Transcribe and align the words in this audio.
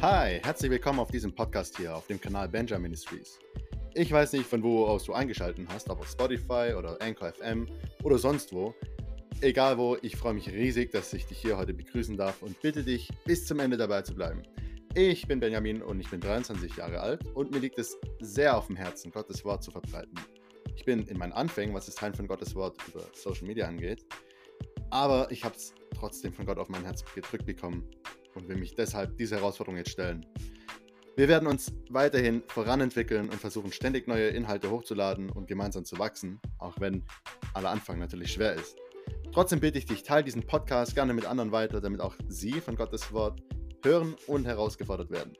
Hi, 0.00 0.38
herzlich 0.44 0.70
willkommen 0.70 1.00
auf 1.00 1.10
diesem 1.10 1.34
Podcast 1.34 1.76
hier 1.76 1.96
auf 1.96 2.06
dem 2.06 2.20
Kanal 2.20 2.48
Benjamin 2.48 2.82
Ministries. 2.82 3.40
Ich 3.94 4.12
weiß 4.12 4.34
nicht, 4.34 4.46
von 4.46 4.62
wo 4.62 4.86
aus 4.86 5.02
du 5.02 5.12
eingeschaltet 5.12 5.66
hast, 5.72 5.90
ob 5.90 5.98
auf 5.98 6.08
Spotify 6.08 6.72
oder 6.78 6.96
Anchor 7.02 7.32
FM 7.32 7.66
oder 8.04 8.16
sonst 8.16 8.52
wo. 8.52 8.72
Egal 9.40 9.76
wo, 9.76 9.96
ich 10.00 10.14
freue 10.14 10.34
mich 10.34 10.48
riesig, 10.48 10.92
dass 10.92 11.12
ich 11.12 11.26
dich 11.26 11.38
hier 11.38 11.58
heute 11.58 11.74
begrüßen 11.74 12.16
darf 12.16 12.42
und 12.42 12.62
bitte 12.62 12.84
dich, 12.84 13.08
bis 13.24 13.44
zum 13.44 13.58
Ende 13.58 13.76
dabei 13.76 14.02
zu 14.02 14.14
bleiben. 14.14 14.44
Ich 14.94 15.26
bin 15.26 15.40
Benjamin 15.40 15.82
und 15.82 15.98
ich 15.98 16.08
bin 16.08 16.20
23 16.20 16.76
Jahre 16.76 17.00
alt 17.00 17.26
und 17.34 17.50
mir 17.50 17.58
liegt 17.58 17.80
es 17.80 17.98
sehr 18.20 18.56
auf 18.56 18.68
dem 18.68 18.76
Herzen, 18.76 19.10
Gottes 19.10 19.44
Wort 19.44 19.64
zu 19.64 19.72
verbreiten. 19.72 20.14
Ich 20.76 20.84
bin 20.84 21.08
in 21.08 21.18
meinen 21.18 21.32
Anfängen, 21.32 21.74
was 21.74 21.86
das 21.86 21.96
Teilen 21.96 22.14
von 22.14 22.28
Gottes 22.28 22.54
Wort 22.54 22.76
über 22.86 23.02
Social 23.14 23.48
Media 23.48 23.66
angeht, 23.66 24.06
aber 24.90 25.28
ich 25.32 25.42
habe 25.42 25.56
es 25.56 25.74
trotzdem 25.92 26.32
von 26.32 26.46
Gott 26.46 26.58
auf 26.58 26.68
mein 26.68 26.84
Herz 26.84 27.04
gedrückt 27.16 27.46
bekommen 27.46 27.90
und 28.34 28.48
will 28.48 28.56
mich 28.56 28.74
deshalb 28.74 29.16
diese 29.16 29.36
Herausforderung 29.36 29.76
jetzt 29.76 29.90
stellen. 29.90 30.26
Wir 31.16 31.26
werden 31.26 31.48
uns 31.48 31.72
weiterhin 31.90 32.44
voranentwickeln 32.46 33.28
und 33.28 33.40
versuchen 33.40 33.72
ständig 33.72 34.06
neue 34.06 34.28
Inhalte 34.28 34.70
hochzuladen 34.70 35.30
und 35.30 35.48
gemeinsam 35.48 35.84
zu 35.84 35.98
wachsen, 35.98 36.40
auch 36.58 36.78
wenn 36.78 37.04
aller 37.54 37.70
Anfang 37.70 37.98
natürlich 37.98 38.32
schwer 38.32 38.54
ist. 38.54 38.76
Trotzdem 39.32 39.60
bitte 39.60 39.78
ich 39.78 39.86
dich, 39.86 40.04
teile 40.04 40.24
diesen 40.24 40.46
Podcast 40.46 40.94
gerne 40.94 41.14
mit 41.14 41.26
anderen 41.26 41.50
weiter, 41.50 41.80
damit 41.80 42.00
auch 42.00 42.14
sie 42.28 42.60
von 42.60 42.76
Gottes 42.76 43.12
Wort 43.12 43.42
hören 43.84 44.14
und 44.26 44.46
herausgefordert 44.46 45.10
werden. 45.10 45.32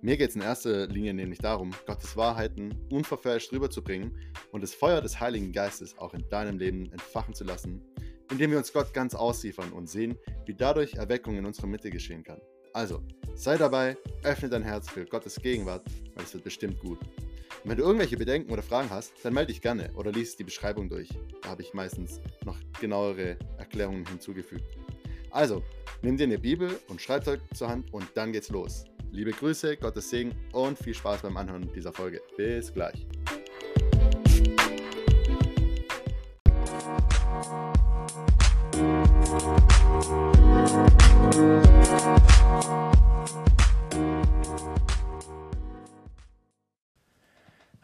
Mir 0.00 0.16
geht 0.16 0.30
es 0.30 0.36
in 0.36 0.42
erster 0.42 0.88
Linie 0.88 1.14
nämlich 1.14 1.38
darum, 1.38 1.70
Gottes 1.86 2.16
Wahrheiten 2.16 2.74
unverfälscht 2.90 3.52
rüberzubringen 3.52 4.18
und 4.50 4.62
das 4.62 4.74
Feuer 4.74 5.00
des 5.00 5.20
Heiligen 5.20 5.52
Geistes 5.52 5.96
auch 5.96 6.12
in 6.14 6.28
deinem 6.28 6.58
Leben 6.58 6.90
entfachen 6.90 7.34
zu 7.34 7.44
lassen, 7.44 7.82
indem 8.32 8.50
wir 8.50 8.58
uns 8.58 8.72
Gott 8.72 8.94
ganz 8.94 9.14
ausliefern 9.14 9.72
und 9.72 9.88
sehen, 9.88 10.18
wie 10.46 10.54
dadurch 10.54 10.94
Erweckung 10.94 11.36
in 11.36 11.44
unserer 11.44 11.66
Mitte 11.66 11.90
geschehen 11.90 12.24
kann. 12.24 12.40
Also, 12.72 13.02
sei 13.34 13.58
dabei, 13.58 13.98
öffne 14.24 14.48
dein 14.48 14.62
Herz 14.62 14.88
für 14.88 15.04
Gottes 15.04 15.36
Gegenwart, 15.36 15.84
weil 16.14 16.24
es 16.24 16.32
wird 16.32 16.42
bestimmt 16.42 16.80
gut. 16.80 16.98
Und 17.62 17.70
wenn 17.70 17.76
du 17.76 17.84
irgendwelche 17.84 18.16
Bedenken 18.16 18.50
oder 18.50 18.62
Fragen 18.62 18.88
hast, 18.88 19.12
dann 19.22 19.34
melde 19.34 19.52
dich 19.52 19.60
gerne 19.60 19.90
oder 19.94 20.10
lies 20.10 20.34
die 20.34 20.44
Beschreibung 20.44 20.88
durch. 20.88 21.10
Da 21.42 21.50
habe 21.50 21.60
ich 21.60 21.74
meistens 21.74 22.22
noch 22.46 22.56
genauere 22.80 23.36
Erklärungen 23.58 24.06
hinzugefügt. 24.06 24.78
Also, 25.30 25.62
nimm 26.00 26.16
dir 26.16 26.24
eine 26.24 26.38
Bibel 26.38 26.80
und 26.88 27.02
Schreibzeug 27.02 27.40
zur 27.54 27.68
Hand 27.68 27.92
und 27.92 28.08
dann 28.14 28.32
geht's 28.32 28.48
los. 28.48 28.84
Liebe 29.10 29.32
Grüße, 29.32 29.76
Gottes 29.76 30.08
Segen 30.08 30.32
und 30.52 30.78
viel 30.78 30.94
Spaß 30.94 31.20
beim 31.20 31.36
Anhören 31.36 31.70
dieser 31.74 31.92
Folge. 31.92 32.22
Bis 32.38 32.72
gleich. 32.72 33.06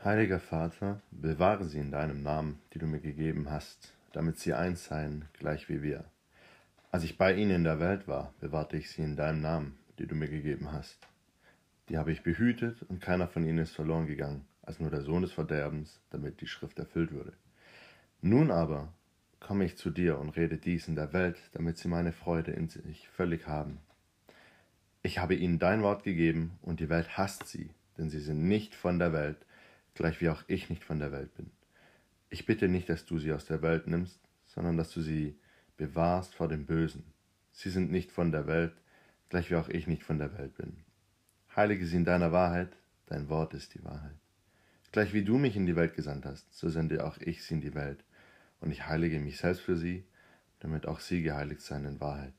Heiliger 0.05 0.41
Vater, 0.41 1.01
bewahre 1.11 1.65
sie 1.65 1.79
in 1.79 1.91
deinem 1.91 2.23
Namen, 2.23 2.61
die 2.75 2.79
du 2.79 2.87
mir 2.87 3.01
gegeben 3.01 3.49
hast, 3.49 3.95
damit 4.13 4.39
sie 4.39 4.53
eins 4.53 4.85
seien, 4.85 5.25
gleich 5.33 5.71
wie 5.71 5.83
wir. 5.83 6.05
Als 6.91 7.05
ich 7.05 7.17
bei 7.17 7.33
ihnen 7.33 7.53
in 7.53 7.65
der 7.65 7.81
Welt 7.81 8.07
war, 8.07 8.35
bewahrte 8.41 8.77
ich 8.77 8.91
sie 8.91 9.01
in 9.01 9.17
deinem 9.17 9.41
Namen, 9.41 9.79
die 9.99 10.07
du 10.07 10.15
mir 10.15 10.29
gegeben 10.29 10.71
hast. 10.71 10.99
Die 11.89 11.97
habe 11.97 12.13
ich 12.13 12.23
behütet, 12.23 12.83
und 12.83 13.01
keiner 13.01 13.27
von 13.27 13.47
ihnen 13.47 13.61
ist 13.61 13.75
verloren 13.75 14.07
gegangen, 14.07 14.45
als 14.61 14.81
nur 14.81 14.91
der 14.91 15.01
Sohn 15.01 15.23
des 15.23 15.33
Verderbens, 15.33 15.99
damit 16.11 16.43
die 16.43 16.47
Schrift 16.47 16.79
erfüllt 16.79 17.13
würde. 17.13 17.33
Nun 18.21 18.51
aber 18.51 18.93
komme 19.41 19.65
ich 19.65 19.77
zu 19.77 19.91
dir 19.91 20.19
und 20.19 20.31
rede 20.31 20.57
dies 20.57 20.89
in 20.89 20.97
der 20.97 21.13
Welt, 21.13 21.37
damit 21.53 21.79
sie 21.79 21.89
meine 21.89 22.13
Freude 22.13 22.53
in 22.53 22.69
sich 22.69 23.09
völlig 23.09 23.47
haben. 23.47 23.79
Ich 25.03 25.19
habe 25.19 25.35
ihnen 25.35 25.59
dein 25.59 25.83
Wort 25.83 26.03
gegeben, 26.03 26.59
und 26.63 26.81
die 26.81 26.89
Welt 26.89 27.17
hasst 27.17 27.47
sie, 27.49 27.71
denn 27.97 28.11
sie 28.11 28.21
sind 28.21 28.47
nicht 28.47 28.75
von 28.75 28.99
der 28.99 29.13
Welt, 29.13 29.39
gleich 29.95 30.21
wie 30.21 30.29
auch 30.29 30.43
ich 30.49 30.71
nicht 30.71 30.85
von 30.85 30.99
der 30.99 31.13
Welt 31.13 31.35
bin. 31.35 31.51
Ich 32.31 32.47
bitte 32.47 32.69
nicht, 32.69 32.89
dass 32.89 33.07
du 33.07 33.19
sie 33.19 33.33
aus 33.33 33.47
der 33.47 33.63
Welt 33.63 33.87
nimmst, 33.87 34.21
sondern 34.47 34.77
dass 34.77 34.93
du 34.93 35.01
sie 35.01 35.39
bewahrst 35.77 36.35
vor 36.35 36.49
dem 36.49 36.67
Bösen. 36.67 37.05
Sie 37.53 37.71
sind 37.71 37.91
nicht 37.91 38.11
von 38.13 38.33
der 38.33 38.47
Welt, 38.47 38.75
gleich 39.29 39.51
wie 39.51 39.57
auch 39.57 39.69
ich 39.69 39.87
nicht 39.87 40.03
von 40.03 40.19
der 40.19 40.37
Welt 40.37 40.55
bin. 40.57 40.77
Heilige 41.55 41.87
sie 41.87 41.97
in 41.97 42.05
deiner 42.05 42.33
Wahrheit, 42.33 42.77
dein 43.07 43.29
Wort 43.29 43.55
ist 43.55 43.75
die 43.75 43.85
Wahrheit. 43.85 44.17
Gleich 44.93 45.13
wie 45.13 45.25
du 45.25 45.39
mich 45.39 45.57
in 45.57 45.67
die 45.67 45.77
Welt 45.77 45.95
gesandt 45.95 46.25
hast, 46.27 46.53
so 46.53 46.69
sende 46.69 47.05
auch 47.05 47.19
ich 47.19 47.43
sie 47.45 47.55
in 47.55 47.61
die 47.61 47.75
Welt, 47.75 48.05
und 48.61 48.71
ich 48.71 48.87
heilige 48.87 49.21
mich 49.21 49.39
selbst 49.39 49.63
für 49.63 49.77
sie, 49.77 50.05
damit 50.61 50.87
auch 50.87 51.01
sie 51.01 51.23
geheiligt 51.23 51.61
seien 51.61 51.85
in 51.85 52.01
Wahrheit. 52.01 52.35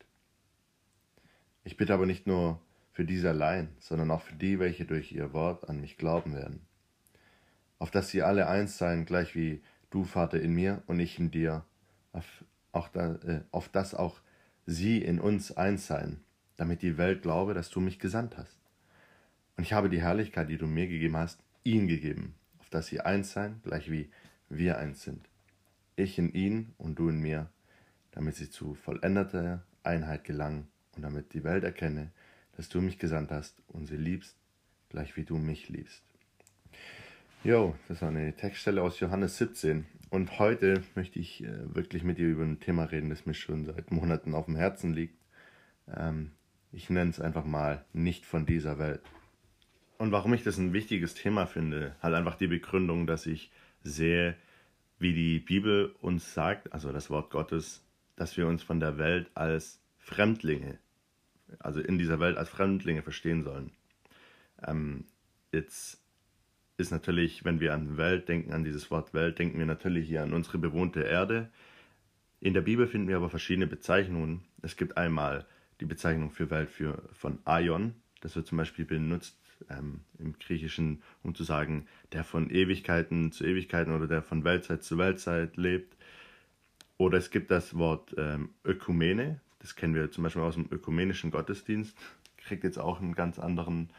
Ich 1.64 1.78
bitte 1.78 1.94
aber 1.94 2.06
nicht 2.06 2.28
nur 2.28 2.62
für 2.92 3.06
diese 3.06 3.30
allein, 3.30 3.70
sondern 3.80 4.12
auch 4.12 4.22
für 4.22 4.36
die, 4.36 4.60
welche 4.60 4.86
durch 4.86 5.12
ihr 5.12 5.34
Wort 5.34 5.70
an 5.70 5.80
mich 5.80 5.98
glauben 5.98 6.34
werden 6.34 6.62
auf 7.80 7.90
dass 7.90 8.10
sie 8.10 8.22
alle 8.22 8.48
eins 8.48 8.78
seien, 8.78 9.06
gleich 9.06 9.36
wie 9.36 9.62
du, 9.90 10.04
Vater, 10.04 10.40
in 10.40 10.54
mir 10.54 10.84
und 10.86 11.00
ich 11.00 11.18
in 11.18 11.32
dir, 11.32 11.66
auf, 12.12 12.44
auch 12.74 12.90
da, 12.90 13.16
äh, 13.26 13.42
auf 13.52 13.70
dass 13.70 13.96
auch 13.96 14.20
sie 14.66 15.02
in 15.02 15.20
uns 15.20 15.54
eins 15.54 15.88
seien, 15.88 16.20
damit 16.58 16.82
die 16.82 16.98
Welt 16.98 17.24
glaube, 17.24 17.54
dass 17.54 17.70
du 17.70 17.80
mich 17.80 17.98
gesandt 17.98 18.38
hast. 18.38 18.60
Und 19.58 19.64
ich 19.64 19.74
habe 19.74 19.90
die 19.90 20.02
Herrlichkeit, 20.02 20.50
die 20.50 20.58
du 20.58 20.68
mir 20.68 20.88
gegeben 20.88 21.18
hast, 21.18 21.40
ihnen 21.64 21.88
gegeben, 21.88 22.36
auf 22.60 22.70
dass 22.70 22.88
sie 22.88 23.00
eins 23.00 23.32
seien, 23.32 23.62
gleich 23.64 23.90
wie 23.90 24.10
wir 24.50 24.78
eins 24.78 25.02
sind. 25.02 25.29
Ich 26.00 26.18
in 26.18 26.32
ihnen 26.34 26.74
und 26.78 26.98
du 26.98 27.10
in 27.10 27.20
mir, 27.20 27.50
damit 28.12 28.36
sie 28.36 28.50
zu 28.50 28.74
vollendeter 28.74 29.66
Einheit 29.84 30.24
gelangen 30.24 30.70
und 30.96 31.04
damit 31.04 31.34
die 31.34 31.44
Welt 31.44 31.66
erkenne, 31.66 32.12
dass 32.56 32.70
du 32.70 32.80
mich 32.80 33.00
gesandt 33.00 33.32
hast 33.32 33.62
und 33.68 33.86
sie 33.86 33.98
liebst, 33.98 34.38
gleich 34.88 35.18
wie 35.18 35.26
du 35.26 35.38
mich 35.38 35.68
liebst. 35.68 36.02
Jo, 37.44 37.76
das 37.90 38.02
war 38.02 38.10
eine 38.10 38.34
Textstelle 38.34 38.82
aus 38.82 39.02
Johannes 39.02 39.38
17. 39.38 39.86
Und 40.10 40.40
heute 40.40 40.84
möchte 40.96 41.20
ich 41.20 41.44
äh, 41.44 41.76
wirklich 41.76 42.04
mit 42.04 42.18
dir 42.18 42.28
über 42.28 42.44
ein 42.44 42.62
Thema 42.62 42.86
reden, 42.86 43.10
das 43.10 43.26
mir 43.26 43.34
schon 43.34 43.66
seit 43.66 43.92
Monaten 43.92 44.36
auf 44.36 44.46
dem 44.46 44.56
Herzen 44.56 44.94
liegt. 44.94 45.18
Ähm, 45.94 46.32
ich 46.72 46.90
nenne 46.90 47.10
es 47.10 47.20
einfach 47.20 47.46
mal 47.46 47.84
nicht 47.92 48.26
von 48.26 48.46
dieser 48.46 48.80
Welt. 48.80 49.02
Und 49.98 50.14
warum 50.14 50.34
ich 50.34 50.44
das 50.44 50.58
ein 50.58 50.72
wichtiges 50.72 51.14
Thema 51.14 51.46
finde, 51.46 51.94
halt 52.02 52.16
einfach 52.16 52.36
die 52.36 52.48
Begründung, 52.48 53.06
dass 53.06 53.26
ich 53.26 53.52
sehe, 53.84 54.36
wie 55.00 55.14
die 55.14 55.40
Bibel 55.40 55.96
uns 56.02 56.34
sagt, 56.34 56.74
also 56.74 56.92
das 56.92 57.10
Wort 57.10 57.32
Gottes, 57.32 57.86
dass 58.16 58.36
wir 58.38 58.48
uns 58.48 58.62
von 58.62 58.80
der 58.80 58.98
Welt 58.98 59.32
als 59.34 59.82
Fremdlinge, 59.98 60.78
also 61.60 61.80
in 61.80 61.98
dieser 61.98 62.20
Welt 62.20 62.38
als 62.38 62.50
Fremdlinge 62.50 63.02
verstehen 63.02 63.44
sollen. 63.44 63.72
Ähm, 64.66 65.06
jetzt 65.52 66.04
ist 66.78 66.92
natürlich, 66.92 67.46
wenn 67.46 67.60
wir 67.60 67.74
an 67.74 67.98
Welt 67.98 68.28
denken, 68.28 68.54
an 68.54 68.64
dieses 68.64 68.92
Wort 68.92 69.14
Welt, 69.14 69.40
denken 69.40 69.58
wir 69.58 69.66
natürlich 69.66 70.08
hier 70.08 70.24
an 70.24 70.34
unsere 70.34 70.58
bewohnte 70.58 71.02
Erde. 71.02 71.50
In 72.42 72.54
der 72.54 72.62
Bibel 72.62 72.88
finden 72.88 73.08
wir 73.08 73.18
aber 73.18 73.30
verschiedene 73.30 73.68
Bezeichnungen. 73.68 74.42
Es 74.62 74.76
gibt 74.76 74.98
einmal 74.98 75.46
die 75.80 75.86
Bezeichnung 75.86 76.32
für 76.32 76.50
Welt 76.50 76.70
für, 76.70 77.02
von 77.14 77.40
Aion. 77.46 77.96
Das 78.22 78.36
wird 78.36 78.48
zum 78.48 78.58
Beispiel 78.58 78.86
benutzt 78.86 79.39
ähm, 79.70 80.02
im 80.18 80.38
Griechischen, 80.40 81.02
um 81.24 81.36
zu 81.36 81.44
sagen, 81.44 81.88
der 82.12 82.24
von 82.24 82.50
Ewigkeiten 82.50 83.32
zu 83.32 83.46
Ewigkeiten 83.46 83.94
oder 83.94 84.08
der 84.08 84.22
von 84.22 84.44
Weltzeit 84.44 84.84
zu 84.84 84.98
Weltzeit 84.98 85.58
lebt. 85.58 85.96
Oder 86.98 87.18
es 87.18 87.32
gibt 87.32 87.52
das 87.52 87.78
Wort 87.78 88.14
ähm, 88.18 88.50
Ökumene. 88.66 89.40
Das 89.60 89.76
kennen 89.76 89.96
wir 89.96 90.12
zum 90.12 90.24
Beispiel 90.24 90.42
aus 90.42 90.56
dem 90.56 90.68
ökumenischen 90.72 91.32
Gottesdienst. 91.32 91.98
Kriegt 92.38 92.64
jetzt 92.64 92.80
auch 92.80 93.02
einen 93.02 93.16
ganz 93.16 93.40
anderen 93.40 93.90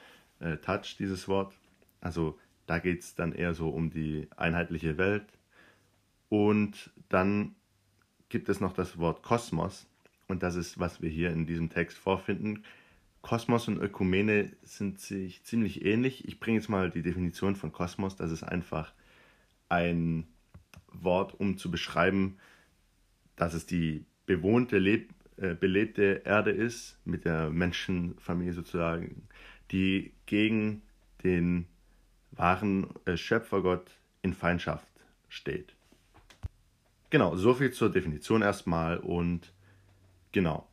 äh, 0.40 0.56
Touch, 0.58 0.96
dieses 0.98 1.28
Wort. 1.28 1.54
Also 2.00 2.38
da 2.66 2.78
geht 2.78 3.00
es 3.00 3.14
dann 3.14 3.32
eher 3.32 3.54
so 3.54 3.68
um 3.70 3.90
die 3.90 4.28
einheitliche 4.36 4.98
Welt. 4.98 5.24
Und 6.28 6.90
dann 7.08 7.54
gibt 8.28 8.48
es 8.48 8.60
noch 8.60 8.72
das 8.72 8.98
Wort 8.98 9.22
Kosmos. 9.22 9.86
Und 10.28 10.42
das 10.42 10.54
ist, 10.54 10.78
was 10.78 11.02
wir 11.02 11.10
hier 11.10 11.30
in 11.30 11.46
diesem 11.46 11.70
Text 11.70 11.98
vorfinden. 11.98 12.64
Kosmos 13.22 13.68
und 13.68 13.78
Ökumene 13.78 14.50
sind 14.62 15.00
sich 15.00 15.44
ziemlich 15.44 15.84
ähnlich. 15.84 16.26
Ich 16.26 16.40
bringe 16.40 16.58
jetzt 16.58 16.68
mal 16.68 16.90
die 16.90 17.02
Definition 17.02 17.56
von 17.56 17.72
Kosmos. 17.72 18.16
Das 18.16 18.30
ist 18.30 18.42
einfach 18.42 18.92
ein 19.68 20.26
Wort, 20.88 21.38
um 21.38 21.58
zu 21.58 21.70
beschreiben, 21.70 22.38
dass 23.36 23.54
es 23.54 23.66
die 23.66 24.04
bewohnte, 24.26 24.78
leb, 24.78 25.10
äh, 25.36 25.54
belebte 25.54 26.22
Erde 26.24 26.50
ist, 26.50 26.98
mit 27.04 27.24
der 27.24 27.50
Menschenfamilie 27.50 28.52
sozusagen, 28.52 29.28
die 29.70 30.12
gegen 30.26 30.82
den 31.22 31.66
wahren 32.32 32.88
äh, 33.04 33.16
Schöpfergott 33.16 33.90
in 34.22 34.34
Feindschaft 34.34 34.88
steht. 35.28 35.74
Genau, 37.10 37.36
so 37.36 37.54
viel 37.54 37.72
zur 37.72 37.90
Definition 37.90 38.42
erstmal 38.42 38.98
und 38.98 39.52
genau. 40.32 40.69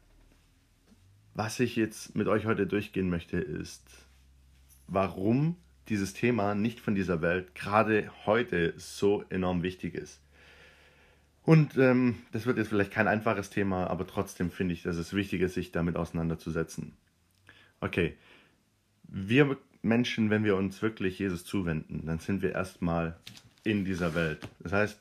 Was 1.38 1.60
ich 1.60 1.76
jetzt 1.76 2.16
mit 2.16 2.28
euch 2.28 2.48
heute 2.48 2.66
durchgehen 2.66 3.12
möchte, 3.12 3.38
ist, 3.38 3.84
warum 4.88 5.56
dieses 5.88 6.16
Thema 6.16 6.56
nicht 6.56 6.80
von 6.80 6.96
dieser 6.96 7.22
Welt 7.22 7.54
gerade 7.54 8.10
heute 8.26 8.74
so 8.78 9.24
enorm 9.30 9.62
wichtig 9.62 9.94
ist. 9.94 10.20
Und 11.44 11.78
ähm, 11.78 12.16
das 12.32 12.48
wird 12.48 12.58
jetzt 12.58 12.70
vielleicht 12.70 12.90
kein 12.90 13.08
einfaches 13.08 13.52
Thema, 13.52 13.86
aber 13.86 14.08
trotzdem 14.08 14.50
finde 14.50 14.74
ich, 14.74 14.82
dass 14.82 14.96
es 14.96 15.14
wichtig 15.14 15.42
ist, 15.42 15.54
sich 15.54 15.72
damit 15.72 15.96
auseinanderzusetzen. 15.96 16.94
Okay, 17.82 18.16
wir 19.04 19.58
Menschen, 19.84 20.32
wenn 20.32 20.44
wir 20.44 20.56
uns 20.56 20.82
wirklich 20.82 21.20
Jesus 21.20 21.46
zuwenden, 21.46 22.08
dann 22.08 22.18
sind 22.18 22.42
wir 22.42 22.54
erstmal 22.54 23.16
in 23.64 23.86
dieser 23.86 24.16
Welt. 24.16 24.40
Das 24.58 24.74
heißt, 24.74 25.00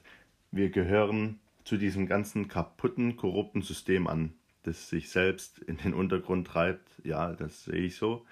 wir 0.52 0.68
gehören 0.68 1.38
zu 1.64 1.78
diesem 1.78 2.06
ganzen 2.06 2.46
kaputten, 2.46 3.16
korrupten 3.16 3.62
System 3.62 4.06
an, 4.06 4.34
das 4.66 4.88
sich 4.88 5.10
selbst 5.10 5.58
in 5.60 5.76
den 5.78 5.94
Untergrund 5.94 6.46
treibt. 6.46 6.88
Ja, 7.04 7.32
das 7.32 7.64
sehe 7.64 7.82
ich 7.82 7.96
so. 7.96 8.24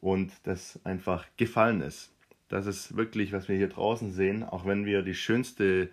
Und 0.00 0.32
das 0.44 0.80
einfach 0.84 1.26
gefallen 1.36 1.80
ist. 1.80 2.12
Das 2.48 2.66
ist 2.66 2.96
wirklich, 2.96 3.32
was 3.32 3.48
wir 3.48 3.56
hier 3.56 3.68
draußen 3.68 4.12
sehen, 4.12 4.42
auch 4.42 4.66
wenn 4.66 4.84
wir 4.84 5.02
die 5.02 5.14
schönste 5.14 5.88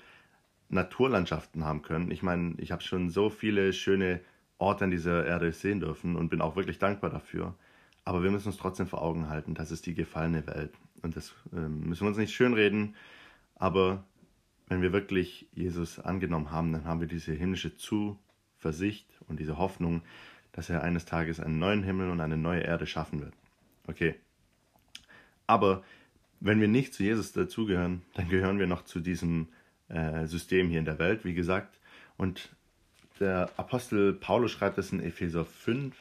Naturlandschaften 0.69 1.63
haben 1.63 1.81
können. 1.81 2.11
Ich 2.11 2.21
meine, 2.21 2.55
ich 2.57 2.71
habe 2.71 2.83
schon 2.83 3.09
so 3.09 3.29
viele 3.29 3.73
schöne 3.73 4.19
Orte 4.57 4.83
an 4.83 4.91
dieser 4.91 5.25
Erde 5.25 5.51
sehen 5.51 5.79
dürfen 5.79 6.15
und 6.15 6.29
bin 6.29 6.41
auch 6.41 6.55
wirklich 6.55 6.79
dankbar 6.79 7.09
dafür. 7.09 7.55
Aber 8.03 8.23
wir 8.23 8.31
müssen 8.31 8.47
uns 8.47 8.57
trotzdem 8.57 8.87
vor 8.87 9.01
Augen 9.01 9.29
halten, 9.29 9.53
das 9.53 9.71
ist 9.71 9.85
die 9.85 9.93
gefallene 9.93 10.45
Welt. 10.47 10.73
Und 11.01 11.15
das 11.15 11.33
äh, 11.53 11.59
müssen 11.59 12.01
wir 12.01 12.09
uns 12.09 12.17
nicht 12.17 12.33
schönreden, 12.33 12.95
aber 13.55 14.03
wenn 14.67 14.81
wir 14.81 14.93
wirklich 14.93 15.47
Jesus 15.53 15.99
angenommen 15.99 16.51
haben, 16.51 16.71
dann 16.73 16.85
haben 16.85 16.99
wir 17.01 17.07
diese 17.07 17.33
himmlische 17.33 17.75
Zuversicht 18.59 19.07
und 19.27 19.39
diese 19.39 19.57
Hoffnung, 19.57 20.01
dass 20.51 20.69
er 20.69 20.83
eines 20.83 21.05
Tages 21.05 21.39
einen 21.39 21.59
neuen 21.59 21.83
Himmel 21.83 22.09
und 22.09 22.19
eine 22.19 22.37
neue 22.37 22.61
Erde 22.61 22.85
schaffen 22.85 23.21
wird. 23.21 23.33
Okay. 23.87 24.15
Aber 25.47 25.83
wenn 26.39 26.59
wir 26.59 26.67
nicht 26.67 26.93
zu 26.93 27.03
Jesus 27.03 27.31
dazugehören, 27.31 28.01
dann 28.15 28.29
gehören 28.29 28.59
wir 28.59 28.67
noch 28.67 28.83
zu 28.83 28.99
diesem 28.99 29.47
äh, 29.87 30.25
System 30.25 30.69
hier 30.69 30.79
in 30.79 30.85
der 30.85 30.99
Welt, 30.99 31.25
wie 31.25 31.33
gesagt. 31.33 31.79
Und 32.17 32.49
der 33.19 33.49
Apostel 33.57 34.13
Paulus 34.13 34.51
schreibt 34.51 34.77
es 34.77 34.91
in 34.91 35.01
Epheser 35.01 35.45
5, 35.45 35.95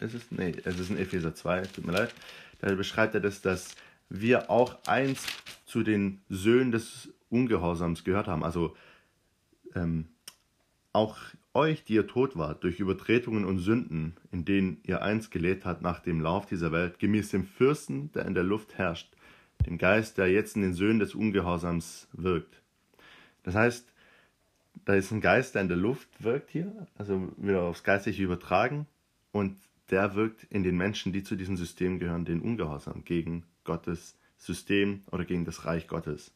ist 0.00 0.14
es? 0.14 0.30
Nee, 0.30 0.54
es 0.64 0.78
ist 0.78 0.90
in 0.90 0.98
Epheser 0.98 1.34
2, 1.34 1.62
tut 1.62 1.86
mir 1.86 1.92
leid. 1.92 2.14
Da 2.60 2.74
beschreibt 2.74 3.14
er 3.14 3.20
das, 3.20 3.42
dass 3.42 3.74
wir 4.08 4.50
auch 4.50 4.78
eins 4.86 5.26
zu 5.64 5.82
den 5.82 6.20
Söhnen 6.28 6.70
des 6.70 7.12
Ungehorsams 7.28 8.04
gehört 8.04 8.28
haben. 8.28 8.44
Also 8.44 8.76
ähm, 9.74 10.06
auch 10.96 11.18
euch, 11.52 11.84
die 11.84 11.94
ihr 11.94 12.06
tot 12.06 12.36
wart, 12.36 12.64
durch 12.64 12.80
Übertretungen 12.80 13.44
und 13.44 13.58
Sünden, 13.58 14.14
in 14.32 14.44
denen 14.46 14.78
ihr 14.82 15.02
einst 15.02 15.30
gelebt 15.30 15.66
habt 15.66 15.82
nach 15.82 16.00
dem 16.00 16.20
Lauf 16.20 16.46
dieser 16.46 16.72
Welt, 16.72 16.98
gemäß 16.98 17.30
dem 17.30 17.44
Fürsten, 17.44 18.10
der 18.12 18.24
in 18.24 18.34
der 18.34 18.44
Luft 18.44 18.78
herrscht, 18.78 19.14
dem 19.66 19.76
Geist, 19.76 20.16
der 20.16 20.28
jetzt 20.28 20.56
in 20.56 20.62
den 20.62 20.72
Söhnen 20.72 20.98
des 20.98 21.14
Ungehorsams 21.14 22.08
wirkt. 22.12 22.62
Das 23.42 23.54
heißt, 23.54 23.92
da 24.86 24.94
ist 24.94 25.10
ein 25.12 25.20
Geist, 25.20 25.54
der 25.54 25.62
in 25.62 25.68
der 25.68 25.76
Luft 25.76 26.08
wirkt 26.18 26.50
hier, 26.50 26.86
also 26.96 27.32
wieder 27.36 27.62
aufs 27.62 27.84
Geistliche 27.84 28.22
übertragen, 28.22 28.86
und 29.32 29.56
der 29.90 30.14
wirkt 30.14 30.44
in 30.44 30.62
den 30.62 30.76
Menschen, 30.76 31.12
die 31.12 31.22
zu 31.22 31.36
diesem 31.36 31.58
System 31.58 31.98
gehören, 31.98 32.24
den 32.24 32.40
Ungehorsam 32.40 33.04
gegen 33.04 33.44
Gottes 33.64 34.16
System 34.38 35.02
oder 35.10 35.24
gegen 35.24 35.44
das 35.44 35.66
Reich 35.66 35.88
Gottes. 35.88 36.32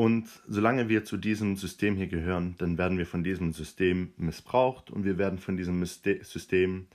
Und 0.00 0.30
solange 0.48 0.88
wir 0.88 1.04
zu 1.04 1.18
diesem 1.18 1.56
System 1.56 1.94
hier 1.94 2.06
gehören, 2.06 2.54
dann 2.56 2.78
werden 2.78 2.96
wir 2.96 3.04
von 3.04 3.22
diesem 3.22 3.52
System 3.52 4.14
missbraucht 4.16 4.90
und 4.90 5.04
wir 5.04 5.18
werden 5.18 5.38
von 5.38 5.58
diesem 5.58 5.84
System 5.84 6.86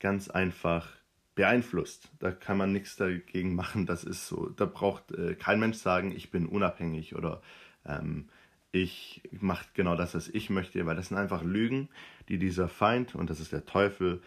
ganz 0.00 0.30
einfach 0.30 0.88
beeinflusst. 1.34 2.08
Da 2.20 2.30
kann 2.30 2.56
man 2.56 2.72
nichts 2.72 2.96
dagegen 2.96 3.54
machen. 3.54 3.84
Das 3.84 4.02
ist 4.02 4.28
so. 4.28 4.48
Da 4.48 4.64
braucht 4.64 5.12
äh, 5.12 5.34
kein 5.34 5.60
Mensch 5.60 5.76
sagen, 5.76 6.10
ich 6.10 6.30
bin 6.30 6.46
unabhängig 6.46 7.14
oder 7.14 7.42
ähm, 7.84 8.30
ich 8.72 9.20
mache 9.30 9.66
genau 9.74 9.94
das, 9.94 10.14
was 10.14 10.28
ich 10.28 10.48
möchte, 10.48 10.86
weil 10.86 10.96
das 10.96 11.08
sind 11.08 11.18
einfach 11.18 11.42
Lügen, 11.42 11.90
die 12.30 12.38
dieser 12.38 12.68
Feind, 12.68 13.14
und 13.14 13.28
das 13.28 13.40
ist 13.40 13.52
der 13.52 13.66
Teufel, 13.66 14.22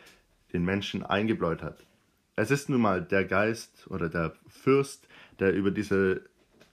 den 0.54 0.64
Menschen 0.64 1.02
eingebläut 1.02 1.64
hat. 1.64 1.88
Es 2.36 2.52
ist 2.52 2.70
nun 2.70 2.82
mal 2.82 3.02
der 3.02 3.26
Geist 3.26 3.88
oder 3.90 4.10
der 4.10 4.36
Fürst, 4.48 5.08
der 5.40 5.54
über 5.54 5.72
diese 5.72 6.30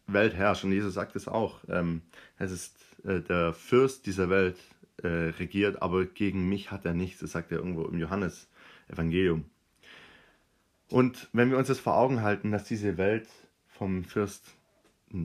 Welt 0.08 0.34
herrscht. 0.34 0.64
Und 0.64 0.72
Jesus 0.72 0.94
sagt 0.94 1.16
es 1.16 1.28
auch. 1.28 1.60
Ähm, 1.68 2.02
es 2.38 2.50
ist 2.50 2.76
äh, 3.04 3.20
der 3.20 3.52
Fürst 3.52 4.06
dieser 4.06 4.30
Welt 4.30 4.58
äh, 5.02 5.06
regiert, 5.06 5.82
aber 5.82 6.04
gegen 6.06 6.48
mich 6.48 6.70
hat 6.70 6.84
er 6.84 6.94
nichts. 6.94 7.20
Das 7.20 7.32
sagt 7.32 7.52
er 7.52 7.58
irgendwo 7.58 7.84
im 7.84 7.98
Johannes-Evangelium. 7.98 9.44
Und 10.90 11.28
wenn 11.32 11.50
wir 11.50 11.58
uns 11.58 11.68
das 11.68 11.78
vor 11.78 11.96
Augen 11.96 12.22
halten, 12.22 12.50
dass 12.50 12.64
diese 12.64 12.96
Welt 12.96 13.28
vom 13.66 14.04
Fürst, 14.04 14.54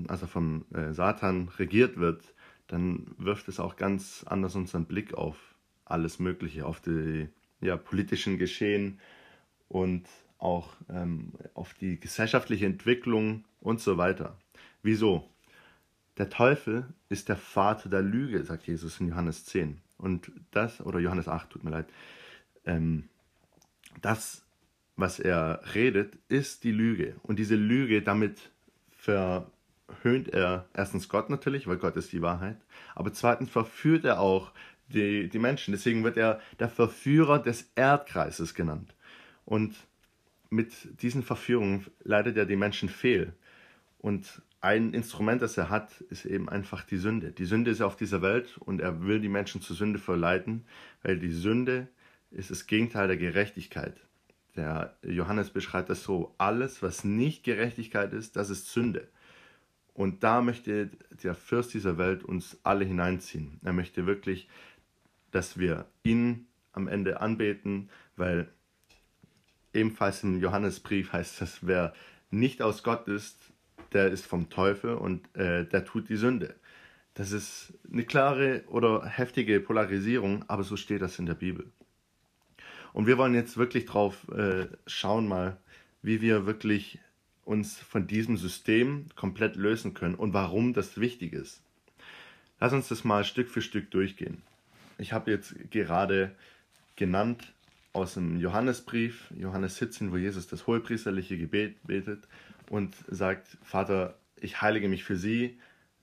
also 0.08 0.28
vom 0.28 0.66
äh, 0.74 0.94
Satan 0.94 1.50
regiert 1.58 1.98
wird, 1.98 2.22
dann 2.68 3.08
wirft 3.18 3.48
es 3.48 3.60
auch 3.60 3.76
ganz 3.76 4.24
anders 4.28 4.56
unseren 4.56 4.86
Blick 4.86 5.14
auf 5.14 5.38
alles 5.86 6.20
Mögliche, 6.20 6.66
auf 6.66 6.82
die 6.82 7.30
ja, 7.62 7.78
politischen 7.78 8.38
Geschehen 8.38 9.00
und 9.70 10.06
auch 10.38 10.74
ähm, 10.90 11.32
auf 11.54 11.74
die 11.74 12.00
gesellschaftliche 12.00 12.66
Entwicklung 12.66 13.46
und 13.62 13.80
so 13.80 13.98
weiter. 13.98 14.38
Wieso? 14.84 15.30
Der 16.18 16.30
Teufel 16.30 16.86
ist 17.10 17.30
der 17.30 17.38
Vater 17.38 17.90
der 17.90 18.04
Lüge, 18.04 18.44
sagt 18.44 18.68
Jesus 18.68 19.00
in 19.00 19.08
Johannes 19.08 19.46
10. 19.46 19.82
Und 19.98 20.32
das, 20.52 20.82
oder 20.82 21.00
Johannes 21.00 21.28
8, 21.28 21.50
tut 21.50 21.64
mir 21.64 21.72
leid, 21.72 21.88
ähm, 22.66 23.10
das, 24.02 24.46
was 24.96 25.20
er 25.20 25.62
redet, 25.74 26.18
ist 26.28 26.64
die 26.64 26.72
Lüge. 26.72 27.16
Und 27.24 27.40
diese 27.40 27.56
Lüge, 27.56 28.02
damit 28.02 28.52
verhöhnt 28.92 30.28
er 30.30 30.68
erstens 30.74 31.10
Gott 31.10 31.30
natürlich, 31.30 31.68
weil 31.68 31.78
Gott 31.78 31.96
ist 31.96 32.12
die 32.12 32.22
Wahrheit, 32.22 32.58
aber 32.96 33.12
zweitens 33.14 33.50
verführt 33.50 34.06
er 34.06 34.20
auch 34.20 34.52
die, 34.90 35.30
die 35.30 35.40
Menschen. 35.40 35.72
Deswegen 35.72 36.04
wird 36.04 36.18
er 36.18 36.42
der 36.60 36.70
Verführer 36.70 37.40
des 37.40 37.72
Erdkreises 37.76 38.54
genannt. 38.54 38.94
Und 39.46 39.76
mit 40.50 41.02
diesen 41.02 41.24
Verführungen 41.24 41.86
leidet 42.04 42.38
er 42.38 42.46
die 42.46 42.56
Menschen 42.56 42.90
fehl. 42.90 43.34
Und 44.00 44.42
ein 44.64 44.94
Instrument, 44.94 45.42
das 45.42 45.58
er 45.58 45.70
hat, 45.70 46.00
ist 46.10 46.26
eben 46.26 46.48
einfach 46.48 46.86
die 46.86 46.96
Sünde. 46.96 47.32
Die 47.32 47.44
Sünde 47.44 47.70
ist 47.70 47.82
auf 47.82 47.98
dieser 47.98 48.22
Welt 48.22 48.58
und 48.58 48.80
er 48.80 49.06
will 49.06 49.20
die 49.20 49.28
Menschen 49.28 49.62
zur 49.62 49.76
Sünde 49.76 50.00
verleiten, 50.00 50.64
weil 51.02 51.20
die 51.20 51.34
Sünde 51.34 51.90
ist 52.32 52.50
das 52.50 52.66
Gegenteil 52.66 53.10
der 53.10 53.18
Gerechtigkeit. 53.18 54.00
Der 54.56 54.96
Johannes 55.04 55.50
beschreibt 55.50 55.90
das 55.90 56.04
so: 56.04 56.34
alles, 56.38 56.82
was 56.82 57.04
nicht 57.04 57.44
Gerechtigkeit 57.44 58.14
ist, 58.14 58.38
das 58.38 58.50
ist 58.50 58.72
Sünde. 58.72 59.10
Und 59.94 60.24
da 60.24 60.42
möchte 60.42 60.90
der 61.24 61.36
Fürst 61.36 61.74
dieser 61.74 61.98
Welt 61.98 62.24
uns 62.24 62.58
alle 62.64 62.86
hineinziehen. 62.86 63.60
Er 63.66 63.74
möchte 63.74 64.06
wirklich, 64.06 64.48
dass 65.32 65.60
wir 65.60 65.88
ihn 66.04 66.48
am 66.72 66.88
Ende 66.88 67.20
anbeten, 67.20 67.90
weil 68.16 68.48
ebenfalls 69.74 70.24
im 70.24 70.40
Johannesbrief 70.40 71.12
heißt 71.12 71.42
es, 71.42 71.68
wer 71.68 71.94
nicht 72.32 72.62
aus 72.62 72.82
Gott 72.82 73.10
ist, 73.10 73.53
der 73.94 74.12
ist 74.12 74.26
vom 74.26 74.50
Teufel 74.50 74.96
und 74.96 75.24
äh, 75.36 75.66
der 75.66 75.86
tut 75.86 76.10
die 76.10 76.16
Sünde. 76.16 76.56
Das 77.14 77.32
ist 77.32 77.74
eine 77.92 78.04
klare 78.04 78.64
oder 78.68 79.06
heftige 79.06 79.60
Polarisierung, 79.60 80.46
aber 80.48 80.64
so 80.64 80.78
steht 80.78 81.02
das 81.02 81.20
in 81.20 81.26
der 81.26 81.36
Bibel. 81.36 81.72
Und 82.92 83.08
wir 83.08 83.18
wollen 83.18 83.36
jetzt 83.36 83.58
wirklich 83.58 83.86
drauf 83.86 84.28
äh, 84.30 84.68
schauen 84.88 85.28
mal, 85.28 85.58
wie 86.02 86.22
wir 86.22 86.46
wirklich 86.46 87.00
uns 87.46 87.78
von 87.80 88.08
diesem 88.08 88.38
System 88.38 89.08
komplett 89.16 89.56
lösen 89.56 89.94
können 89.94 90.16
und 90.16 90.34
warum 90.34 90.74
das 90.74 91.00
wichtig 91.00 91.34
ist. 91.34 91.62
Lass 92.60 92.74
uns 92.74 92.88
das 92.88 93.04
mal 93.04 93.24
Stück 93.24 93.50
für 93.50 93.62
Stück 93.62 93.92
durchgehen. 93.92 94.42
Ich 94.98 95.12
habe 95.12 95.32
jetzt 95.32 95.56
gerade 95.72 96.36
genannt 96.96 97.54
aus 97.92 98.14
dem 98.16 98.40
Johannesbrief, 98.40 99.32
Johannes 99.38 99.78
17, 99.78 100.12
wo 100.12 100.18
Jesus 100.18 100.48
das 100.48 100.66
hohepriesterliche 100.66 101.38
Gebet 101.38 101.76
betet 101.86 102.28
und 102.74 102.96
sagt, 103.08 103.60
Vater, 103.62 104.18
ich 104.36 104.64
heilige 104.64 104.90
mich 104.90 105.04
für 105.04 105.16
sie, 105.16 105.60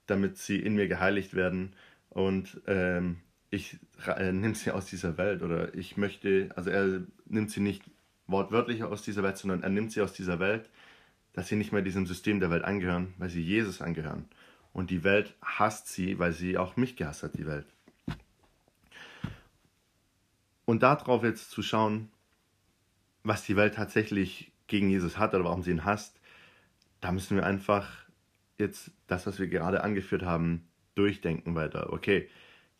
damit 0.07 0.39
sie 0.39 0.61
in 0.61 0.77
mir 0.77 0.87
geheiligt 0.87 1.35
werden 1.35 1.73
und 2.11 2.61
ähm, 2.69 3.17
ich 3.50 3.81
äh, 4.07 4.31
nehme 4.31 4.55
sie 4.55 4.71
aus 4.71 4.87
dieser 4.87 5.19
Welt 5.19 5.43
oder 5.43 5.75
ich 5.75 5.97
möchte, 5.97 6.49
also 6.55 6.71
er 6.71 7.03
nimmt 7.27 7.50
sie 7.50 7.59
nicht 7.59 7.83
wortwörtlich 8.29 8.85
aus 8.85 9.03
dieser 9.03 9.25
Welt, 9.25 9.37
sondern 9.37 9.65
er 9.65 9.69
nimmt 9.69 9.91
sie 9.91 10.00
aus 10.00 10.12
dieser 10.12 10.39
Welt, 10.39 10.71
dass 11.33 11.49
sie 11.49 11.57
nicht 11.57 11.73
mehr 11.73 11.83
diesem 11.83 12.07
System 12.07 12.39
der 12.39 12.53
Welt 12.53 12.62
angehören, 12.62 13.15
weil 13.19 13.31
sie 13.31 13.43
Jesus 13.43 13.83
angehören. 13.83 14.29
Und 14.73 14.91
die 14.91 15.03
Welt 15.03 15.35
hasst 15.43 15.89
sie, 15.89 16.21
weil 16.21 16.31
sie 16.31 16.57
auch 16.57 16.77
mich 16.77 16.95
gehasst 16.95 17.25
hat, 17.25 17.37
die 17.37 17.49
Welt. 17.49 17.67
Und 20.67 20.85
darauf 20.85 21.25
jetzt 21.25 21.50
zu 21.50 21.62
schauen, 21.62 22.11
was 23.25 23.45
die 23.45 23.57
Welt 23.57 23.75
tatsächlich 23.75 24.53
gegen 24.69 24.89
Jesus 24.89 25.19
hat 25.19 25.35
oder 25.35 25.43
warum 25.43 25.65
sie 25.65 25.73
ihn 25.73 25.85
hasst, 25.85 26.20
da 27.00 27.12
müssen 27.12 27.37
wir 27.37 27.47
einfach 27.47 27.88
jetzt 28.59 28.90
das, 29.07 29.26
was 29.26 29.38
wir 29.38 29.49
gerade 29.49 29.83
angeführt 29.85 30.23
haben, 30.23 30.69
durchdenken 30.95 31.54
weiter. 31.54 31.92
Okay, 31.92 32.28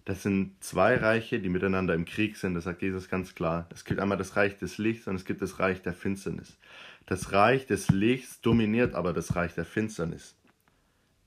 das 0.05 0.23
sind 0.23 0.63
zwei 0.63 0.97
Reiche, 0.97 1.41
die 1.41 1.49
miteinander 1.49 1.95
im 1.95 2.05
Krieg 2.05 2.37
sind, 2.37 2.55
das 2.55 2.65
sagt 2.65 2.83
Jesus 2.83 3.09
ganz 3.09 3.35
klar. 3.35 3.69
Es 3.71 3.85
gibt 3.85 4.01
einmal 4.01 4.19
das 4.19 4.37
Reich 4.37 4.59
des 4.59 4.79
Lichts 4.79 5.07
und 5.07 5.15
es 5.17 5.25
gibt 5.25 5.43
das 5.43 5.59
Reich 5.61 5.83
der 5.83 5.95
Finsternis. 5.95 6.59
Das 7.07 7.33
Reich 7.33 7.67
des 7.67 7.89
Lichts 7.91 8.41
dominiert 8.41 8.95
aber 8.95 9.13
das 9.13 9.37
Reich 9.37 9.55
der 9.55 9.65
Finsternis. 9.65 10.37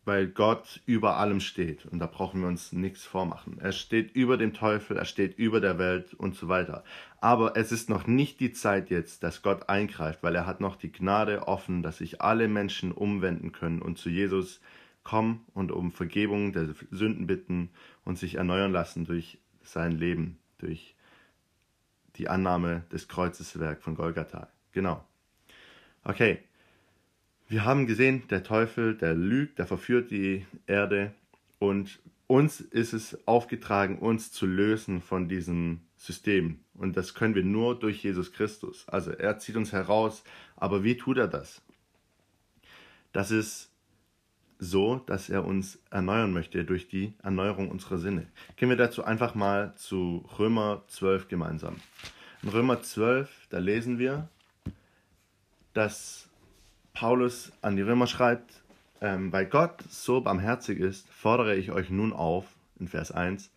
weil 0.05 0.27
Gott 0.27 0.81
über 0.85 1.17
allem 1.17 1.39
steht. 1.39 1.85
Und 1.85 1.99
da 1.99 2.07
brauchen 2.07 2.41
wir 2.41 2.47
uns 2.47 2.73
nichts 2.73 3.05
vormachen. 3.05 3.57
Er 3.59 3.71
steht 3.71 4.11
über 4.15 4.37
dem 4.37 4.53
Teufel, 4.53 4.97
er 4.97 5.05
steht 5.05 5.37
über 5.37 5.61
der 5.61 5.77
Welt 5.79 6.13
und 6.13 6.35
so 6.35 6.49
weiter. 6.49 6.83
Aber 7.23 7.55
es 7.55 7.71
ist 7.71 7.89
noch 7.89 8.05
nicht 8.05 8.41
die 8.41 8.51
Zeit 8.51 8.89
jetzt, 8.89 9.23
dass 9.23 9.43
Gott 9.43 9.69
eingreift, 9.69 10.23
weil 10.23 10.35
er 10.35 10.45
hat 10.45 10.59
noch 10.59 10.75
die 10.75 10.91
Gnade 10.91 11.47
offen, 11.47 11.81
dass 11.81 11.99
sich 11.99 12.19
alle 12.19 12.49
Menschen 12.49 12.91
umwenden 12.91 13.53
können 13.53 13.81
und 13.81 13.97
zu 13.97 14.09
Jesus 14.09 14.59
kommen 15.03 15.45
und 15.53 15.71
um 15.71 15.93
Vergebung 15.93 16.51
der 16.51 16.75
Sünden 16.91 17.25
bitten 17.25 17.69
und 18.03 18.19
sich 18.19 18.35
erneuern 18.35 18.73
lassen 18.73 19.05
durch 19.05 19.37
sein 19.61 19.93
Leben, 19.93 20.37
durch 20.57 20.97
die 22.17 22.27
Annahme 22.27 22.83
des 22.91 23.07
Kreuzeswerk 23.07 23.81
von 23.81 23.95
Golgatha. 23.95 24.49
Genau. 24.73 25.01
Okay, 26.03 26.39
wir 27.47 27.63
haben 27.63 27.87
gesehen, 27.87 28.27
der 28.31 28.43
Teufel, 28.43 28.97
der 28.97 29.13
lügt, 29.13 29.59
der 29.59 29.65
verführt 29.65 30.11
die 30.11 30.45
Erde 30.67 31.13
und 31.57 32.01
uns 32.27 32.61
ist 32.61 32.93
es 32.93 33.27
aufgetragen, 33.27 33.99
uns 33.99 34.31
zu 34.31 34.45
lösen 34.45 35.01
von 35.01 35.27
diesem 35.27 35.81
System. 35.97 36.59
Und 36.73 36.97
das 36.97 37.13
können 37.13 37.35
wir 37.35 37.43
nur 37.43 37.77
durch 37.77 38.03
Jesus 38.03 38.33
Christus. 38.33 38.87
Also 38.87 39.11
er 39.11 39.39
zieht 39.39 39.55
uns 39.55 39.71
heraus, 39.71 40.23
aber 40.55 40.83
wie 40.83 40.97
tut 40.97 41.17
er 41.17 41.27
das? 41.27 41.61
Das 43.11 43.31
ist 43.31 43.69
so, 44.59 44.97
dass 45.05 45.29
er 45.29 45.45
uns 45.45 45.79
erneuern 45.91 46.31
möchte 46.31 46.63
durch 46.65 46.87
die 46.87 47.13
Erneuerung 47.21 47.69
unserer 47.69 47.97
Sinne. 47.97 48.27
Gehen 48.55 48.69
wir 48.69 48.77
dazu 48.77 49.03
einfach 49.03 49.35
mal 49.35 49.73
zu 49.75 50.25
Römer 50.39 50.83
12 50.87 51.27
gemeinsam. 51.27 51.75
In 52.41 52.49
Römer 52.49 52.81
12, 52.81 53.47
da 53.49 53.59
lesen 53.59 53.99
wir, 53.99 54.29
dass 55.73 56.29
Paulus 56.93 57.51
an 57.61 57.75
die 57.75 57.81
Römer 57.81 58.07
schreibt, 58.07 58.62
ähm, 59.03 59.33
weil 59.33 59.45
Gott 59.45 59.83
so 59.89 60.21
barmherzig 60.21 60.79
ist, 60.79 61.09
fordere 61.09 61.55
ich 61.55 61.71
euch 61.71 61.89
nun 61.89 62.13
auf, 62.13 62.45
in 62.79 62.87
Vers 62.87 63.11
1, 63.11 63.51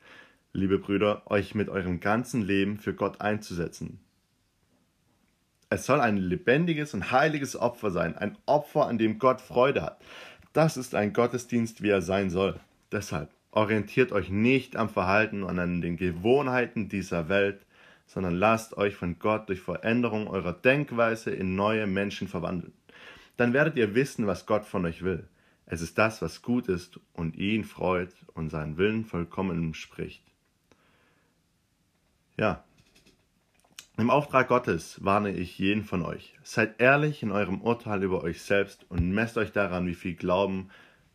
liebe 0.53 0.79
Brüder, 0.79 1.23
euch 1.27 1.55
mit 1.55 1.69
eurem 1.69 2.01
ganzen 2.01 2.43
Leben 2.43 2.79
für 2.79 2.93
Gott 2.93 3.21
einzusetzen. 3.21 4.01
Es 5.71 5.87
soll 5.87 6.01
ein 6.01 6.17
lebendiges 6.17 6.95
und 6.95 7.13
heiliges 7.13 7.57
Opfer 7.57 7.93
sein, 7.93 8.17
ein 8.17 8.37
Opfer, 8.47 8.87
an 8.87 8.99
dem 8.99 9.19
Gott 9.21 9.41
Freude 9.41 9.83
hat. 9.83 10.01
Das 10.53 10.77
ist 10.77 10.95
ein 10.95 11.13
Gottesdienst, 11.13 11.81
wie 11.81 11.91
er 11.91 12.03
sein 12.03 12.29
soll. 12.29 12.59
Deshalb 12.91 13.31
orientiert 13.53 14.11
euch 14.11 14.31
nicht 14.31 14.77
am 14.77 14.89
Verhalten 14.89 15.45
und 15.45 15.59
an 15.61 15.81
den 15.81 15.97
Gewohnheiten 15.97 16.89
dieser 16.89 17.29
Welt, 17.29 17.65
sondern 18.07 18.35
lasst 18.35 18.77
euch 18.77 18.97
von 18.97 19.19
Gott 19.21 19.49
durch 19.49 19.61
Veränderung 19.61 20.27
eurer 20.27 20.53
Denkweise 20.53 21.31
in 21.31 21.55
neue 21.55 21.87
Menschen 21.87 22.27
verwandeln 22.27 22.73
dann 23.37 23.53
werdet 23.53 23.77
ihr 23.77 23.95
wissen, 23.95 24.27
was 24.27 24.47
Gott 24.47 24.65
von 24.65 24.85
euch 24.87 25.03
will. 25.03 25.25
Es 25.67 25.83
ist 25.83 25.99
das, 25.99 26.23
was 26.23 26.43
gut 26.43 26.69
ist 26.69 27.01
und 27.13 27.37
ihn 27.37 27.65
freut 27.65 28.15
und 28.35 28.51
seinen 28.51 28.79
Willen 28.79 29.05
vollkommen 29.05 29.75
spricht. 29.75 30.23
Ja, 32.37 32.65
im 33.99 34.11
Auftrag 34.11 34.49
Gottes 34.49 35.03
warne 35.03 35.31
ich 35.31 35.59
jeden 35.59 35.83
von 35.83 36.03
euch. 36.03 36.35
Seid 36.43 36.83
ehrlich 36.83 37.23
in 37.23 37.33
eurem 37.33 37.63
Urteil 37.63 38.03
über 38.03 38.23
euch 38.23 38.43
selbst 38.43 38.85
und 38.91 39.11
messt 39.11 39.39
euch 39.39 39.53
daran, 39.53 39.87
wie 39.87 39.95
viel 39.95 40.15
Glauben 40.15 40.69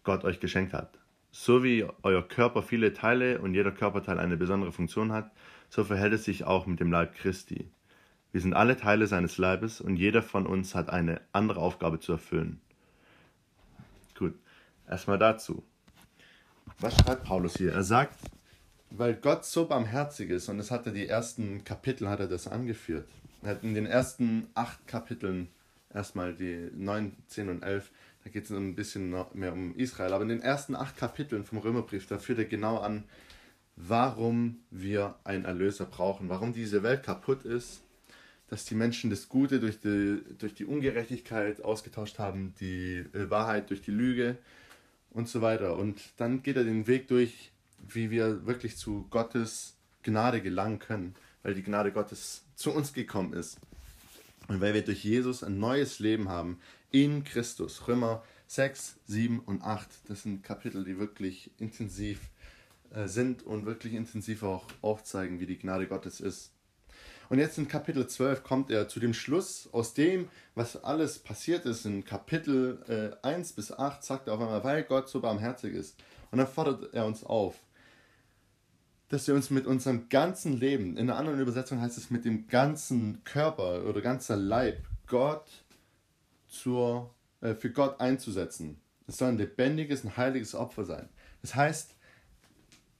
Gott 0.03 0.23
euch 0.23 0.39
geschenkt 0.39 0.73
hat. 0.73 0.97
So 1.29 1.63
wie 1.63 1.85
euer 2.01 2.27
Körper 2.27 2.63
viele 2.63 2.91
Teile 2.91 3.39
und 3.39 3.53
jeder 3.53 3.71
Körperteil 3.71 4.17
eine 4.17 4.35
besondere 4.35 4.71
Funktion 4.71 5.11
hat, 5.11 5.31
so 5.69 5.83
verhält 5.83 6.13
es 6.13 6.25
sich 6.25 6.43
auch 6.43 6.65
mit 6.65 6.79
dem 6.79 6.91
Leib 6.91 7.13
Christi. 7.13 7.69
Wir 8.31 8.41
sind 8.41 8.55
alle 8.55 8.75
Teile 8.75 9.05
seines 9.05 9.37
Leibes 9.37 9.79
und 9.79 9.97
jeder 9.97 10.23
von 10.23 10.47
uns 10.47 10.73
hat 10.73 10.89
eine 10.89 11.21
andere 11.33 11.59
Aufgabe 11.59 11.99
zu 11.99 12.13
erfüllen. 12.13 12.61
Erstmal 14.91 15.17
dazu. 15.17 15.63
Was 16.79 16.97
schreibt 16.97 17.23
Paulus 17.23 17.55
hier? 17.55 17.71
Er 17.71 17.83
sagt, 17.83 18.19
weil 18.89 19.13
Gott 19.13 19.45
so 19.45 19.65
barmherzig 19.65 20.29
ist, 20.29 20.49
und 20.49 20.57
das 20.57 20.69
hat 20.69 20.85
er 20.85 20.91
die 20.91 21.07
ersten 21.07 21.63
Kapitel 21.63 22.09
hat 22.09 22.19
er 22.19 22.27
das 22.27 22.45
angeführt. 22.49 23.07
Er 23.41 23.51
hat 23.51 23.63
in 23.63 23.73
den 23.73 23.85
ersten 23.85 24.49
acht 24.53 24.85
Kapiteln, 24.87 25.47
erstmal 25.93 26.33
die 26.33 26.69
9, 26.75 27.15
10 27.27 27.47
und 27.47 27.63
11, 27.63 27.89
da 28.25 28.29
geht 28.31 28.43
es 28.43 28.51
ein 28.51 28.75
bisschen 28.75 29.15
mehr 29.33 29.53
um 29.53 29.77
Israel, 29.77 30.11
aber 30.11 30.23
in 30.23 30.29
den 30.29 30.41
ersten 30.41 30.75
acht 30.75 30.97
Kapiteln 30.97 31.45
vom 31.45 31.59
Römerbrief, 31.59 32.05
da 32.07 32.17
führt 32.17 32.39
er 32.39 32.45
genau 32.45 32.79
an, 32.79 33.05
warum 33.77 34.59
wir 34.71 35.15
einen 35.23 35.45
Erlöser 35.45 35.85
brauchen, 35.85 36.27
warum 36.27 36.51
diese 36.51 36.83
Welt 36.83 37.03
kaputt 37.03 37.45
ist 37.45 37.81
dass 38.51 38.65
die 38.65 38.75
Menschen 38.75 39.09
das 39.09 39.29
Gute 39.29 39.61
durch 39.61 39.79
die, 39.79 40.21
durch 40.37 40.53
die 40.53 40.65
Ungerechtigkeit 40.65 41.63
ausgetauscht 41.63 42.19
haben, 42.19 42.53
die 42.59 43.05
Wahrheit 43.13 43.69
durch 43.69 43.81
die 43.81 43.91
Lüge 43.91 44.37
und 45.11 45.27
so 45.27 45.41
weiter. 45.41 45.77
Und 45.77 46.01
dann 46.17 46.43
geht 46.43 46.57
er 46.57 46.63
den 46.63 46.87
Weg 46.87 47.07
durch, 47.07 47.51
wie 47.87 48.11
wir 48.11 48.45
wirklich 48.45 48.77
zu 48.77 49.07
Gottes 49.09 49.75
Gnade 50.03 50.41
gelangen 50.41 50.79
können, 50.79 51.15
weil 51.43 51.53
die 51.53 51.63
Gnade 51.63 51.91
Gottes 51.91 52.43
zu 52.55 52.71
uns 52.71 52.93
gekommen 52.93 53.33
ist. 53.33 53.59
Und 54.47 54.61
weil 54.61 54.73
wir 54.73 54.83
durch 54.83 55.03
Jesus 55.03 55.43
ein 55.43 55.59
neues 55.59 55.99
Leben 55.99 56.29
haben 56.29 56.59
in 56.91 57.23
Christus. 57.23 57.87
Römer 57.87 58.23
6, 58.47 58.97
7 59.07 59.39
und 59.39 59.61
8, 59.61 59.87
das 60.09 60.23
sind 60.23 60.43
Kapitel, 60.43 60.83
die 60.83 60.97
wirklich 60.97 61.51
intensiv 61.57 62.19
äh, 62.91 63.07
sind 63.07 63.43
und 63.43 63.65
wirklich 63.65 63.93
intensiv 63.93 64.43
auch 64.43 64.65
aufzeigen, 64.81 65.39
wie 65.39 65.45
die 65.45 65.57
Gnade 65.57 65.87
Gottes 65.87 66.19
ist. 66.19 66.51
Und 67.31 67.39
jetzt 67.39 67.57
in 67.57 67.69
Kapitel 67.69 68.05
12 68.05 68.43
kommt 68.43 68.71
er 68.71 68.89
zu 68.89 68.99
dem 68.99 69.13
Schluss, 69.13 69.69
aus 69.71 69.93
dem, 69.93 70.27
was 70.53 70.83
alles 70.83 71.17
passiert 71.17 71.65
ist, 71.65 71.85
in 71.85 72.03
Kapitel 72.03 72.83
äh, 73.23 73.25
1 73.25 73.53
bis 73.53 73.71
8, 73.71 74.03
sagt 74.03 74.27
er 74.27 74.33
auf 74.33 74.41
einmal, 74.41 74.65
weil 74.65 74.83
Gott 74.83 75.07
so 75.07 75.21
barmherzig 75.21 75.73
ist. 75.73 75.95
Und 76.31 76.39
dann 76.39 76.47
fordert 76.47 76.93
er 76.93 77.05
uns 77.05 77.23
auf, 77.23 77.55
dass 79.07 79.27
wir 79.27 79.33
uns 79.33 79.49
mit 79.49 79.65
unserem 79.65 80.09
ganzen 80.09 80.59
Leben, 80.59 80.97
in 80.97 81.09
einer 81.09 81.17
anderen 81.17 81.39
Übersetzung 81.39 81.79
heißt 81.79 81.97
es 81.97 82.11
mit 82.11 82.25
dem 82.25 82.49
ganzen 82.49 83.23
Körper 83.23 83.85
oder 83.85 84.01
ganzer 84.01 84.35
Leib, 84.35 84.81
Gott 85.07 85.47
zur, 86.49 87.15
äh, 87.39 87.55
für 87.55 87.71
Gott 87.71 88.01
einzusetzen. 88.01 88.81
Es 89.07 89.15
soll 89.15 89.29
ein 89.29 89.37
lebendiges, 89.37 90.03
ein 90.03 90.17
heiliges 90.17 90.53
Opfer 90.53 90.83
sein. 90.83 91.07
Das 91.41 91.55
heißt, 91.55 91.95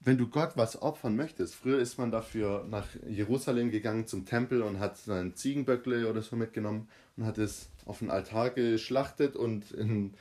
wenn 0.04 0.18
du 0.18 0.28
Gott 0.28 0.54
was 0.56 0.82
opfern 0.82 1.16
möchtest, 1.16 1.56
früher 1.56 1.80
ist 1.80 1.98
man 1.98 2.12
dafür 2.12 2.66
nach 2.70 2.88
Jerusalem 3.08 3.70
gegangen 3.70 4.08
zum 4.08 4.26
Tempel 4.26 4.64
und 4.64 4.80
hat 4.80 4.98
sein 4.98 5.36
Ziegenböckle 5.36 6.10
oder 6.10 6.22
so 6.24 6.36
mitgenommen 6.36 6.88
und 7.18 7.26
hat 7.26 7.38
es 7.38 7.70
auf 7.86 8.00
den 8.00 8.10
Altar 8.10 8.50
geschlachtet 8.50 9.36
und 9.36 9.72
in, 9.72 10.16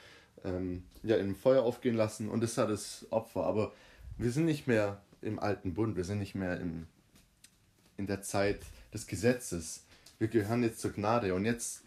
ähm, 0.45 0.85
ja, 1.03 1.17
in 1.17 1.35
Feuer 1.35 1.63
aufgehen 1.63 1.97
lassen 1.97 2.29
und 2.29 2.43
das 2.43 2.57
war 2.59 2.67
das 2.67 3.07
Opfer. 3.11 3.45
Aber 3.45 3.73
wir 4.19 4.31
sind 4.31 4.45
nicht 4.45 4.67
mehr 4.67 5.01
im 5.23 5.39
alten 5.39 5.73
Bund, 5.73 5.97
wir 5.97 6.05
sind 6.05 6.19
nicht 6.19 6.35
mehr 6.35 6.61
im, 6.61 6.87
in 7.97 8.07
der 8.07 8.21
Zeit 8.21 8.61
des 8.93 9.07
Gesetzes. 9.07 9.85
Wir 10.19 10.29
gehören 10.29 10.63
jetzt 10.63 10.81
zur 10.81 10.93
Gnade 10.93 11.35
und 11.35 11.47
jetzt 11.47 11.85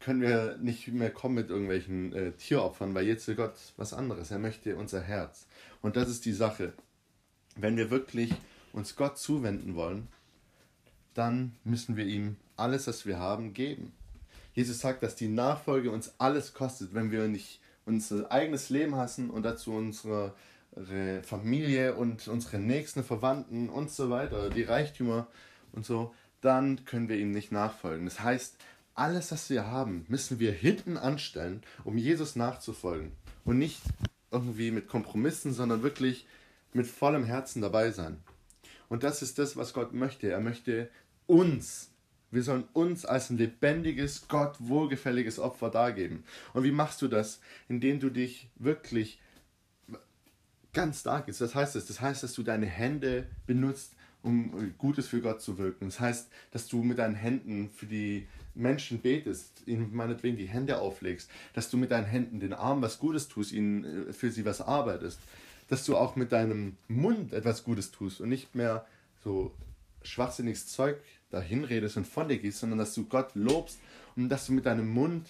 können 0.00 0.22
wir 0.22 0.56
nicht 0.58 0.88
mehr 0.88 1.10
kommen 1.10 1.34
mit 1.34 1.50
irgendwelchen 1.50 2.14
äh, 2.14 2.32
Tieropfern, 2.32 2.94
weil 2.94 3.06
jetzt 3.06 3.28
will 3.28 3.34
Gott 3.34 3.54
was 3.76 3.92
anderes. 3.92 4.30
Er 4.30 4.38
möchte 4.38 4.76
unser 4.76 5.02
Herz. 5.02 5.46
Und 5.82 5.96
das 5.96 6.08
ist 6.08 6.24
die 6.24 6.32
Sache 6.32 6.72
wenn 7.58 7.76
wir 7.76 7.90
wirklich 7.90 8.32
uns 8.72 8.96
Gott 8.96 9.18
zuwenden 9.18 9.74
wollen, 9.74 10.08
dann 11.14 11.56
müssen 11.64 11.96
wir 11.96 12.06
ihm 12.06 12.36
alles, 12.56 12.86
was 12.86 13.06
wir 13.06 13.18
haben, 13.18 13.54
geben. 13.54 13.92
Jesus 14.54 14.80
sagt, 14.80 15.02
dass 15.02 15.16
die 15.16 15.28
Nachfolge 15.28 15.90
uns 15.90 16.14
alles 16.18 16.54
kostet, 16.54 16.94
wenn 16.94 17.10
wir 17.10 17.28
nicht 17.28 17.60
unser 17.86 18.30
eigenes 18.30 18.70
Leben 18.70 18.96
hassen 18.96 19.30
und 19.30 19.42
dazu 19.42 19.72
unsere 19.72 20.34
Familie 21.22 21.96
und 21.96 22.28
unsere 22.28 22.58
nächsten 22.58 23.02
Verwandten 23.02 23.68
und 23.68 23.90
so 23.90 24.10
weiter, 24.10 24.50
die 24.50 24.62
Reichtümer 24.62 25.26
und 25.72 25.84
so, 25.84 26.14
dann 26.40 26.84
können 26.84 27.08
wir 27.08 27.16
ihm 27.16 27.32
nicht 27.32 27.50
nachfolgen. 27.50 28.04
Das 28.04 28.20
heißt, 28.20 28.56
alles, 28.94 29.32
was 29.32 29.50
wir 29.50 29.66
haben, 29.66 30.04
müssen 30.08 30.38
wir 30.38 30.52
hinten 30.52 30.96
anstellen, 30.96 31.62
um 31.84 31.98
Jesus 31.98 32.36
nachzufolgen. 32.36 33.12
Und 33.44 33.58
nicht 33.58 33.80
irgendwie 34.30 34.70
mit 34.70 34.88
Kompromissen, 34.88 35.52
sondern 35.52 35.82
wirklich 35.82 36.26
mit 36.72 36.86
vollem 36.86 37.24
Herzen 37.24 37.62
dabei 37.62 37.90
sein. 37.90 38.18
Und 38.88 39.02
das 39.02 39.22
ist 39.22 39.38
das, 39.38 39.56
was 39.56 39.72
Gott 39.72 39.92
möchte. 39.92 40.30
Er 40.30 40.40
möchte 40.40 40.90
uns, 41.26 41.90
wir 42.30 42.42
sollen 42.42 42.64
uns 42.72 43.04
als 43.04 43.30
ein 43.30 43.38
lebendiges, 43.38 44.28
Gott 44.28 44.56
wohlgefälliges 44.58 45.38
Opfer 45.38 45.70
dargeben. 45.70 46.24
Und 46.54 46.64
wie 46.64 46.72
machst 46.72 47.02
du 47.02 47.08
das? 47.08 47.40
Indem 47.68 48.00
du 48.00 48.10
dich 48.10 48.48
wirklich 48.56 49.20
ganz 50.72 51.00
stark 51.00 51.28
ist. 51.28 51.40
Was 51.40 51.54
heißt 51.54 51.74
das? 51.74 51.86
Das 51.86 52.00
heißt, 52.00 52.22
dass 52.22 52.34
du 52.34 52.42
deine 52.42 52.66
Hände 52.66 53.26
benutzt, 53.46 53.94
um 54.22 54.74
Gutes 54.78 55.08
für 55.08 55.20
Gott 55.20 55.40
zu 55.40 55.58
wirken. 55.58 55.86
Das 55.86 56.00
heißt, 56.00 56.28
dass 56.50 56.68
du 56.68 56.82
mit 56.82 56.98
deinen 56.98 57.14
Händen 57.14 57.70
für 57.70 57.86
die 57.86 58.26
Menschen 58.54 59.00
betest, 59.00 59.62
ihnen 59.66 59.94
meinetwegen 59.94 60.36
die 60.36 60.48
Hände 60.48 60.80
auflegst, 60.80 61.30
dass 61.54 61.70
du 61.70 61.76
mit 61.76 61.90
deinen 61.90 62.06
Händen 62.06 62.40
den 62.40 62.52
Armen 62.52 62.82
was 62.82 62.98
Gutes 62.98 63.28
tust, 63.28 63.52
ihnen 63.52 64.08
äh, 64.08 64.12
für 64.12 64.30
sie 64.30 64.44
was 64.44 64.60
arbeitest, 64.60 65.20
dass 65.68 65.84
du 65.84 65.96
auch 65.96 66.16
mit 66.16 66.32
deinem 66.32 66.76
Mund 66.88 67.32
etwas 67.32 67.64
Gutes 67.64 67.90
tust 67.90 68.20
und 68.20 68.28
nicht 68.28 68.54
mehr 68.54 68.86
so 69.22 69.54
schwachsinniges 70.02 70.66
Zeug 70.66 70.98
dahin 71.30 71.64
redest 71.64 71.96
und 71.96 72.06
von 72.06 72.28
dir 72.28 72.38
gehst, 72.38 72.60
sondern 72.60 72.78
dass 72.78 72.94
du 72.94 73.04
Gott 73.04 73.34
lobst 73.34 73.78
und 74.16 74.28
dass 74.28 74.46
du 74.46 74.52
mit 74.52 74.66
deinem 74.66 74.88
Mund 74.88 75.28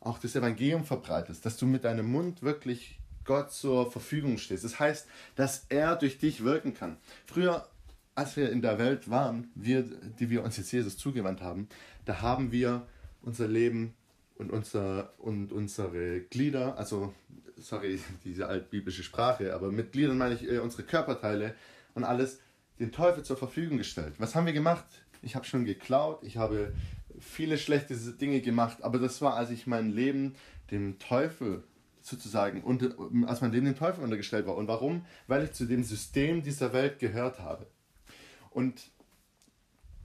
auch 0.00 0.18
das 0.18 0.34
Evangelium 0.34 0.84
verbreitest, 0.84 1.44
dass 1.44 1.56
du 1.56 1.66
mit 1.66 1.84
deinem 1.84 2.10
Mund 2.10 2.42
wirklich 2.42 2.98
Gott 3.24 3.52
zur 3.52 3.90
Verfügung 3.90 4.38
stehst. 4.38 4.64
Das 4.64 4.78
heißt, 4.78 5.06
dass 5.36 5.66
er 5.68 5.96
durch 5.96 6.18
dich 6.18 6.42
wirken 6.42 6.74
kann. 6.74 6.96
Früher, 7.26 7.68
als 8.14 8.36
wir 8.36 8.50
in 8.50 8.62
der 8.62 8.78
Welt 8.78 9.10
waren, 9.10 9.50
wir, 9.54 9.82
die 9.82 10.30
wir 10.30 10.42
uns 10.42 10.56
jetzt 10.56 10.72
Jesus 10.72 10.96
zugewandt 10.96 11.42
haben, 11.42 11.68
da 12.06 12.22
haben 12.22 12.50
wir 12.50 12.86
unser 13.22 13.46
Leben 13.46 13.94
und, 14.40 14.50
unser, 14.50 15.12
und 15.18 15.52
unsere 15.52 16.20
Glieder, 16.22 16.78
also, 16.78 17.14
sorry, 17.58 18.00
diese 18.24 18.48
altbiblische 18.48 19.02
Sprache, 19.02 19.54
aber 19.54 19.70
mit 19.70 19.92
Gliedern 19.92 20.18
meine 20.18 20.34
ich 20.34 20.50
äh, 20.50 20.58
unsere 20.58 20.82
Körperteile 20.82 21.54
und 21.94 22.04
alles, 22.04 22.40
den 22.78 22.90
Teufel 22.90 23.22
zur 23.22 23.36
Verfügung 23.36 23.76
gestellt. 23.76 24.14
Was 24.16 24.34
haben 24.34 24.46
wir 24.46 24.54
gemacht? 24.54 24.86
Ich 25.20 25.36
habe 25.36 25.44
schon 25.44 25.66
geklaut, 25.66 26.20
ich 26.22 26.38
habe 26.38 26.72
viele 27.18 27.58
schlechte 27.58 27.94
Dinge 27.94 28.40
gemacht, 28.40 28.82
aber 28.82 28.98
das 28.98 29.20
war, 29.20 29.34
als 29.34 29.50
ich 29.50 29.66
mein 29.66 29.90
Leben 29.90 30.34
dem 30.70 30.98
Teufel 30.98 31.62
sozusagen, 32.00 32.62
und, 32.62 32.96
als 33.26 33.42
mein 33.42 33.52
Leben 33.52 33.66
dem 33.66 33.76
Teufel 33.76 34.02
untergestellt 34.02 34.46
war. 34.46 34.56
Und 34.56 34.66
warum? 34.68 35.04
Weil 35.26 35.44
ich 35.44 35.52
zu 35.52 35.66
dem 35.66 35.84
System 35.84 36.42
dieser 36.42 36.72
Welt 36.72 36.98
gehört 36.98 37.40
habe. 37.40 37.66
Und 38.48 38.90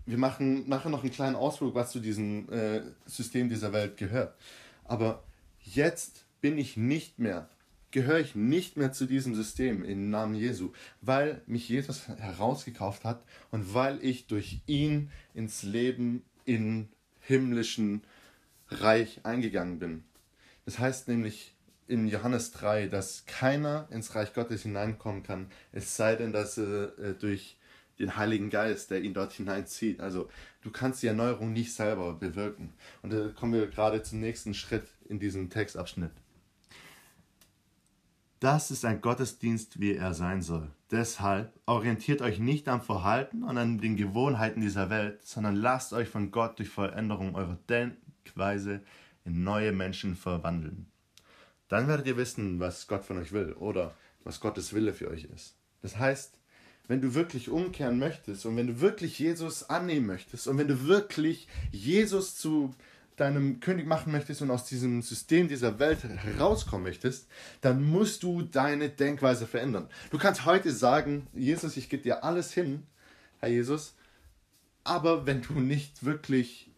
wir 0.05 0.17
machen 0.17 0.67
nachher 0.69 0.89
noch 0.89 1.03
einen 1.03 1.11
kleinen 1.11 1.35
Ausflug, 1.35 1.75
was 1.75 1.91
zu 1.91 1.99
diesem 1.99 2.49
äh, 2.49 2.81
System 3.05 3.49
dieser 3.49 3.73
Welt 3.73 3.97
gehört. 3.97 4.35
Aber 4.83 5.23
jetzt 5.59 6.25
bin 6.41 6.57
ich 6.57 6.77
nicht 6.77 7.17
mehr, 7.17 7.49
gehöre 7.91 8.19
ich 8.19 8.35
nicht 8.35 8.77
mehr 8.77 8.91
zu 8.91 9.05
diesem 9.05 9.35
System 9.35 9.83
im 9.83 10.09
Namen 10.09 10.35
Jesu, 10.35 10.73
weil 11.01 11.41
mich 11.47 11.69
Jesus 11.69 12.07
herausgekauft 12.07 13.03
hat 13.03 13.23
und 13.51 13.73
weil 13.73 14.03
ich 14.03 14.27
durch 14.27 14.61
ihn 14.67 15.09
ins 15.33 15.63
Leben 15.63 16.23
in 16.45 16.89
himmlischen 17.21 18.03
Reich 18.69 19.21
eingegangen 19.23 19.79
bin. 19.79 20.03
Das 20.65 20.79
heißt 20.79 21.07
nämlich 21.07 21.55
in 21.87 22.07
Johannes 22.07 22.51
3, 22.51 22.87
dass 22.87 23.25
keiner 23.25 23.87
ins 23.91 24.15
Reich 24.15 24.33
Gottes 24.33 24.63
hineinkommen 24.63 25.23
kann, 25.23 25.47
es 25.71 25.95
sei 25.95 26.15
denn, 26.15 26.33
dass 26.33 26.57
er 26.57 26.97
äh, 26.99 27.13
durch 27.13 27.57
den 27.99 28.17
Heiligen 28.17 28.49
Geist, 28.49 28.91
der 28.91 29.01
ihn 29.01 29.13
dort 29.13 29.33
hineinzieht. 29.33 29.99
Also 29.99 30.29
du 30.61 30.71
kannst 30.71 31.01
die 31.03 31.07
Erneuerung 31.07 31.53
nicht 31.53 31.73
selber 31.73 32.13
bewirken. 32.13 32.73
Und 33.01 33.13
da 33.13 33.29
kommen 33.29 33.53
wir 33.53 33.67
gerade 33.67 34.03
zum 34.03 34.19
nächsten 34.19 34.53
Schritt 34.53 34.87
in 35.07 35.19
diesem 35.19 35.49
Textabschnitt. 35.49 36.11
Das 38.39 38.69
ist 38.69 38.85
ein 38.85 39.01
Gottesdienst, 39.01 39.79
wie 39.79 39.95
er 39.95 40.13
sein 40.13 40.41
soll. 40.41 40.69
Deshalb 40.91 41.53
orientiert 41.65 42.21
euch 42.21 42.37
nicht 42.37 42.67
am 42.67 42.81
Verhalten 42.81 43.43
und 43.43 43.57
an 43.57 43.79
den 43.79 43.95
Gewohnheiten 43.95 44.61
dieser 44.61 44.89
Welt, 44.89 45.25
sondern 45.25 45.55
lasst 45.55 45.93
euch 45.93 46.09
von 46.09 46.31
Gott 46.31 46.59
durch 46.59 46.69
Veränderung 46.69 47.33
eurer 47.35 47.57
Denkweise 47.69 48.81
in 49.23 49.43
neue 49.43 49.71
Menschen 49.71 50.15
verwandeln. 50.15 50.85
Dann 51.69 51.87
werdet 51.87 52.07
ihr 52.07 52.17
wissen, 52.17 52.59
was 52.59 52.87
Gott 52.87 53.05
von 53.05 53.17
euch 53.17 53.31
will 53.31 53.53
oder 53.53 53.95
was 54.23 54.39
Gottes 54.39 54.73
Wille 54.73 54.93
für 54.93 55.09
euch 55.09 55.23
ist. 55.23 55.57
Das 55.81 55.97
heißt, 55.97 56.37
wenn 56.87 57.01
du 57.01 57.13
wirklich 57.13 57.49
umkehren 57.49 57.99
möchtest 57.99 58.45
und 58.45 58.57
wenn 58.57 58.67
du 58.67 58.81
wirklich 58.81 59.17
Jesus 59.19 59.69
annehmen 59.69 60.05
möchtest 60.05 60.47
und 60.47 60.57
wenn 60.57 60.67
du 60.67 60.87
wirklich 60.87 61.47
Jesus 61.71 62.35
zu 62.35 62.73
deinem 63.15 63.59
König 63.59 63.87
machen 63.87 64.11
möchtest 64.11 64.41
und 64.41 64.51
aus 64.51 64.65
diesem 64.65 65.01
System 65.01 65.47
dieser 65.47 65.79
Welt 65.79 66.03
herauskommen 66.03 66.83
möchtest, 66.83 67.27
dann 67.61 67.83
musst 67.83 68.23
du 68.23 68.41
deine 68.41 68.89
Denkweise 68.89 69.47
verändern. 69.47 69.87
Du 70.11 70.17
kannst 70.17 70.45
heute 70.45 70.71
sagen, 70.71 71.27
Jesus, 71.33 71.77
ich 71.77 71.89
gebe 71.89 72.03
dir 72.03 72.23
alles 72.23 72.51
hin, 72.53 72.83
Herr 73.39 73.49
Jesus, 73.49 73.95
aber 74.83 75.25
wenn 75.25 75.41
du 75.41 75.53
nicht 75.53 76.05
wirklich 76.05 76.69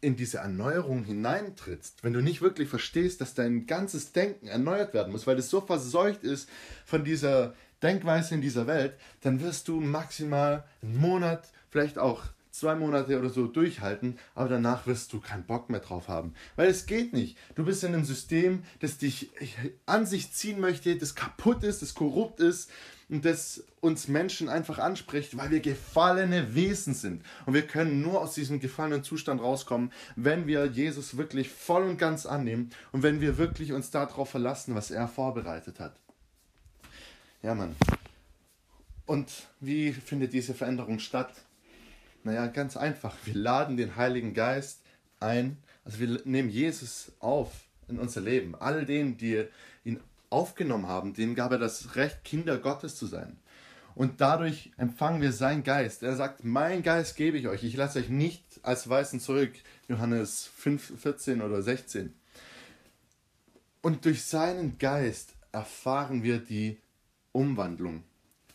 in 0.00 0.16
diese 0.16 0.38
Erneuerung 0.38 1.04
hineintrittst, 1.04 2.02
wenn 2.02 2.14
du 2.14 2.22
nicht 2.22 2.40
wirklich 2.40 2.68
verstehst, 2.68 3.20
dass 3.20 3.34
dein 3.34 3.66
ganzes 3.66 4.12
Denken 4.12 4.46
erneuert 4.46 4.94
werden 4.94 5.12
muss, 5.12 5.26
weil 5.26 5.38
es 5.38 5.50
so 5.50 5.60
verseucht 5.60 6.22
ist 6.22 6.48
von 6.86 7.04
dieser 7.04 7.54
Denkweise 7.82 8.34
in 8.34 8.42
dieser 8.42 8.66
Welt, 8.66 8.94
dann 9.22 9.40
wirst 9.40 9.68
du 9.68 9.80
maximal 9.80 10.64
einen 10.82 10.98
Monat, 10.98 11.48
vielleicht 11.70 11.98
auch 11.98 12.22
zwei 12.50 12.74
Monate 12.74 13.18
oder 13.18 13.30
so 13.30 13.46
durchhalten, 13.46 14.18
aber 14.34 14.48
danach 14.48 14.86
wirst 14.86 15.12
du 15.12 15.20
keinen 15.20 15.44
Bock 15.44 15.70
mehr 15.70 15.80
drauf 15.80 16.08
haben. 16.08 16.34
Weil 16.56 16.68
es 16.68 16.86
geht 16.86 17.12
nicht. 17.12 17.38
Du 17.54 17.64
bist 17.64 17.84
in 17.84 17.94
einem 17.94 18.04
System, 18.04 18.64
das 18.80 18.98
dich 18.98 19.30
an 19.86 20.06
sich 20.06 20.32
ziehen 20.32 20.60
möchte, 20.60 20.96
das 20.96 21.14
kaputt 21.14 21.62
ist, 21.62 21.82
das 21.82 21.94
korrupt 21.94 22.40
ist 22.40 22.70
und 23.08 23.24
das 23.24 23.64
uns 23.80 24.08
Menschen 24.08 24.48
einfach 24.48 24.78
anspricht, 24.78 25.36
weil 25.36 25.50
wir 25.50 25.60
gefallene 25.60 26.54
Wesen 26.54 26.94
sind. 26.94 27.22
Und 27.46 27.54
wir 27.54 27.66
können 27.66 28.02
nur 28.02 28.20
aus 28.20 28.34
diesem 28.34 28.60
gefallenen 28.60 29.04
Zustand 29.04 29.40
rauskommen, 29.40 29.92
wenn 30.16 30.46
wir 30.46 30.66
Jesus 30.66 31.16
wirklich 31.16 31.48
voll 31.48 31.84
und 31.84 31.98
ganz 31.98 32.26
annehmen 32.26 32.70
und 32.92 33.02
wenn 33.02 33.20
wir 33.20 33.38
wirklich 33.38 33.72
uns 33.72 33.90
darauf 33.90 34.30
verlassen, 34.30 34.74
was 34.74 34.90
er 34.90 35.08
vorbereitet 35.08 35.80
hat. 35.80 35.94
Ja, 37.42 37.54
Mann. 37.54 37.74
Und 39.06 39.48
wie 39.60 39.92
findet 39.92 40.32
diese 40.32 40.54
Veränderung 40.54 40.98
statt? 40.98 41.32
Naja, 42.22 42.46
ganz 42.48 42.76
einfach. 42.76 43.16
Wir 43.24 43.34
laden 43.34 43.76
den 43.76 43.96
Heiligen 43.96 44.34
Geist 44.34 44.82
ein. 45.20 45.56
Also 45.84 46.00
wir 46.00 46.20
nehmen 46.24 46.50
Jesus 46.50 47.12
auf 47.18 47.50
in 47.88 47.98
unser 47.98 48.20
Leben. 48.20 48.54
All 48.54 48.84
denen, 48.84 49.16
die 49.16 49.46
ihn 49.84 50.00
aufgenommen 50.28 50.86
haben, 50.86 51.14
denen 51.14 51.34
gab 51.34 51.50
er 51.52 51.58
das 51.58 51.96
Recht, 51.96 52.24
Kinder 52.24 52.58
Gottes 52.58 52.96
zu 52.96 53.06
sein. 53.06 53.38
Und 53.94 54.20
dadurch 54.20 54.70
empfangen 54.76 55.20
wir 55.20 55.32
seinen 55.32 55.64
Geist. 55.64 56.02
Er 56.02 56.16
sagt, 56.16 56.44
mein 56.44 56.82
Geist 56.82 57.16
gebe 57.16 57.38
ich 57.38 57.48
euch. 57.48 57.64
Ich 57.64 57.76
lasse 57.76 57.98
euch 57.98 58.08
nicht 58.10 58.44
als 58.62 58.88
Weißen 58.88 59.18
zurück. 59.18 59.52
Johannes 59.88 60.46
5, 60.56 61.00
14 61.00 61.42
oder 61.42 61.62
16. 61.62 62.14
Und 63.82 64.04
durch 64.04 64.24
seinen 64.24 64.78
Geist 64.78 65.34
erfahren 65.52 66.22
wir 66.22 66.38
die 66.38 66.78
Umwandlung. 67.32 68.02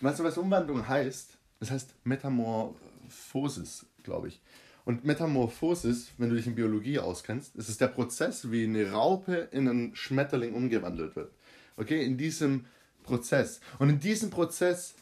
Weißt 0.01 0.19
du, 0.19 0.23
was 0.23 0.38
Umwandlung 0.38 0.88
heißt? 0.88 1.38
Das 1.59 1.71
heißt 1.71 1.93
Metamorphosis, 2.03 3.85
glaube 4.03 4.27
ich. 4.27 4.41
Und 4.83 5.03
Metamorphosis, 5.03 6.11
wenn 6.17 6.29
du 6.29 6.35
dich 6.35 6.45
in 6.45 6.55
Biologie 6.55 6.99
auskennst, 6.99 7.55
ist 7.55 7.69
es 7.69 7.77
der 7.77 7.88
Prozess, 7.88 8.51
wie 8.51 8.65
eine 8.65 8.91
Raupe 8.91 9.49
in 9.51 9.67
einen 9.67 9.95
Schmetterling 9.95 10.53
umgewandelt 10.53 11.15
wird. 11.15 11.31
Okay, 11.77 12.05
in 12.05 12.17
diesem 12.17 12.65
Prozess. 13.03 13.59
Und 13.79 13.89
in 13.89 13.99
diesem 13.99 14.29
Prozess 14.29 14.95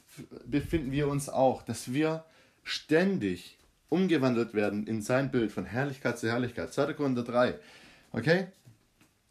befinden 0.46 0.92
wir 0.92 1.08
uns 1.08 1.28
auch, 1.28 1.64
dass 1.64 1.92
wir 1.92 2.24
ständig 2.64 3.58
umgewandelt 3.90 4.54
werden 4.54 4.88
in 4.88 5.02
sein 5.02 5.32
Bild 5.32 5.52
von 5.52 5.66
Herrlichkeit 5.66 6.18
zu 6.18 6.28
Herrlichkeit. 6.28 6.74
2. 6.74 6.94
Korinther 6.94 7.24
3. 7.24 7.60
Okay? 8.12 8.48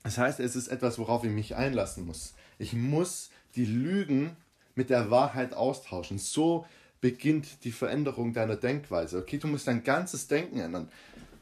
Das 0.03 0.19
heißt, 0.19 0.39
es 0.41 0.55
ist 0.55 0.69
etwas, 0.69 0.99
worauf 0.99 1.25
ich 1.25 1.31
mich 1.31 1.57
einlassen 1.57 2.05
muss. 2.05 2.35
Ich 2.59 2.75
muss 2.75 3.31
die 3.57 3.65
Lügen 3.65 4.37
mit 4.75 4.91
der 4.91 5.11
Wahrheit 5.11 5.55
austauschen. 5.55 6.19
So 6.19 6.67
beginnt 7.01 7.65
die 7.65 7.73
Veränderung 7.73 8.33
deiner 8.33 8.57
Denkweise. 8.57 9.19
Okay, 9.19 9.39
du 9.39 9.49
musst 9.49 9.67
dein 9.67 9.85
ganzes 9.85 10.29
Denken 10.29 10.59
ändern. 10.59 10.89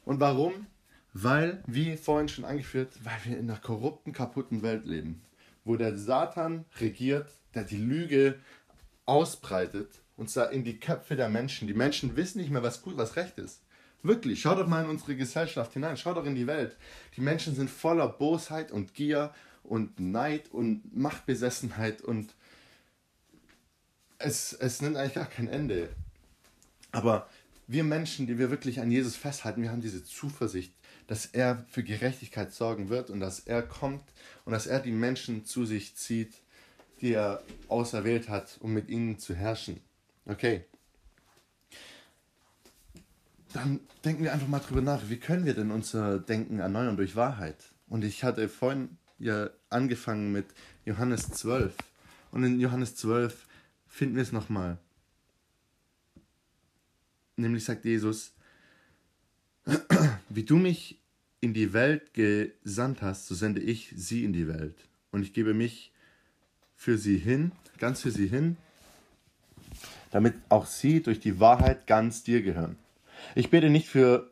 Und 0.05 0.21
warum? 0.21 0.67
Weil, 1.13 1.63
wie 1.67 1.97
vorhin 1.97 2.29
schon 2.29 2.45
angeführt, 2.45 2.93
weil 3.03 3.19
wir 3.25 3.39
in 3.39 3.51
einer 3.51 3.59
korrupten, 3.59 4.13
kaputten 4.13 4.63
Welt 4.63 4.87
leben, 4.87 5.23
wo 5.65 5.77
der 5.77 5.97
Satan 5.99 6.65
regiert, 6.81 7.31
der 7.55 7.65
die 7.65 7.77
Lüge 7.77 8.39
ausbreitet 9.07 9.89
und 10.17 10.31
zwar 10.31 10.51
in 10.53 10.65
die 10.65 10.79
Köpfe 10.79 11.17
der 11.17 11.29
Menschen. 11.29 11.67
Die 11.67 11.75
Menschen 11.75 12.15
wissen 12.15 12.41
nicht 12.41 12.51
mehr, 12.51 12.63
was 12.63 12.83
gut, 12.83 12.97
was 12.97 13.17
recht 13.17 13.39
ist. 13.39 13.63
Wirklich, 14.03 14.41
schau 14.41 14.55
doch 14.55 14.67
mal 14.67 14.85
in 14.85 14.91
unsere 14.91 15.17
Gesellschaft 15.17 15.73
hinein, 15.73 15.97
schau 15.97 16.15
doch 16.15 16.25
in 16.25 16.35
die 16.35 16.47
Welt. 16.47 16.77
Die 17.17 17.21
Menschen 17.21 17.55
sind 17.55 17.71
voller 17.71 18.09
Bosheit 18.09 18.71
und 18.71 18.95
Gier 18.95 19.33
und 19.71 20.01
Neid 20.01 20.51
und 20.51 20.97
Machtbesessenheit 20.97 22.03
und 22.03 22.35
es, 24.19 24.53
es 24.53 24.83
nimmt 24.83 24.97
eigentlich 24.97 25.15
gar 25.15 25.27
kein 25.27 25.47
Ende. 25.47 25.89
Aber 26.91 27.29
wir 27.69 27.85
Menschen, 27.85 28.27
die 28.27 28.37
wir 28.37 28.51
wirklich 28.51 28.81
an 28.81 28.91
Jesus 28.91 29.15
festhalten, 29.15 29.63
wir 29.63 29.71
haben 29.71 29.81
diese 29.81 30.05
Zuversicht, 30.05 30.75
dass 31.07 31.27
er 31.27 31.65
für 31.71 31.85
Gerechtigkeit 31.85 32.53
sorgen 32.53 32.89
wird 32.89 33.11
und 33.11 33.21
dass 33.21 33.39
er 33.39 33.63
kommt 33.63 34.03
und 34.45 34.53
dass 34.53 34.67
er 34.67 34.81
die 34.81 34.91
Menschen 34.91 35.45
zu 35.45 35.65
sich 35.65 35.95
zieht, 35.95 36.35
die 37.01 37.13
er 37.13 37.41
auserwählt 37.69 38.29
hat, 38.29 38.59
um 38.61 38.75
mit 38.75 38.89
ihnen 38.89 39.21
zu 39.21 39.37
herrschen. 39.37 39.81
Okay. 40.27 40.65
Dann 43.53 43.79
denken 44.05 44.25
wir 44.25 44.33
einfach 44.33 44.49
mal 44.49 44.59
drüber 44.59 44.83
nach, 44.83 45.09
wie 45.09 45.19
können 45.19 45.45
wir 45.45 45.55
denn 45.55 45.71
unser 45.71 46.19
Denken 46.19 46.59
erneuern 46.59 46.97
durch 46.97 47.15
Wahrheit? 47.15 47.57
Und 47.89 48.05
ich 48.05 48.25
hatte 48.25 48.49
vorhin 48.49 48.97
ja 49.21 49.51
angefangen 49.69 50.33
mit 50.33 50.47
Johannes 50.85 51.31
12. 51.31 51.77
Und 52.33 52.45
in 52.45 52.61
Johannes 52.61 52.97
12 52.97 53.47
finden 53.87 54.17
wir 54.17 54.23
es 54.23 54.33
nochmal. 54.33 54.79
Nämlich 57.37 57.65
sagt 57.65 57.85
Jesus, 57.85 58.33
wie 60.29 60.45
du 60.45 60.57
mich 60.57 60.99
in 61.41 61.55
die 61.55 61.73
Welt 61.73 62.13
gesandt 62.13 63.03
hast, 63.03 63.27
so 63.27 63.35
sende 63.35 63.61
ich 63.61 63.93
sie 63.97 64.25
in 64.25 64.33
die 64.33 64.49
Welt. 64.49 64.77
Und 65.11 65.23
ich 65.23 65.33
gebe 65.33 65.55
mich 65.55 65.93
für 66.77 66.99
sie 66.99 67.19
hin, 67.19 67.53
ganz 67.79 68.03
für 68.03 68.11
sie 68.11 68.27
hin, 68.27 68.57
damit 70.11 70.35
auch 70.49 70.67
sie 70.67 71.03
durch 71.03 71.21
die 71.21 71.41
Wahrheit 71.41 71.87
ganz 71.87 72.23
dir 72.23 72.43
gehören. 72.43 72.77
Ich 73.35 73.51
bete 73.51 73.71
nicht 73.71 73.89
für 73.89 74.31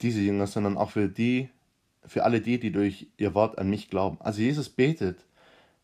diese 0.00 0.20
Jünger, 0.20 0.46
sondern 0.46 0.76
auch 0.76 0.90
für 0.90 1.08
die, 1.08 1.48
für 2.06 2.24
alle 2.24 2.40
die, 2.40 2.58
die 2.58 2.72
durch 2.72 3.08
ihr 3.16 3.34
Wort 3.34 3.58
an 3.58 3.70
mich 3.70 3.90
glauben. 3.90 4.18
Also 4.20 4.40
Jesus 4.40 4.68
betet 4.68 5.24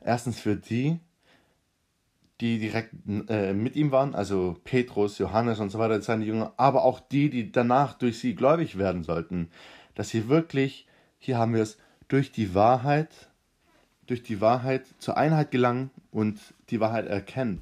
Erstens 0.00 0.40
für 0.40 0.56
die, 0.56 0.98
die 2.40 2.58
direkt 2.58 2.94
äh, 3.28 3.52
mit 3.52 3.76
ihm 3.76 3.92
waren, 3.92 4.14
also 4.14 4.56
Petrus, 4.64 5.18
Johannes 5.18 5.60
und 5.60 5.68
so 5.68 5.78
weiter, 5.78 6.00
seine 6.00 6.24
Jünger, 6.24 6.54
aber 6.56 6.84
auch 6.84 7.00
die, 7.00 7.28
die 7.28 7.52
danach 7.52 7.94
durch 7.94 8.18
sie 8.18 8.34
gläubig 8.34 8.78
werden 8.78 9.02
sollten. 9.04 9.50
Dass 9.94 10.08
sie 10.08 10.28
wirklich, 10.28 10.86
hier 11.18 11.36
haben 11.36 11.52
wir 11.54 11.62
es, 11.62 11.76
durch 12.08 12.32
die 12.32 12.54
Wahrheit, 12.54 13.10
durch 14.06 14.22
die 14.22 14.40
Wahrheit 14.40 14.86
zur 14.98 15.16
Einheit 15.18 15.50
gelangen 15.50 15.90
und 16.10 16.40
die 16.70 16.80
Wahrheit 16.80 17.06
erkennen. 17.06 17.60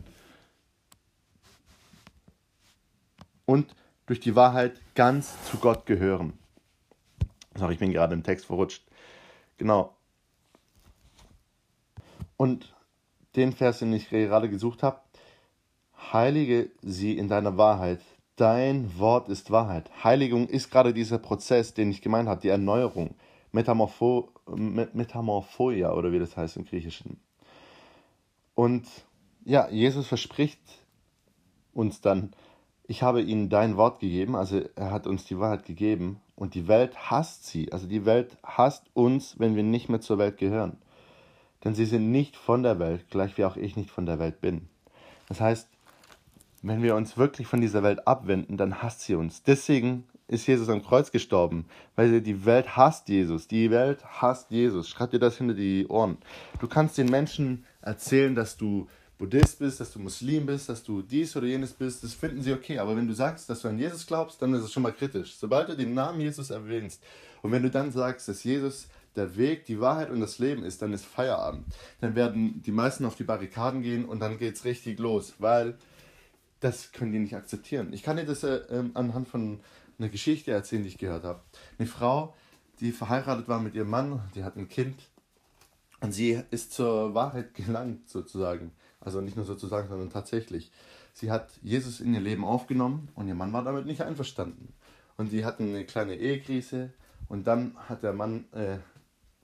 Und 3.47 3.75
durch 4.07 4.21
die 4.21 4.37
Wahrheit 4.37 4.81
ganz 4.94 5.35
zu 5.51 5.59
Gott 5.59 5.87
gehören. 5.87 6.35
Sorry, 7.59 7.75
ich 7.75 7.79
bin 7.79 7.92
gerade 7.92 8.14
im 8.14 8.23
Text 8.23 8.47
verrutscht. 8.47 8.85
Genau. 9.57 9.94
Und 12.37 12.75
den 13.37 13.53
Vers, 13.53 13.81
den 13.81 13.92
ich 13.92 14.09
gerade 14.09 14.49
gesucht 14.49 14.83
habe, 14.83 15.01
heilige 16.12 16.71
sie 16.83 17.18
in 17.18 17.29
deiner 17.29 17.57
Wahrheit. 17.57 18.01
Dein 18.37 18.99
Wort 18.99 19.29
ist 19.29 19.51
Wahrheit. 19.51 19.90
Heiligung 20.05 20.49
ist 20.49 20.71
gerade 20.71 20.94
dieser 20.94 21.18
Prozess, 21.18 21.75
den 21.75 21.90
ich 21.90 22.03
gemeint 22.03 22.29
habe, 22.29 22.40
die 22.40 22.49
Erneuerung. 22.49 23.16
Metamorpho, 23.51 24.31
Metamorphoia 24.47 25.92
oder 25.92 26.12
wie 26.12 26.18
das 26.21 26.37
heißt 26.37 26.57
im 26.57 26.64
Griechischen. 26.64 27.21
Und 28.55 28.87
ja, 29.44 29.68
Jesus 29.71 30.07
verspricht 30.07 30.61
uns 31.73 32.01
dann, 32.01 32.33
ich 32.88 33.05
habe 33.05 33.22
ihnen 33.22 33.48
dein 33.48 33.77
Wort 33.77 34.01
gegeben, 34.01 34.35
also 34.35 34.61
er 34.74 34.90
hat 34.90 35.07
uns 35.07 35.24
die 35.24 35.38
Wahrheit 35.38 35.64
gegeben 35.64 36.20
und 36.35 36.55
die 36.55 36.66
Welt 36.66 37.11
hasst 37.11 37.46
sie. 37.46 37.72
Also 37.72 37.87
die 37.87 38.05
Welt 38.05 38.37
hasst 38.42 38.87
uns, 38.94 39.38
wenn 39.38 39.55
wir 39.55 39.62
nicht 39.62 39.88
mehr 39.88 40.01
zur 40.01 40.18
Welt 40.18 40.38
gehören 40.38 40.79
denn 41.64 41.74
sie 41.74 41.85
sind 41.85 42.11
nicht 42.11 42.37
von 42.37 42.62
der 42.62 42.79
Welt, 42.79 43.07
gleich 43.11 43.37
wie 43.37 43.44
auch 43.44 43.57
ich 43.57 43.77
nicht 43.77 43.90
von 43.90 44.07
der 44.07 44.18
Welt 44.18 44.40
bin. 44.40 44.68
Das 45.29 45.40
heißt, 45.40 45.68
wenn 46.62 46.83
wir 46.83 46.96
uns 46.96 47.16
wirklich 47.16 47.46
von 47.46 47.61
dieser 47.61 47.83
Welt 47.83 48.07
abwenden, 48.07 48.57
dann 48.57 48.83
hasst 48.83 49.03
sie 49.03 49.14
uns. 49.14 49.42
Deswegen 49.42 50.05
ist 50.27 50.46
Jesus 50.46 50.68
am 50.68 50.83
Kreuz 50.83 51.11
gestorben, 51.11 51.66
weil 51.96 52.20
die 52.20 52.44
Welt 52.44 52.77
hasst 52.77 53.09
Jesus. 53.09 53.48
Die 53.48 53.70
Welt 53.70 54.05
hasst 54.05 54.51
Jesus. 54.51 54.88
Schreib 54.88 55.11
dir 55.11 55.18
das 55.18 55.38
hinter 55.38 55.55
die 55.55 55.87
Ohren. 55.88 56.18
Du 56.61 56.68
kannst 56.68 56.98
den 56.98 57.11
Menschen 57.11 57.64
erzählen, 57.81 58.35
dass 58.35 58.57
du 58.57 58.88
Buddhist 59.19 59.59
bist, 59.59 59.81
dass 59.81 59.93
du 59.93 59.99
Muslim 59.99 60.47
bist, 60.47 60.69
dass 60.69 60.85
du 60.85 61.03
dies 61.03 61.35
oder 61.37 61.47
jenes 61.47 61.73
bist. 61.73 62.05
Das 62.05 62.15
finden 62.15 62.41
sie 62.41 62.53
okay. 62.53 62.79
Aber 62.79 62.97
wenn 62.97 63.09
du 63.09 63.15
sagst, 63.15 63.51
dass 63.51 63.63
du 63.63 63.69
an 63.69 63.79
Jesus 63.79 64.07
glaubst, 64.07 64.41
dann 64.41 64.55
ist 64.55 64.63
es 64.63 64.73
schon 64.73 64.85
mal 64.85 64.93
kritisch. 64.93 65.37
Sobald 65.37 65.69
du 65.69 65.77
den 65.77 65.93
Namen 65.93 66.21
Jesus 66.21 66.51
erwähnst 66.51 67.03
und 67.43 67.51
wenn 67.51 67.63
du 67.63 67.71
dann 67.71 67.91
sagst, 67.91 68.29
dass 68.29 68.45
Jesus 68.45 68.89
der 69.17 69.37
Weg, 69.37 69.65
die 69.65 69.81
Wahrheit 69.81 70.11
und 70.11 70.21
das 70.21 70.39
Leben 70.39 70.63
ist, 70.63 70.81
dann 70.81 70.93
ist 70.93 71.05
Feierabend. 71.05 71.67
Dann 72.01 72.15
werden 72.15 72.63
die 72.63 72.71
meisten 72.71 73.05
auf 73.05 73.17
die 73.17 73.25
Barrikaden 73.25 73.83
gehen 73.83 74.05
und 74.05 74.21
dann 74.21 74.39
geht 74.39 74.55
es 74.55 74.65
richtig 74.65 75.01
los, 75.01 75.35
weil 75.39 75.77
das 76.61 76.93
können 76.93 77.13
die 77.13 77.19
nicht 77.19 77.35
akzeptieren. 77.35 77.93
Ich 77.93 78.03
kann 78.03 78.17
dir 78.17 78.25
das 78.25 78.45
äh, 78.45 78.61
ähm, 78.71 78.93
anhand 78.95 79.29
von 79.29 79.61
einer 79.99 80.09
Geschichte 80.09 80.53
erzählen, 80.53 80.83
die 80.83 80.91
ich 80.91 80.99
gehört 80.99 81.25
habe. 81.25 81.41
Eine 81.79 81.89
Frau, 81.89 82.35
die 82.81 82.93
verheiratet 82.93 83.49
war 83.49 83.61
mit 83.61 83.75
ihrem 83.75 83.91
Mann, 83.91 84.23
die 84.37 84.45
hat 84.45 84.57
ein 84.57 84.69
Kind 84.69 85.01
und 86.01 86.13
sie 86.13 86.41
ist 86.51 86.73
zur 86.73 87.15
Wahrheit 87.15 87.55
gelangt 87.55 88.09
sozusagen. 88.09 88.73
Also 89.01 89.21
nicht 89.21 89.37
nur 89.37 89.45
sozusagen, 89.45 89.89
sondern 89.89 90.11
tatsächlich. 90.11 90.71
Sie 91.13 91.31
hat 91.31 91.51
Jesus 91.63 92.01
in 92.01 92.15
ihr 92.15 92.21
Leben 92.21 92.45
aufgenommen 92.45 93.09
und 93.15 93.29
ihr 93.29 93.35
Mann 93.35 93.53
war 93.53 93.65
damit 93.65 93.87
nicht 93.87 94.03
einverstanden. 94.03 94.73
Und 95.17 95.33
die 95.33 95.45
hatten 95.45 95.69
eine 95.69 95.85
kleine 95.85 96.17
Ehekrise 96.17 96.93
und 97.29 97.47
dann 97.47 97.77
hat 97.89 98.03
der 98.03 98.13
Mann 98.13 98.45
äh, 98.53 98.79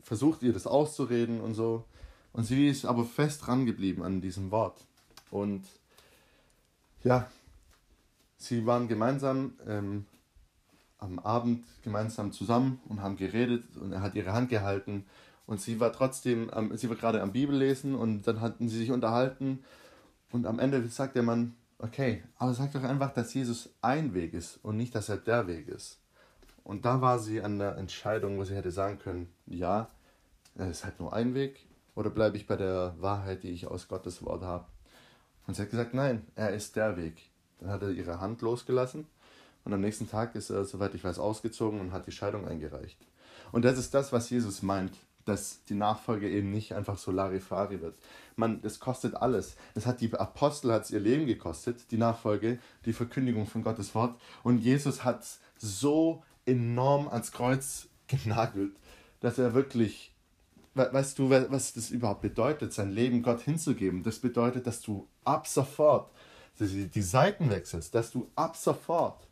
versucht 0.03 0.43
ihr 0.43 0.53
das 0.53 0.67
auszureden 0.67 1.41
und 1.41 1.55
so. 1.55 1.85
Und 2.33 2.45
sie 2.45 2.69
ist 2.69 2.85
aber 2.85 3.05
fest 3.05 3.47
dran 3.47 3.67
geblieben 3.67 4.03
an 4.03 4.21
diesem 4.21 4.51
Wort. 4.51 4.85
Und 5.31 5.65
ja, 7.03 7.29
sie 8.37 8.67
waren 8.67 8.89
gemeinsam 8.89 9.55
ähm, 9.67 10.07
am 10.99 11.19
Abend 11.19 11.65
gemeinsam 11.83 12.33
zusammen 12.33 12.81
und 12.89 13.03
haben 13.03 13.17
geredet 13.17 13.65
und 13.77 13.93
er 13.93 14.01
hat 14.01 14.15
ihre 14.15 14.33
Hand 14.33 14.49
gehalten 14.49 15.05
und 15.47 15.61
sie 15.61 15.81
war 15.81 15.93
trotzdem, 15.93 16.51
ähm, 16.55 16.77
sie 16.77 16.89
war 16.89 16.97
gerade 16.97 17.23
am 17.23 17.33
Bibellesen 17.33 17.95
und 17.95 18.27
dann 18.27 18.41
hatten 18.41 18.69
sie 18.69 18.79
sich 18.79 18.91
unterhalten 18.91 19.65
und 20.33 20.47
am 20.47 20.59
Ende 20.59 20.87
sagt 20.89 21.17
der 21.17 21.23
Mann, 21.23 21.55
okay, 21.79 22.23
aber 22.39 22.55
sag 22.55 22.73
doch 22.73 22.83
einfach, 22.83 23.13
dass 23.13 23.35
Jesus 23.35 23.71
ein 23.83 24.15
Weg 24.15 24.35
ist 24.35 24.59
und 24.63 24.77
nicht, 24.77 24.95
dass 24.95 25.09
er 25.09 25.19
der 25.19 25.47
Weg 25.47 25.69
ist. 25.69 26.01
Und 26.63 26.87
da 26.87 27.01
war 27.01 27.19
sie 27.19 27.43
an 27.43 27.59
der 27.59 27.77
Entscheidung, 27.77 28.39
wo 28.39 28.45
sie 28.45 28.55
hätte 28.55 28.71
sagen 28.71 28.99
können, 28.99 29.31
ja, 29.47 29.91
es 30.57 30.79
ist 30.79 30.85
halt 30.85 30.99
nur 30.99 31.13
ein 31.13 31.35
Weg, 31.35 31.67
oder 31.95 32.11
bleibe 32.11 32.37
ich 32.37 32.47
bei 32.47 32.57
der 32.57 32.95
Wahrheit, 32.99 33.43
die 33.43 33.51
ich 33.51 33.67
aus 33.67 33.89
Gottes 33.89 34.25
Wort 34.25 34.43
habe? 34.43 34.65
Und 35.47 35.55
sie 35.55 35.63
hat 35.63 35.71
gesagt, 35.71 35.95
nein, 35.95 36.27
er 36.35 36.51
ist 36.51 36.75
der 36.77 36.97
Weg. 36.97 37.31
Dann 37.61 37.71
hat 37.71 37.83
er 37.83 37.91
ihre 37.91 38.21
Hand 38.21 38.41
losgelassen 38.43 39.07
und 39.65 39.73
am 39.73 39.81
nächsten 39.81 40.09
Tag 40.09 40.35
ist 40.35 40.51
er, 40.51 40.65
soweit 40.65 40.95
ich 40.95 41.05
weiß, 41.05 41.19
ausgezogen 41.19 41.81
und 41.81 41.93
hat 41.93 42.07
die 42.07 42.13
Scheidung 42.13 42.47
eingereicht. 42.49 42.99
Und 43.53 43.65
das 43.65 43.79
ist 43.79 43.95
das, 43.95 44.13
was 44.13 44.31
Jesus 44.31 44.63
meint, 44.63 44.93
dass 45.25 45.65
die 45.65 45.75
Nachfolge 45.75 46.29
eben 46.29 46.51
nicht 46.51 46.75
einfach 46.75 46.99
so 46.99 47.11
Larifari 47.11 47.81
wird. 47.81 47.97
Man, 48.37 48.61
es 48.63 48.81
kostet 48.81 49.15
alles. 49.15 49.57
Es 49.75 49.87
hat 49.87 50.01
die 50.01 50.13
Apostel 50.13 50.73
hat 50.73 50.91
ihr 50.91 51.01
Leben 51.01 51.27
gekostet, 51.27 51.91
die 51.91 51.99
Nachfolge, 51.99 52.59
die 52.85 52.93
Verkündigung 52.93 53.47
von 53.47 53.63
Gottes 53.63 53.95
Wort. 53.95 54.21
Und 54.43 54.59
Jesus 54.59 55.05
hat 55.05 55.25
so 55.57 56.23
enorm 56.47 57.09
ans 57.09 57.33
Kreuz 57.33 57.89
genagelt, 58.07 58.77
dass 59.21 59.39
er 59.39 59.55
wirklich, 59.55 60.15
weißt 60.75 61.19
du, 61.19 61.31
was 61.31 61.73
das 61.73 61.91
überhaupt 61.91 62.23
bedeutet, 62.23 62.73
sein 62.73 62.91
Leben 62.91 63.23
Gott 63.23 63.41
hinzugeben? 63.41 64.03
Das 64.03 64.19
bedeutet, 64.19 64.67
dass 64.67 64.83
du 64.83 65.09
ab 65.25 65.47
sofort 65.47 66.11
die 66.61 67.03
Seiten 67.03 67.51
wechselst, 67.51 67.95
dass 67.95 68.11
du 68.11 68.31
ab 68.37 68.57
sofort 68.57 69.27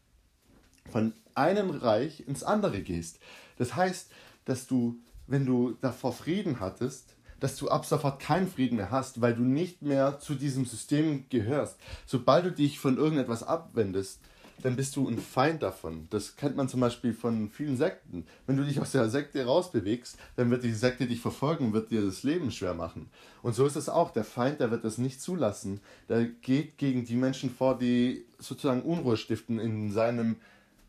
von 0.90 1.12
einem 1.34 1.70
Reich 1.70 2.26
ins 2.26 2.42
andere 2.42 2.82
gehst. 2.82 3.20
Das 3.58 3.76
heißt, 3.76 4.10
dass 4.44 4.66
du, 4.66 4.98
wenn 5.26 5.46
du 5.46 5.76
davor 5.80 6.12
Frieden 6.12 6.60
hattest, 6.60 7.16
dass 7.40 7.56
du 7.56 7.68
ab 7.68 7.84
sofort 7.84 8.20
keinen 8.20 8.46
Frieden 8.46 8.76
mehr 8.76 8.90
hast, 8.90 9.20
weil 9.20 9.34
du 9.34 9.42
nicht 9.42 9.82
mehr 9.82 10.20
zu 10.20 10.34
diesem 10.34 10.64
System 10.64 11.24
gehörst. 11.28 11.76
Sobald 12.06 12.44
du 12.44 12.52
dich 12.52 12.78
von 12.78 12.96
irgendetwas 12.96 13.42
abwendest, 13.42 14.20
dann 14.62 14.76
bist 14.76 14.94
du 14.94 15.08
ein 15.08 15.18
Feind 15.18 15.62
davon. 15.62 16.06
Das 16.10 16.36
kennt 16.36 16.56
man 16.56 16.68
zum 16.68 16.80
Beispiel 16.80 17.12
von 17.12 17.50
vielen 17.50 17.76
Sekten. 17.76 18.26
Wenn 18.46 18.56
du 18.56 18.64
dich 18.64 18.80
aus 18.80 18.92
der 18.92 19.10
Sekte 19.10 19.44
rausbewegst, 19.44 20.16
dann 20.36 20.50
wird 20.50 20.62
die 20.62 20.72
Sekte 20.72 21.06
dich 21.06 21.20
verfolgen, 21.20 21.72
wird 21.72 21.90
dir 21.90 22.02
das 22.02 22.22
Leben 22.22 22.50
schwer 22.52 22.74
machen. 22.74 23.10
Und 23.42 23.54
so 23.54 23.66
ist 23.66 23.76
es 23.76 23.88
auch. 23.88 24.12
Der 24.12 24.24
Feind, 24.24 24.60
der 24.60 24.70
wird 24.70 24.84
das 24.84 24.98
nicht 24.98 25.20
zulassen. 25.20 25.80
Der 26.08 26.24
geht 26.26 26.78
gegen 26.78 27.04
die 27.04 27.16
Menschen 27.16 27.50
vor, 27.50 27.76
die 27.76 28.24
sozusagen 28.38 28.82
Unruhe 28.82 29.16
stiften 29.16 29.58
in 29.58 29.90
seinem, 29.90 30.36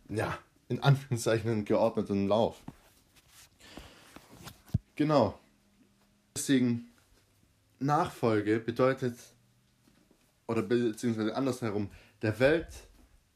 ja, 0.08 0.38
in 0.70 0.82
Anführungszeichen 0.82 1.66
geordneten 1.66 2.28
Lauf. 2.28 2.62
Genau. 4.96 5.40
Deswegen 6.36 6.92
Nachfolge 7.80 8.60
bedeutet, 8.60 9.18
oder 10.48 10.62
beziehungsweise 10.62 11.36
andersherum, 11.36 11.90
der 12.22 12.40
Welt 12.40 12.68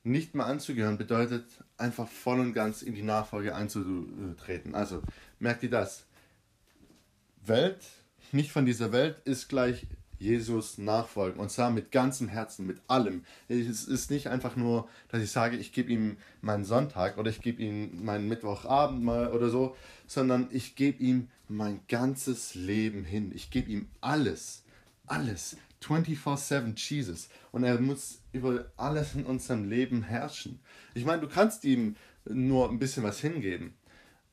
nicht 0.03 0.35
mehr 0.35 0.45
anzugehören 0.45 0.97
bedeutet 0.97 1.45
einfach 1.77 2.07
voll 2.07 2.39
und 2.39 2.53
ganz 2.53 2.81
in 2.81 2.95
die 2.95 3.03
Nachfolge 3.03 3.55
einzutreten. 3.55 4.73
Also 4.73 5.01
merkt 5.39 5.63
ihr 5.63 5.69
das? 5.69 6.05
Welt, 7.45 7.81
nicht 8.31 8.51
von 8.51 8.65
dieser 8.65 8.91
Welt, 8.91 9.17
ist 9.25 9.47
gleich 9.49 9.87
Jesus 10.19 10.77
nachfolgen 10.77 11.39
und 11.39 11.51
zwar 11.51 11.69
mit 11.69 11.91
ganzem 11.91 12.27
Herzen, 12.27 12.65
mit 12.65 12.81
allem. 12.87 13.23
Es 13.47 13.87
ist 13.87 14.09
nicht 14.09 14.27
einfach 14.27 14.55
nur, 14.55 14.87
dass 15.09 15.21
ich 15.21 15.31
sage, 15.31 15.57
ich 15.57 15.73
gebe 15.73 15.91
ihm 15.91 16.17
meinen 16.41 16.65
Sonntag 16.65 17.17
oder 17.17 17.29
ich 17.29 17.41
gebe 17.41 17.61
ihm 17.61 18.03
meinen 18.03 18.27
Mittwochabend 18.27 19.03
mal 19.03 19.31
oder 19.31 19.49
so, 19.49 19.75
sondern 20.07 20.47
ich 20.51 20.75
gebe 20.75 21.03
ihm 21.03 21.29
mein 21.47 21.81
ganzes 21.87 22.55
Leben 22.55 23.03
hin. 23.03 23.31
Ich 23.33 23.49
gebe 23.49 23.71
ihm 23.71 23.87
alles, 24.01 24.63
alles. 25.05 25.57
24-7 25.83 26.75
Jesus. 26.75 27.29
Und 27.51 27.63
er 27.63 27.79
muss 27.79 28.21
über 28.31 28.65
alles 28.77 29.15
in 29.15 29.25
unserem 29.25 29.69
Leben 29.69 30.03
herrschen. 30.03 30.59
Ich 30.93 31.05
meine, 31.05 31.21
du 31.21 31.27
kannst 31.27 31.63
ihm 31.65 31.95
nur 32.25 32.69
ein 32.69 32.79
bisschen 32.79 33.03
was 33.03 33.19
hingeben, 33.19 33.73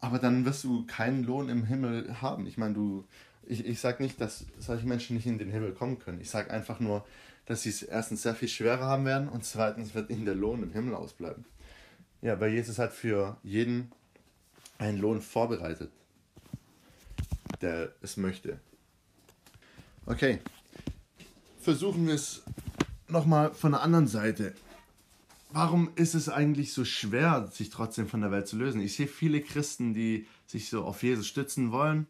aber 0.00 0.18
dann 0.18 0.44
wirst 0.44 0.64
du 0.64 0.86
keinen 0.86 1.24
Lohn 1.24 1.48
im 1.48 1.64
Himmel 1.64 2.20
haben. 2.20 2.46
Ich 2.46 2.58
meine, 2.58 2.74
du, 2.74 3.04
ich, 3.46 3.64
ich 3.66 3.80
sage 3.80 4.02
nicht, 4.02 4.20
dass 4.20 4.46
solche 4.58 4.86
Menschen 4.86 5.16
nicht 5.16 5.26
in 5.26 5.38
den 5.38 5.50
Himmel 5.50 5.72
kommen 5.72 5.98
können. 5.98 6.20
Ich 6.20 6.30
sage 6.30 6.50
einfach 6.50 6.80
nur, 6.80 7.06
dass 7.46 7.62
sie 7.62 7.70
es 7.70 7.82
erstens 7.82 8.22
sehr 8.22 8.34
viel 8.34 8.48
schwerer 8.48 8.86
haben 8.86 9.04
werden 9.04 9.28
und 9.28 9.44
zweitens 9.44 9.94
wird 9.94 10.10
ihnen 10.10 10.24
der 10.24 10.34
Lohn 10.34 10.62
im 10.62 10.72
Himmel 10.72 10.94
ausbleiben. 10.94 11.44
Ja, 12.22 12.40
weil 12.40 12.52
Jesus 12.52 12.78
hat 12.78 12.92
für 12.92 13.36
jeden 13.42 13.92
einen 14.78 14.98
Lohn 14.98 15.20
vorbereitet, 15.20 15.90
der 17.64 17.92
es 18.02 18.16
möchte. 18.16 18.60
Okay, 20.06 20.38
versuchen 21.60 22.06
wir 22.06 22.14
es 22.14 22.42
nochmal 23.08 23.54
von 23.54 23.72
der 23.72 23.80
anderen 23.80 24.06
Seite. 24.06 24.54
Warum 25.50 25.90
ist 25.94 26.14
es 26.14 26.28
eigentlich 26.28 26.72
so 26.72 26.84
schwer, 26.84 27.48
sich 27.50 27.70
trotzdem 27.70 28.06
von 28.06 28.20
der 28.20 28.30
Welt 28.30 28.46
zu 28.46 28.56
lösen? 28.56 28.80
Ich 28.80 28.96
sehe 28.96 29.06
viele 29.06 29.40
Christen, 29.40 29.94
die 29.94 30.26
sich 30.46 30.68
so 30.68 30.84
auf 30.84 31.02
Jesus 31.02 31.26
stützen 31.26 31.72
wollen, 31.72 32.06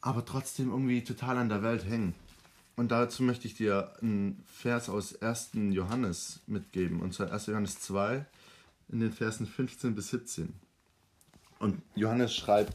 aber 0.00 0.24
trotzdem 0.24 0.70
irgendwie 0.70 1.04
total 1.04 1.38
an 1.38 1.48
der 1.48 1.62
Welt 1.62 1.84
hängen. 1.84 2.14
Und 2.74 2.90
dazu 2.90 3.22
möchte 3.22 3.46
ich 3.46 3.54
dir 3.54 3.92
einen 4.02 4.42
Vers 4.46 4.88
aus 4.88 5.22
1. 5.22 5.50
Johannes 5.70 6.40
mitgeben, 6.46 7.00
und 7.00 7.14
zwar 7.14 7.30
1. 7.30 7.46
Johannes 7.46 7.80
2 7.80 8.26
in 8.88 9.00
den 9.00 9.12
Versen 9.12 9.46
15 9.46 9.94
bis 9.94 10.08
17. 10.08 10.52
Und 11.58 11.80
Johannes 11.94 12.34
schreibt 12.34 12.72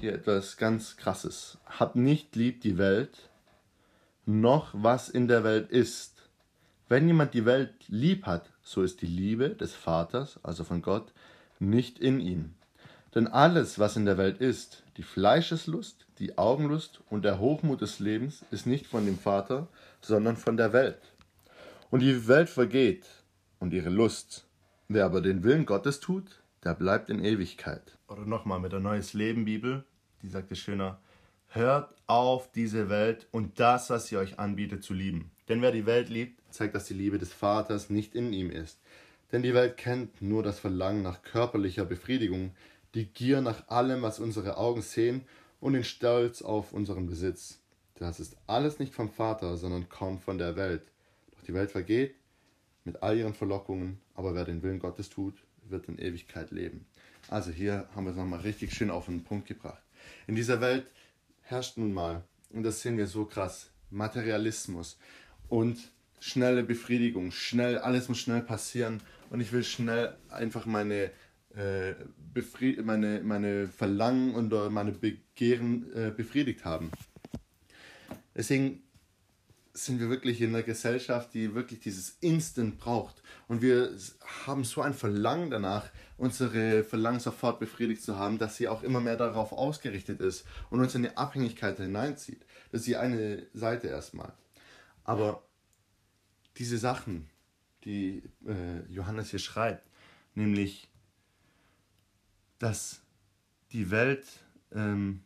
hier 0.00 0.14
etwas 0.14 0.56
ganz 0.56 0.96
Krasses. 0.96 1.58
Habt 1.66 1.96
nicht 1.96 2.36
lieb 2.36 2.60
die 2.60 2.78
Welt, 2.78 3.30
noch 4.26 4.70
was 4.72 5.08
in 5.08 5.28
der 5.28 5.44
Welt 5.44 5.70
ist. 5.70 6.22
Wenn 6.88 7.06
jemand 7.06 7.34
die 7.34 7.44
Welt 7.44 7.72
lieb 7.88 8.26
hat, 8.26 8.50
so 8.62 8.82
ist 8.82 9.02
die 9.02 9.06
Liebe 9.06 9.50
des 9.50 9.74
Vaters, 9.74 10.38
also 10.42 10.64
von 10.64 10.82
Gott, 10.82 11.12
nicht 11.58 11.98
in 11.98 12.20
ihm. 12.20 12.54
Denn 13.14 13.26
alles, 13.26 13.78
was 13.78 13.96
in 13.96 14.04
der 14.04 14.18
Welt 14.18 14.38
ist, 14.38 14.82
die 14.96 15.02
Fleischeslust, 15.02 16.06
die 16.18 16.38
Augenlust 16.38 17.00
und 17.10 17.24
der 17.24 17.38
Hochmut 17.38 17.80
des 17.80 17.98
Lebens, 17.98 18.44
ist 18.50 18.66
nicht 18.66 18.86
von 18.86 19.06
dem 19.06 19.18
Vater, 19.18 19.68
sondern 20.00 20.36
von 20.36 20.56
der 20.56 20.72
Welt. 20.72 21.00
Und 21.90 22.00
die 22.00 22.26
Welt 22.28 22.48
vergeht 22.48 23.06
und 23.58 23.72
ihre 23.72 23.90
Lust. 23.90 24.44
Wer 24.88 25.04
aber 25.04 25.20
den 25.20 25.44
Willen 25.44 25.66
Gottes 25.66 26.00
tut, 26.00 26.41
der 26.64 26.74
bleibt 26.74 27.10
in 27.10 27.24
Ewigkeit. 27.24 27.98
Oder 28.08 28.24
nochmal 28.24 28.60
mit 28.60 28.72
der 28.72 28.80
Neues 28.80 29.14
Leben 29.14 29.44
Bibel, 29.44 29.84
die 30.22 30.28
sagt 30.28 30.52
es 30.52 30.58
schöner, 30.58 31.00
hört 31.48 31.94
auf 32.06 32.50
diese 32.52 32.88
Welt 32.88 33.26
und 33.30 33.58
das, 33.58 33.90
was 33.90 34.06
sie 34.06 34.16
euch 34.16 34.38
anbietet, 34.38 34.82
zu 34.82 34.94
lieben. 34.94 35.30
Denn 35.48 35.60
wer 35.60 35.72
die 35.72 35.86
Welt 35.86 36.08
liebt, 36.08 36.40
zeigt, 36.52 36.74
dass 36.74 36.86
die 36.86 36.94
Liebe 36.94 37.18
des 37.18 37.32
Vaters 37.32 37.90
nicht 37.90 38.14
in 38.14 38.32
ihm 38.32 38.50
ist. 38.50 38.78
Denn 39.32 39.42
die 39.42 39.54
Welt 39.54 39.76
kennt 39.76 40.22
nur 40.22 40.42
das 40.42 40.58
Verlangen 40.58 41.02
nach 41.02 41.22
körperlicher 41.22 41.84
Befriedigung, 41.84 42.54
die 42.94 43.06
Gier 43.06 43.40
nach 43.40 43.68
allem, 43.68 44.02
was 44.02 44.18
unsere 44.18 44.56
Augen 44.56 44.82
sehen 44.82 45.22
und 45.60 45.72
den 45.72 45.84
Stolz 45.84 46.42
auf 46.42 46.72
unseren 46.72 47.06
Besitz. 47.06 47.58
Das 47.94 48.20
ist 48.20 48.36
alles 48.46 48.78
nicht 48.78 48.94
vom 48.94 49.10
Vater, 49.10 49.56
sondern 49.56 49.88
kommt 49.88 50.22
von 50.22 50.38
der 50.38 50.56
Welt. 50.56 50.82
Doch 51.32 51.42
die 51.42 51.54
Welt 51.54 51.70
vergeht 51.70 52.14
mit 52.84 53.02
all 53.02 53.16
ihren 53.16 53.34
Verlockungen, 53.34 54.00
aber 54.14 54.34
wer 54.34 54.44
den 54.44 54.62
Willen 54.62 54.80
Gottes 54.80 55.08
tut, 55.08 55.34
wird 55.72 55.88
in 55.88 55.98
Ewigkeit 55.98 56.52
leben. 56.52 56.86
Also 57.28 57.50
hier 57.50 57.88
haben 57.94 58.04
wir 58.04 58.10
es 58.10 58.16
nochmal 58.16 58.40
richtig 58.40 58.72
schön 58.72 58.90
auf 58.90 59.06
den 59.06 59.24
Punkt 59.24 59.48
gebracht. 59.48 59.82
In 60.26 60.34
dieser 60.34 60.60
Welt 60.60 60.86
herrscht 61.40 61.78
nun 61.78 61.92
mal, 61.92 62.22
und 62.50 62.62
das 62.62 62.82
sehen 62.82 62.98
wir 62.98 63.06
so 63.06 63.24
krass, 63.24 63.70
Materialismus 63.90 64.98
und 65.48 65.78
schnelle 66.20 66.62
Befriedigung, 66.62 67.32
schnell, 67.32 67.78
alles 67.78 68.08
muss 68.08 68.18
schnell 68.18 68.42
passieren 68.42 69.00
und 69.30 69.40
ich 69.40 69.52
will 69.52 69.64
schnell 69.64 70.16
einfach 70.30 70.66
meine, 70.66 71.10
äh, 71.56 71.94
meine, 72.82 73.20
meine 73.22 73.68
Verlangen 73.68 74.34
und 74.34 74.52
meine 74.72 74.92
Begehren 74.92 75.92
äh, 75.94 76.10
befriedigt 76.10 76.64
haben. 76.64 76.90
Deswegen 78.34 78.82
sind 79.74 80.00
wir 80.00 80.10
wirklich 80.10 80.40
in 80.40 80.50
einer 80.50 80.62
Gesellschaft, 80.62 81.32
die 81.32 81.54
wirklich 81.54 81.80
dieses 81.80 82.18
Instant 82.20 82.78
braucht. 82.78 83.22
Und 83.48 83.62
wir 83.62 83.96
haben 84.46 84.64
so 84.64 84.82
ein 84.82 84.92
Verlangen 84.92 85.50
danach, 85.50 85.90
unsere 86.18 86.84
Verlangen 86.84 87.20
sofort 87.20 87.58
befriedigt 87.58 88.02
zu 88.02 88.18
haben, 88.18 88.38
dass 88.38 88.56
sie 88.56 88.68
auch 88.68 88.82
immer 88.82 89.00
mehr 89.00 89.16
darauf 89.16 89.52
ausgerichtet 89.52 90.20
ist 90.20 90.44
und 90.70 90.80
uns 90.80 90.94
in 90.94 91.04
die 91.04 91.16
Abhängigkeit 91.16 91.78
hineinzieht. 91.78 92.44
Das 92.70 92.82
ist 92.82 92.86
die 92.86 92.96
eine 92.96 93.46
Seite 93.54 93.88
erstmal. 93.88 94.32
Aber 95.04 95.42
diese 96.58 96.76
Sachen, 96.78 97.30
die 97.84 98.22
äh, 98.46 98.92
Johannes 98.92 99.30
hier 99.30 99.38
schreibt, 99.38 99.88
nämlich, 100.34 100.88
dass 102.58 103.00
die 103.72 103.90
Welt 103.90 104.26
ähm, 104.70 105.24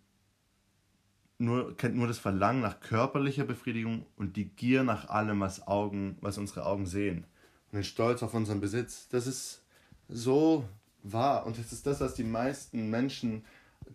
nur, 1.38 1.76
kennt 1.76 1.96
nur 1.96 2.06
das 2.06 2.18
Verlangen 2.18 2.62
nach 2.62 2.80
körperlicher 2.80 3.44
Befriedigung 3.44 4.06
und 4.16 4.36
die 4.36 4.48
Gier 4.48 4.82
nach 4.84 5.08
allem, 5.08 5.40
was, 5.40 5.66
Augen, 5.66 6.16
was 6.20 6.38
unsere 6.38 6.64
Augen 6.64 6.86
sehen. 6.86 7.26
Und 7.70 7.76
den 7.76 7.84
Stolz 7.84 8.22
auf 8.22 8.34
unseren 8.34 8.60
Besitz. 8.60 9.08
Das 9.08 9.26
ist 9.26 9.62
so 10.08 10.64
wahr. 11.02 11.46
Und 11.46 11.58
das 11.58 11.72
ist 11.72 11.86
das, 11.86 12.00
was 12.00 12.14
die 12.14 12.24
meisten 12.24 12.90
Menschen, 12.90 13.44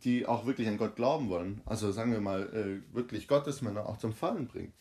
die 0.04 0.26
auch 0.26 0.46
wirklich 0.46 0.68
an 0.68 0.78
Gott 0.78 0.96
glauben 0.96 1.30
wollen, 1.30 1.62
also 1.66 1.92
sagen 1.92 2.12
wir 2.12 2.22
mal, 2.22 2.44
äh, 2.54 2.96
wirklich 2.96 3.28
Gottesmänner 3.28 3.86
auch 3.86 3.98
zum 3.98 4.14
Fallen 4.14 4.48
bringt. 4.48 4.74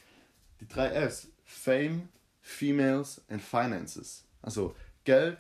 Die 0.61 0.69
drei 0.69 0.91
Fs: 1.09 1.29
Fame, 1.45 2.09
Females 2.41 3.23
and 3.29 3.43
Finances. 3.43 4.25
Also 4.43 4.75
Geld, 5.05 5.39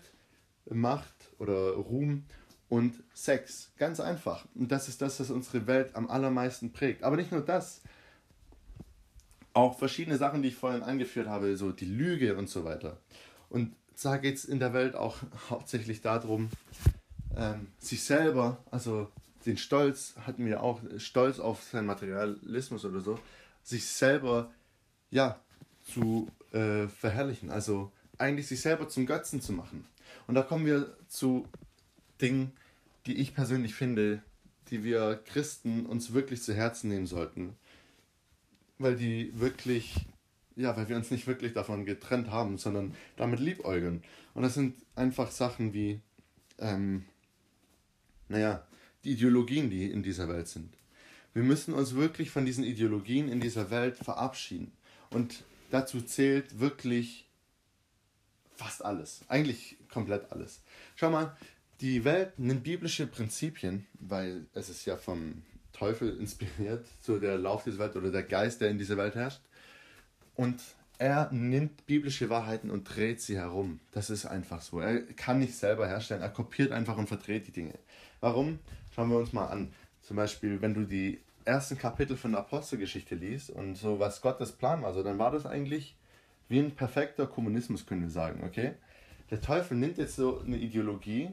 Macht 0.68 1.14
oder 1.38 1.72
Ruhm 1.72 2.24
und 2.70 3.02
Sex. 3.12 3.72
Ganz 3.76 4.00
einfach. 4.00 4.46
Und 4.54 4.72
das 4.72 4.88
ist 4.88 5.02
das, 5.02 5.20
was 5.20 5.30
unsere 5.30 5.66
Welt 5.66 5.94
am 5.94 6.08
allermeisten 6.08 6.72
prägt. 6.72 7.02
Aber 7.02 7.16
nicht 7.16 7.32
nur 7.32 7.42
das. 7.42 7.82
Auch 9.52 9.76
verschiedene 9.76 10.16
Sachen, 10.16 10.42
die 10.42 10.48
ich 10.48 10.54
vorhin 10.54 10.84
angeführt 10.84 11.26
habe, 11.26 11.56
so 11.56 11.72
die 11.72 11.84
Lüge 11.84 12.36
und 12.36 12.48
so 12.48 12.64
weiter. 12.64 12.96
Und 13.50 13.74
da 14.00 14.16
geht 14.16 14.36
es 14.36 14.44
in 14.44 14.60
der 14.60 14.72
Welt 14.72 14.94
auch 14.94 15.18
hauptsächlich 15.50 16.00
darum, 16.00 16.48
ähm, 17.36 17.66
sich 17.78 18.04
selber, 18.04 18.58
also 18.70 19.10
den 19.46 19.56
Stolz 19.56 20.14
hatten 20.24 20.46
wir 20.46 20.62
auch, 20.62 20.80
Stolz 20.98 21.40
auf 21.40 21.62
seinen 21.64 21.86
Materialismus 21.86 22.84
oder 22.84 23.00
so, 23.00 23.18
sich 23.64 23.84
selber, 23.84 24.52
ja, 25.10 25.40
zu 25.82 26.28
äh, 26.52 26.86
verherrlichen. 26.86 27.50
Also 27.50 27.90
eigentlich 28.16 28.46
sich 28.46 28.60
selber 28.60 28.88
zum 28.88 29.06
Götzen 29.06 29.40
zu 29.40 29.52
machen. 29.52 29.86
Und 30.28 30.36
da 30.36 30.42
kommen 30.42 30.66
wir 30.66 30.96
zu 31.08 31.48
Dingen, 32.22 32.52
die 33.06 33.14
ich 33.14 33.34
persönlich 33.34 33.74
finde, 33.74 34.22
die 34.68 34.84
wir 34.84 35.20
Christen 35.26 35.86
uns 35.86 36.12
wirklich 36.12 36.42
zu 36.42 36.54
Herzen 36.54 36.88
nehmen 36.88 37.06
sollten. 37.06 37.56
Weil 38.78 38.96
die 38.96 39.32
wirklich, 39.38 40.06
ja, 40.56 40.76
weil 40.76 40.88
wir 40.88 40.96
uns 40.96 41.10
nicht 41.10 41.26
wirklich 41.26 41.52
davon 41.52 41.84
getrennt 41.84 42.30
haben, 42.30 42.58
sondern 42.58 42.94
damit 43.16 43.40
liebäugeln. 43.40 44.02
Und 44.34 44.42
das 44.42 44.54
sind 44.54 44.76
einfach 44.94 45.30
Sachen 45.30 45.74
wie, 45.74 46.00
ähm, 46.58 47.04
naja, 48.28 48.66
die 49.04 49.12
Ideologien, 49.12 49.70
die 49.70 49.90
in 49.90 50.02
dieser 50.02 50.28
Welt 50.28 50.48
sind. 50.48 50.72
Wir 51.32 51.42
müssen 51.42 51.74
uns 51.74 51.94
wirklich 51.94 52.30
von 52.30 52.44
diesen 52.44 52.64
Ideologien 52.64 53.28
in 53.28 53.40
dieser 53.40 53.70
Welt 53.70 53.96
verabschieden. 53.96 54.72
Und 55.10 55.44
dazu 55.70 56.00
zählt 56.00 56.58
wirklich 56.58 57.28
fast 58.54 58.84
alles. 58.84 59.22
Eigentlich 59.28 59.76
komplett 59.90 60.30
alles. 60.32 60.60
Schau 60.96 61.10
mal, 61.10 61.36
die 61.80 62.04
Welt 62.04 62.38
nimmt 62.38 62.62
biblische 62.62 63.06
Prinzipien, 63.06 63.86
weil 63.94 64.46
es 64.54 64.68
ist 64.68 64.84
ja 64.84 64.96
vom 64.96 65.42
Teufel 65.72 66.18
inspiriert, 66.18 66.86
so 67.00 67.18
der 67.18 67.38
Lauf 67.38 67.64
dieser 67.64 67.78
Welt 67.78 67.96
oder 67.96 68.10
der 68.10 68.22
Geist, 68.22 68.60
der 68.60 68.70
in 68.70 68.78
dieser 68.78 68.96
Welt 68.96 69.14
herrscht. 69.14 69.40
Und 70.34 70.60
er 70.98 71.30
nimmt 71.32 71.86
biblische 71.86 72.28
Wahrheiten 72.28 72.70
und 72.70 72.84
dreht 72.84 73.22
sie 73.22 73.38
herum. 73.38 73.80
Das 73.92 74.10
ist 74.10 74.26
einfach 74.26 74.60
so. 74.60 74.80
Er 74.80 75.00
kann 75.14 75.38
nicht 75.38 75.54
selber 75.54 75.88
herstellen. 75.88 76.20
Er 76.20 76.28
kopiert 76.28 76.72
einfach 76.72 76.98
und 76.98 77.06
verdreht 77.06 77.46
die 77.46 77.52
Dinge. 77.52 77.78
Warum? 78.20 78.58
Schauen 78.94 79.08
wir 79.08 79.16
uns 79.16 79.32
mal 79.32 79.46
an. 79.46 79.72
Zum 80.02 80.16
Beispiel, 80.16 80.60
wenn 80.60 80.74
du 80.74 80.84
die 80.84 81.20
ersten 81.46 81.78
Kapitel 81.78 82.18
von 82.18 82.32
der 82.32 82.40
Apostelgeschichte 82.40 83.14
liest 83.14 83.48
und 83.48 83.76
so, 83.76 83.98
was 83.98 84.20
Gottes 84.20 84.52
Plan 84.52 84.82
war, 84.82 84.92
so, 84.92 85.02
dann 85.02 85.18
war 85.18 85.30
das 85.30 85.46
eigentlich 85.46 85.96
wie 86.48 86.58
ein 86.58 86.72
perfekter 86.72 87.26
Kommunismus, 87.26 87.86
können 87.86 88.02
wir 88.02 88.10
sagen, 88.10 88.42
okay? 88.44 88.72
Der 89.30 89.40
Teufel 89.40 89.78
nimmt 89.78 89.96
jetzt 89.96 90.16
so 90.16 90.40
eine 90.40 90.58
Ideologie 90.58 91.30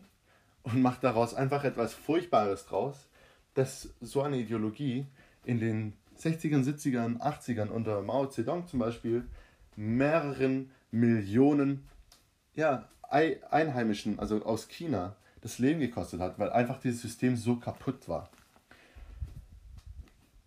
und 0.67 0.81
macht 0.81 1.03
daraus 1.03 1.33
einfach 1.33 1.63
etwas 1.63 1.93
Furchtbares 1.93 2.65
draus, 2.65 3.07
dass 3.53 3.89
so 4.01 4.21
eine 4.21 4.37
Ideologie 4.37 5.05
in 5.45 5.59
den 5.59 5.93
60ern, 6.19 6.65
70ern, 6.65 7.19
80ern 7.19 7.69
unter 7.69 8.01
Mao 8.01 8.25
Zedong 8.25 8.67
zum 8.67 8.79
Beispiel 8.79 9.25
mehreren 9.77 10.71
Millionen 10.91 11.87
ja, 12.53 12.89
Einheimischen, 13.01 14.19
also 14.19 14.43
aus 14.43 14.67
China, 14.67 15.15
das 15.41 15.59
Leben 15.59 15.79
gekostet 15.79 16.19
hat, 16.19 16.37
weil 16.37 16.49
einfach 16.49 16.79
dieses 16.79 17.01
System 17.01 17.37
so 17.37 17.55
kaputt 17.55 18.09
war. 18.09 18.29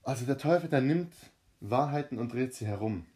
Also 0.03 0.27
der 0.27 0.37
Teufel, 0.37 0.69
der 0.69 0.83
nimmt 0.83 1.15
Wahrheiten 1.61 2.19
und 2.19 2.33
dreht 2.33 2.55
sie 2.55 2.67
herum. 2.67 3.07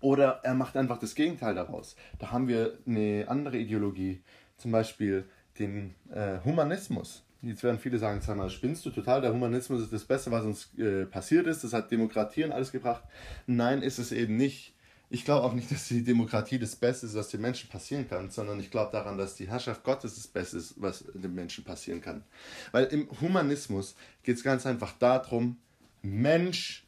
Oder 0.00 0.40
er 0.42 0.54
macht 0.54 0.76
einfach 0.76 0.98
das 0.98 1.14
Gegenteil 1.14 1.54
daraus. 1.54 1.94
Da 2.18 2.32
haben 2.32 2.48
wir 2.48 2.78
eine 2.86 3.26
andere 3.28 3.58
Ideologie, 3.58 4.22
zum 4.56 4.72
Beispiel 4.72 5.28
den 5.58 5.94
äh, 6.10 6.38
Humanismus. 6.44 7.24
Jetzt 7.42 7.62
werden 7.62 7.78
viele 7.78 7.98
sagen, 7.98 8.20
sag 8.22 8.36
mal, 8.36 8.50
spinnst 8.50 8.84
du 8.86 8.90
total? 8.90 9.20
Der 9.20 9.32
Humanismus 9.32 9.82
ist 9.82 9.92
das 9.92 10.04
Beste, 10.04 10.30
was 10.30 10.44
uns 10.44 10.76
äh, 10.78 11.04
passiert 11.06 11.46
ist. 11.46 11.62
Das 11.62 11.72
hat 11.72 11.90
Demokratie 11.90 12.44
und 12.44 12.52
alles 12.52 12.72
gebracht. 12.72 13.04
Nein, 13.46 13.82
ist 13.82 13.98
es 13.98 14.10
eben 14.10 14.36
nicht. 14.36 14.74
Ich 15.08 15.24
glaube 15.24 15.44
auch 15.44 15.52
nicht, 15.52 15.70
dass 15.70 15.86
die 15.86 16.02
Demokratie 16.02 16.58
das 16.58 16.74
Beste 16.74 17.06
ist, 17.06 17.14
was 17.14 17.28
den 17.28 17.40
Menschen 17.40 17.70
passieren 17.70 18.08
kann, 18.08 18.30
sondern 18.30 18.58
ich 18.58 18.70
glaube 18.70 18.90
daran, 18.90 19.18
dass 19.18 19.36
die 19.36 19.48
Herrschaft 19.48 19.84
Gottes 19.84 20.16
das 20.16 20.26
Beste 20.26 20.56
ist, 20.56 20.74
was 20.78 21.04
den 21.14 21.34
Menschen 21.34 21.62
passieren 21.62 22.00
kann. 22.00 22.24
Weil 22.72 22.86
im 22.86 23.08
Humanismus 23.20 23.94
geht 24.24 24.36
es 24.36 24.42
ganz 24.42 24.66
einfach 24.66 24.92
darum, 24.98 25.58
Mensch 26.02 26.84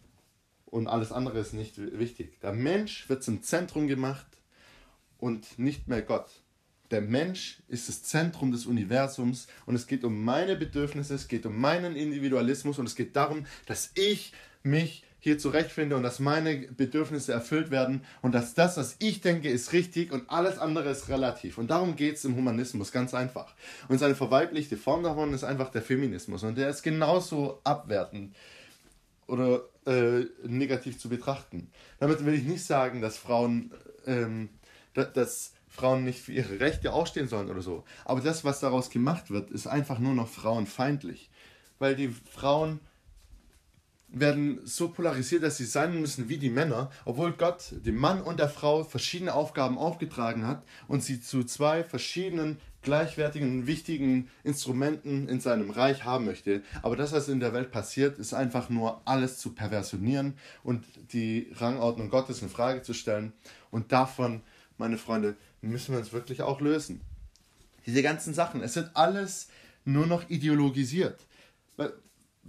und 0.66 0.88
alles 0.88 1.12
andere 1.12 1.38
ist 1.38 1.54
nicht 1.54 1.78
wichtig. 1.78 2.40
Der 2.40 2.52
Mensch 2.52 3.08
wird 3.08 3.22
zum 3.22 3.42
Zentrum 3.42 3.86
gemacht 3.86 4.26
und 5.18 5.58
nicht 5.58 5.88
mehr 5.88 6.02
Gott. 6.02 6.28
Der 6.90 7.00
Mensch 7.00 7.58
ist 7.68 7.88
das 7.88 8.02
Zentrum 8.02 8.50
des 8.50 8.66
Universums 8.66 9.46
und 9.66 9.74
es 9.74 9.86
geht 9.86 10.04
um 10.04 10.24
meine 10.24 10.56
Bedürfnisse, 10.56 11.14
es 11.14 11.28
geht 11.28 11.44
um 11.44 11.58
meinen 11.58 11.96
Individualismus 11.96 12.78
und 12.78 12.86
es 12.86 12.94
geht 12.94 13.14
darum, 13.14 13.44
dass 13.66 13.90
ich 13.94 14.32
mich 14.62 15.04
hier 15.20 15.38
zurechtfinde 15.38 15.96
und 15.96 16.02
dass 16.02 16.20
meine 16.20 16.56
Bedürfnisse 16.56 17.32
erfüllt 17.32 17.70
werden 17.70 18.04
und 18.22 18.34
dass 18.34 18.54
das, 18.54 18.76
was 18.76 18.96
ich 19.00 19.20
denke, 19.20 19.50
ist 19.50 19.72
richtig 19.72 20.12
und 20.12 20.30
alles 20.30 20.58
andere 20.58 20.90
ist 20.90 21.08
relativ. 21.08 21.58
Und 21.58 21.70
darum 21.70 21.96
geht 21.96 22.16
es 22.16 22.24
im 22.24 22.36
Humanismus 22.36 22.92
ganz 22.92 23.14
einfach. 23.14 23.54
Und 23.88 23.98
seine 23.98 24.14
verweiblichte 24.14 24.76
Form 24.76 25.02
davon 25.02 25.34
ist 25.34 25.44
einfach 25.44 25.70
der 25.70 25.82
Feminismus 25.82 26.44
und 26.44 26.56
der 26.56 26.68
ist 26.68 26.82
genauso 26.82 27.60
abwertend 27.64 28.34
oder 29.26 29.62
äh, 29.86 30.24
negativ 30.46 30.98
zu 30.98 31.08
betrachten. 31.08 31.70
Damit 31.98 32.24
will 32.24 32.34
ich 32.34 32.44
nicht 32.44 32.64
sagen, 32.64 33.02
dass 33.02 33.18
Frauen, 33.18 33.72
ähm, 34.06 34.48
dass 34.94 35.52
Frauen 35.78 36.04
nicht 36.04 36.20
für 36.20 36.32
ihre 36.32 36.58
Rechte 36.58 36.92
aufstehen 36.92 37.28
sollen 37.28 37.50
oder 37.50 37.62
so. 37.62 37.84
Aber 38.04 38.20
das, 38.20 38.44
was 38.44 38.60
daraus 38.60 38.90
gemacht 38.90 39.30
wird, 39.30 39.50
ist 39.50 39.66
einfach 39.66 39.98
nur 39.98 40.14
noch 40.14 40.28
frauenfeindlich. 40.28 41.30
Weil 41.78 41.94
die 41.94 42.08
Frauen 42.08 42.80
werden 44.08 44.60
so 44.64 44.88
polarisiert, 44.88 45.42
dass 45.42 45.58
sie 45.58 45.66
sein 45.66 46.00
müssen 46.00 46.28
wie 46.28 46.38
die 46.38 46.50
Männer, 46.50 46.90
obwohl 47.04 47.32
Gott 47.32 47.72
dem 47.72 47.96
Mann 47.96 48.22
und 48.22 48.40
der 48.40 48.48
Frau 48.48 48.82
verschiedene 48.82 49.34
Aufgaben 49.34 49.78
aufgetragen 49.78 50.46
hat 50.46 50.62
und 50.88 51.04
sie 51.04 51.20
zu 51.20 51.44
zwei 51.44 51.84
verschiedenen 51.84 52.58
gleichwertigen, 52.82 53.66
wichtigen 53.66 54.30
Instrumenten 54.44 55.28
in 55.28 55.40
seinem 55.40 55.70
Reich 55.70 56.04
haben 56.04 56.24
möchte. 56.24 56.62
Aber 56.82 56.96
das, 56.96 57.12
was 57.12 57.28
in 57.28 57.40
der 57.40 57.52
Welt 57.52 57.70
passiert, 57.70 58.18
ist 58.18 58.32
einfach 58.32 58.70
nur 58.70 59.02
alles 59.04 59.38
zu 59.38 59.52
perversionieren 59.52 60.38
und 60.64 60.84
die 61.12 61.52
Rangordnung 61.56 62.08
Gottes 62.08 62.40
in 62.40 62.48
Frage 62.48 62.82
zu 62.82 62.94
stellen. 62.94 63.32
Und 63.70 63.92
davon, 63.92 64.40
meine 64.78 64.96
Freunde, 64.96 65.36
müssen 65.60 65.92
wir 65.92 66.00
uns 66.00 66.12
wirklich 66.12 66.42
auch 66.42 66.60
lösen. 66.60 67.00
Diese 67.86 68.02
ganzen 68.02 68.34
Sachen, 68.34 68.62
es 68.62 68.76
wird 68.76 68.90
alles 68.94 69.48
nur 69.84 70.06
noch 70.06 70.28
ideologisiert 70.28 71.18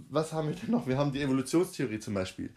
was 0.08 0.32
haben 0.32 0.48
wir 0.48 0.54
denn 0.54 0.70
noch? 0.70 0.86
Wir 0.86 0.96
haben 0.96 1.12
die 1.12 1.20
Evolutionstheorie 1.20 1.98
zum 1.98 2.14
Beispiel. 2.14 2.50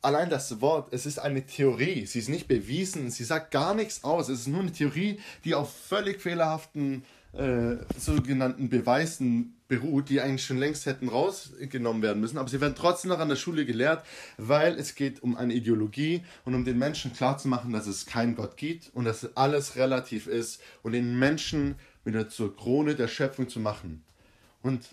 Allein 0.00 0.30
das 0.30 0.60
Wort, 0.60 0.92
es 0.92 1.06
ist 1.06 1.18
eine 1.18 1.44
Theorie, 1.44 2.06
sie 2.06 2.18
ist 2.18 2.28
nicht 2.28 2.48
bewiesen, 2.48 3.10
sie 3.10 3.24
sagt 3.24 3.50
gar 3.50 3.74
nichts 3.74 4.04
aus. 4.04 4.28
Es 4.28 4.40
ist 4.40 4.46
nur 4.48 4.60
eine 4.60 4.72
Theorie, 4.72 5.20
die 5.44 5.54
auf 5.54 5.74
völlig 5.74 6.20
fehlerhaften 6.20 7.02
äh, 7.02 7.04
sogenannten 7.96 8.68
Beweisen 8.68 9.56
beruht, 9.66 10.10
die 10.10 10.20
eigentlich 10.20 10.44
schon 10.44 10.58
längst 10.58 10.84
hätten 10.84 11.08
rausgenommen 11.08 12.02
werden 12.02 12.20
müssen. 12.20 12.36
Aber 12.36 12.50
sie 12.50 12.60
werden 12.60 12.74
trotzdem 12.76 13.08
noch 13.08 13.20
an 13.20 13.30
der 13.30 13.36
Schule 13.36 13.64
gelehrt, 13.64 14.04
weil 14.36 14.78
es 14.78 14.94
geht 14.94 15.22
um 15.22 15.34
eine 15.34 15.54
Ideologie 15.54 16.22
und 16.44 16.54
um 16.54 16.66
den 16.66 16.78
Menschen 16.78 17.14
klarzumachen, 17.14 17.72
dass 17.72 17.86
es 17.86 18.04
keinen 18.04 18.34
Gott 18.34 18.58
gibt 18.58 18.90
und 18.92 19.06
dass 19.06 19.34
alles 19.34 19.76
relativ 19.76 20.26
ist 20.26 20.60
und 20.82 20.92
den 20.92 21.18
Menschen 21.18 21.76
wieder 22.04 22.28
zur 22.28 22.54
Krone 22.54 22.94
der 22.96 23.08
Schöpfung 23.08 23.48
zu 23.48 23.60
machen. 23.60 24.04
Und 24.62 24.90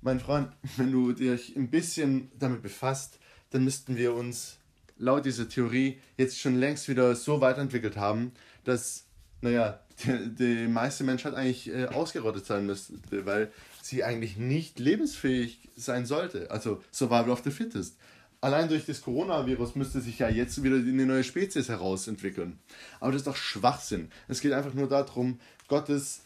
mein 0.00 0.18
Freund, 0.18 0.48
wenn 0.78 0.92
du 0.92 1.12
dich 1.12 1.54
ein 1.56 1.68
bisschen 1.68 2.30
damit 2.38 2.62
befasst, 2.62 3.18
dann 3.50 3.64
müssten 3.64 3.98
wir 3.98 4.14
uns 4.14 4.56
laut 4.96 5.26
dieser 5.26 5.46
Theorie 5.46 5.98
jetzt 6.16 6.40
schon 6.40 6.58
längst 6.58 6.88
wieder 6.88 7.14
so 7.16 7.42
weiterentwickelt 7.42 7.98
haben, 7.98 8.32
dass, 8.64 9.04
naja, 9.42 9.80
die, 10.04 10.34
die 10.34 10.68
meiste 10.68 11.04
Menschheit 11.04 11.34
eigentlich 11.34 11.68
äh, 11.68 11.86
ausgerottet 11.86 12.46
sein 12.46 12.66
müsste, 12.66 12.94
weil 13.26 13.50
sie 13.82 14.04
eigentlich 14.04 14.36
nicht 14.36 14.78
lebensfähig 14.78 15.68
sein 15.76 16.06
sollte. 16.06 16.50
Also 16.50 16.82
Survival 16.92 17.30
of 17.30 17.42
the 17.44 17.50
Fittest. 17.50 17.96
Allein 18.40 18.68
durch 18.68 18.84
das 18.84 19.00
Coronavirus 19.00 19.76
müsste 19.76 20.00
sich 20.00 20.18
ja 20.18 20.28
jetzt 20.28 20.62
wieder 20.62 20.76
eine 20.76 21.06
neue 21.06 21.24
Spezies 21.24 21.68
herausentwickeln. 21.68 22.58
Aber 23.00 23.12
das 23.12 23.22
ist 23.22 23.26
doch 23.26 23.36
Schwachsinn. 23.36 24.10
Es 24.28 24.40
geht 24.40 24.52
einfach 24.52 24.74
nur 24.74 24.88
darum, 24.88 25.40
Gottes 25.68 26.20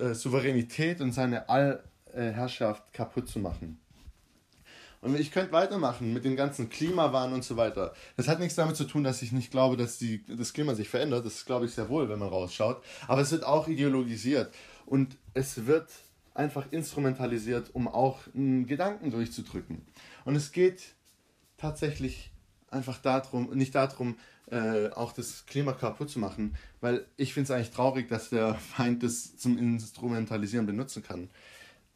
äh, 0.00 0.14
Souveränität 0.14 1.00
und 1.00 1.12
seine 1.12 1.48
all 1.48 1.82
äh, 2.12 2.32
kaputt 2.92 3.28
zu 3.28 3.38
machen. 3.38 3.78
Und 5.00 5.18
ich 5.18 5.30
könnte 5.30 5.52
weitermachen 5.52 6.12
mit 6.12 6.24
dem 6.24 6.34
ganzen 6.34 6.68
Klimawahn 6.68 7.32
und 7.32 7.44
so 7.44 7.56
weiter. 7.56 7.94
Das 8.16 8.26
hat 8.26 8.40
nichts 8.40 8.56
damit 8.56 8.76
zu 8.76 8.84
tun, 8.84 9.04
dass 9.04 9.22
ich 9.22 9.32
nicht 9.32 9.50
glaube, 9.50 9.76
dass 9.76 9.98
die, 9.98 10.24
das 10.26 10.52
Klima 10.52 10.74
sich 10.74 10.88
verändert. 10.88 11.24
Das 11.24 11.44
glaube 11.44 11.66
ich 11.66 11.72
sehr 11.72 11.88
wohl, 11.88 12.08
wenn 12.08 12.18
man 12.18 12.28
rausschaut. 12.28 12.82
Aber 13.06 13.20
es 13.20 13.30
wird 13.30 13.44
auch 13.44 13.68
ideologisiert. 13.68 14.52
Und 14.86 15.16
es 15.34 15.66
wird 15.66 15.88
einfach 16.34 16.66
instrumentalisiert, 16.70 17.70
um 17.74 17.86
auch 17.88 18.20
einen 18.34 18.66
Gedanken 18.66 19.10
durchzudrücken. 19.10 19.82
Und 20.24 20.34
es 20.34 20.52
geht 20.52 20.94
tatsächlich 21.56 22.30
einfach 22.70 22.98
darum, 22.98 23.50
nicht 23.50 23.74
darum, 23.74 24.16
äh, 24.50 24.88
auch 24.90 25.12
das 25.12 25.44
Klima 25.46 25.72
kaputt 25.72 26.10
zu 26.10 26.18
machen, 26.18 26.56
weil 26.80 27.04
ich 27.16 27.34
finde 27.34 27.44
es 27.44 27.50
eigentlich 27.50 27.70
traurig, 27.70 28.08
dass 28.08 28.30
der 28.30 28.54
Feind 28.54 29.02
das 29.02 29.36
zum 29.36 29.58
Instrumentalisieren 29.58 30.66
benutzen 30.66 31.02
kann. 31.02 31.28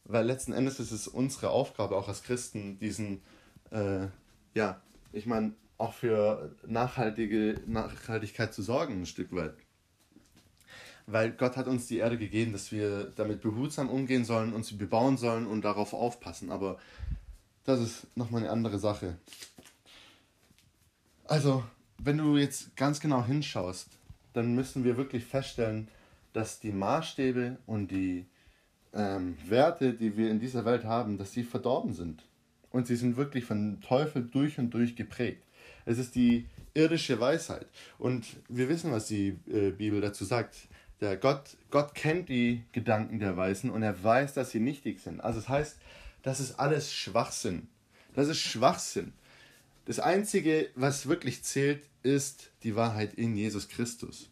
Weil 0.05 0.27
letzten 0.27 0.53
Endes 0.53 0.81
ist 0.81 0.91
es 0.91 1.09
unsere 1.09 1.51
Aufgabe, 1.51 1.97
auch 1.97 2.09
als 2.09 2.23
Christen, 2.23 2.79
diesen, 2.79 3.23
äh, 3.71 4.07
ja, 4.55 4.81
ich 5.13 5.27
meine, 5.27 5.55
auch 5.79 5.95
für 5.95 6.55
nachhaltige 6.67 7.61
Nachhaltigkeit 7.67 8.53
zu 8.55 8.63
sorgen, 8.63 9.03
ein 9.03 9.07
Stück 9.07 9.35
weit. 9.35 9.55
Weil 11.07 11.33
Gott 11.33 11.57
hat 11.57 11.67
uns 11.67 11.87
die 11.87 11.99
Erde 11.99 12.19
gegeben, 12.19 12.53
dass 12.53 12.71
wir 12.71 13.13
damit 13.17 13.43
behutsam 13.43 13.91
umgehen 13.91 14.25
sollen 14.25 14.53
und 14.53 14.65
sie 14.65 14.77
bebauen 14.77 15.17
sollen 15.17 15.47
und 15.47 15.65
darauf 15.65 15.93
aufpassen. 15.93 16.51
Aber 16.51 16.79
das 17.65 17.81
ist 17.81 18.17
nochmal 18.17 18.43
eine 18.43 18.51
andere 18.51 18.79
Sache. 18.79 19.19
Also, 21.25 21.65
wenn 21.99 22.19
du 22.19 22.37
jetzt 22.37 22.77
ganz 22.77 23.01
genau 23.01 23.25
hinschaust, 23.25 23.89
dann 24.33 24.55
müssen 24.55 24.85
wir 24.85 24.97
wirklich 24.97 25.25
feststellen, 25.25 25.89
dass 26.33 26.61
die 26.61 26.73
Maßstäbe 26.73 27.59
und 27.67 27.91
die 27.91 28.27
ähm, 28.95 29.37
Werte, 29.47 29.95
die 29.95 30.17
wir 30.17 30.31
in 30.31 30.41
dieser 30.41 30.65
Welt 30.65 30.85
haben, 30.85 31.19
dass 31.19 31.33
sie 31.33 31.45
verdorben 31.45 31.93
sind. 31.95 32.25
Und 32.71 32.87
sie 32.87 32.97
sind 32.97 33.17
wirklich 33.17 33.45
von 33.45 33.81
Teufel 33.81 34.23
durch 34.23 34.59
und 34.59 34.71
durch 34.71 34.97
geprägt. 34.97 35.45
Es 35.85 35.99
ist 35.99 36.15
die 36.15 36.47
irdische 36.75 37.21
Weisheit. 37.21 37.67
Und 37.99 38.25
wir 38.49 38.69
wissen, 38.69 38.93
was 38.93 39.07
die 39.07 39.39
äh, 39.51 39.71
Bibel 39.71 40.01
dazu 40.01 40.25
sagt. 40.25 40.57
Der 41.01 41.17
Gott, 41.17 41.57
Gott 41.71 41.95
kennt 41.95 42.29
die 42.29 42.63
Gedanken 42.71 43.19
der 43.19 43.37
Weisen 43.37 43.71
und 43.71 43.83
er 43.83 44.05
weiß, 44.05 44.35
dass 44.35 44.53
sie 44.53 44.61
nichtig 44.61 45.01
sind. 45.01 45.21
Also 45.21 45.41
das 45.41 45.49
heißt, 45.49 45.79
das 46.23 46.39
ist 46.39 46.61
alles 46.61 46.93
Schwachsinn. 46.93 47.67
Das 48.15 48.29
ist 48.29 48.39
Schwachsinn. 48.39 49.13
Das 49.85 49.99
Einzige, 49.99 50.69
was 50.77 51.09
wirklich 51.09 51.43
zählt, 51.43 51.83
ist 52.05 52.53
die 52.63 52.77
Wahrheit 52.77 53.15
in 53.15 53.37
Jesus 53.37 53.69
Christus. 53.69 54.31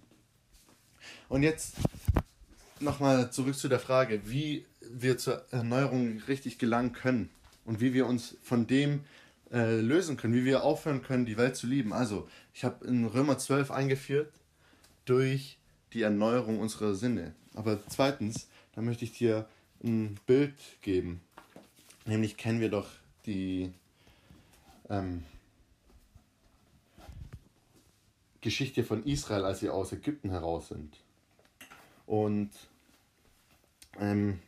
Und 1.28 1.42
jetzt 1.42 1.74
nochmal 2.82 3.30
zurück 3.30 3.56
zu 3.56 3.68
der 3.68 3.80
Frage, 3.80 4.22
wie 4.24 4.64
wir 4.80 5.18
zur 5.18 5.44
Erneuerung 5.50 6.20
richtig 6.28 6.58
gelangen 6.58 6.92
können 6.92 7.30
und 7.64 7.80
wie 7.80 7.94
wir 7.94 8.06
uns 8.06 8.36
von 8.42 8.66
dem 8.66 9.04
äh, 9.52 9.80
lösen 9.80 10.16
können, 10.16 10.34
wie 10.34 10.44
wir 10.44 10.62
aufhören 10.62 11.02
können, 11.02 11.26
die 11.26 11.36
Welt 11.36 11.56
zu 11.56 11.66
lieben. 11.66 11.92
Also, 11.92 12.28
ich 12.54 12.64
habe 12.64 12.86
in 12.86 13.06
Römer 13.06 13.38
12 13.38 13.70
eingeführt 13.70 14.32
durch 15.04 15.58
die 15.92 16.02
Erneuerung 16.02 16.60
unserer 16.60 16.94
Sinne. 16.94 17.34
Aber 17.54 17.80
zweitens, 17.88 18.48
da 18.74 18.80
möchte 18.80 19.04
ich 19.04 19.12
dir 19.12 19.46
ein 19.82 20.18
Bild 20.26 20.54
geben. 20.82 21.20
Nämlich 22.06 22.36
kennen 22.36 22.60
wir 22.60 22.70
doch 22.70 22.88
die 23.26 23.72
ähm, 24.88 25.24
Geschichte 28.40 28.84
von 28.84 29.04
Israel, 29.04 29.44
als 29.44 29.60
sie 29.60 29.68
aus 29.68 29.92
Ägypten 29.92 30.30
heraus 30.30 30.68
sind. 30.68 30.96
Und 32.06 32.50
ähm, 34.00 34.40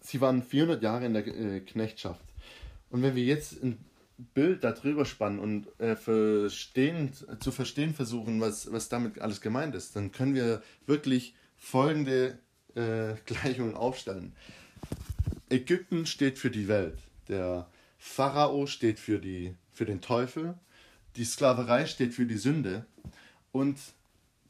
sie 0.00 0.20
waren 0.20 0.42
400 0.42 0.82
Jahre 0.82 1.06
in 1.06 1.14
der 1.14 1.26
äh, 1.26 1.60
Knechtschaft. 1.60 2.24
Und 2.90 3.02
wenn 3.02 3.14
wir 3.14 3.24
jetzt 3.24 3.62
ein 3.62 3.84
Bild 4.34 4.64
darüber 4.64 5.04
spannen 5.04 5.38
und 5.38 5.80
äh, 5.80 5.96
verstehen, 5.96 7.12
zu 7.40 7.52
verstehen 7.52 7.94
versuchen, 7.94 8.40
was, 8.40 8.72
was 8.72 8.88
damit 8.88 9.20
alles 9.20 9.40
gemeint 9.40 9.74
ist, 9.74 9.96
dann 9.96 10.12
können 10.12 10.34
wir 10.34 10.62
wirklich 10.86 11.34
folgende 11.56 12.38
äh, 12.74 13.14
Gleichungen 13.26 13.74
aufstellen. 13.74 14.32
Ägypten 15.48 16.06
steht 16.06 16.38
für 16.38 16.50
die 16.50 16.68
Welt. 16.68 16.98
Der 17.28 17.68
Pharao 17.98 18.66
steht 18.66 18.98
für, 18.98 19.18
die, 19.18 19.54
für 19.72 19.84
den 19.84 20.00
Teufel. 20.00 20.54
Die 21.16 21.24
Sklaverei 21.24 21.86
steht 21.86 22.14
für 22.14 22.26
die 22.26 22.36
Sünde. 22.36 22.86
Und 23.52 23.78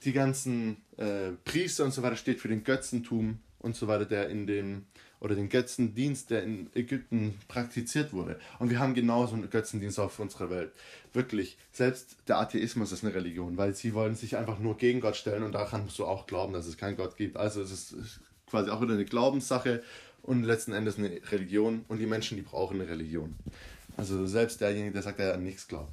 die 0.04 0.12
ganzen 0.12 0.78
äh, 0.96 1.32
Priester 1.44 1.84
und 1.84 1.92
so 1.92 2.02
weiter 2.02 2.16
steht 2.16 2.40
für 2.40 2.48
den 2.48 2.64
Götzentum 2.64 3.40
und 3.60 3.76
so 3.76 3.88
weiter, 3.88 4.06
der 4.06 4.28
in 4.28 4.46
dem, 4.46 4.86
oder 5.20 5.34
den 5.34 5.48
Götzendienst, 5.48 6.30
der 6.30 6.42
in 6.42 6.70
Ägypten 6.74 7.38
praktiziert 7.46 8.12
wurde. 8.12 8.38
Und 8.58 8.70
wir 8.70 8.78
haben 8.78 8.94
genauso 8.94 9.34
einen 9.34 9.50
Götzendienst 9.50 10.00
auf 10.00 10.18
unserer 10.18 10.50
Welt. 10.50 10.72
Wirklich, 11.12 11.58
selbst 11.72 12.16
der 12.26 12.38
Atheismus 12.38 12.92
ist 12.92 13.04
eine 13.04 13.14
Religion, 13.14 13.56
weil 13.56 13.74
sie 13.74 13.94
wollen 13.94 14.14
sich 14.14 14.36
einfach 14.36 14.58
nur 14.58 14.76
gegen 14.76 15.00
Gott 15.00 15.16
stellen 15.16 15.42
und 15.42 15.52
daran 15.52 15.84
musst 15.84 15.98
du 15.98 16.06
auch 16.06 16.26
glauben, 16.26 16.52
dass 16.52 16.66
es 16.66 16.76
keinen 16.76 16.96
Gott 16.96 17.16
gibt. 17.16 17.36
Also 17.36 17.60
es 17.60 17.92
ist 17.92 18.20
quasi 18.46 18.70
auch 18.70 18.80
wieder 18.80 18.94
eine 18.94 19.04
Glaubenssache 19.04 19.82
und 20.22 20.44
letzten 20.44 20.72
Endes 20.72 20.98
eine 20.98 21.20
Religion 21.30 21.84
und 21.88 21.98
die 21.98 22.06
Menschen, 22.06 22.36
die 22.36 22.42
brauchen 22.42 22.80
eine 22.80 22.90
Religion. 22.90 23.34
Also 23.96 24.26
selbst 24.26 24.60
derjenige, 24.60 24.92
der 24.92 25.02
sagt, 25.02 25.18
er 25.20 25.34
an 25.34 25.44
nichts 25.44 25.68
glaubt. 25.68 25.92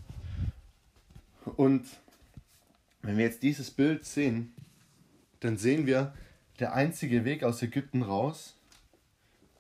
Und 1.56 1.86
wenn 3.02 3.18
wir 3.18 3.26
jetzt 3.26 3.44
dieses 3.44 3.72
Bild 3.72 4.06
sehen, 4.06 4.54
dann 5.40 5.58
sehen 5.58 5.86
wir, 5.86 6.14
der 6.60 6.74
einzige 6.74 7.26
Weg 7.26 7.44
aus 7.44 7.62
Ägypten 7.62 8.02
raus 8.02 8.58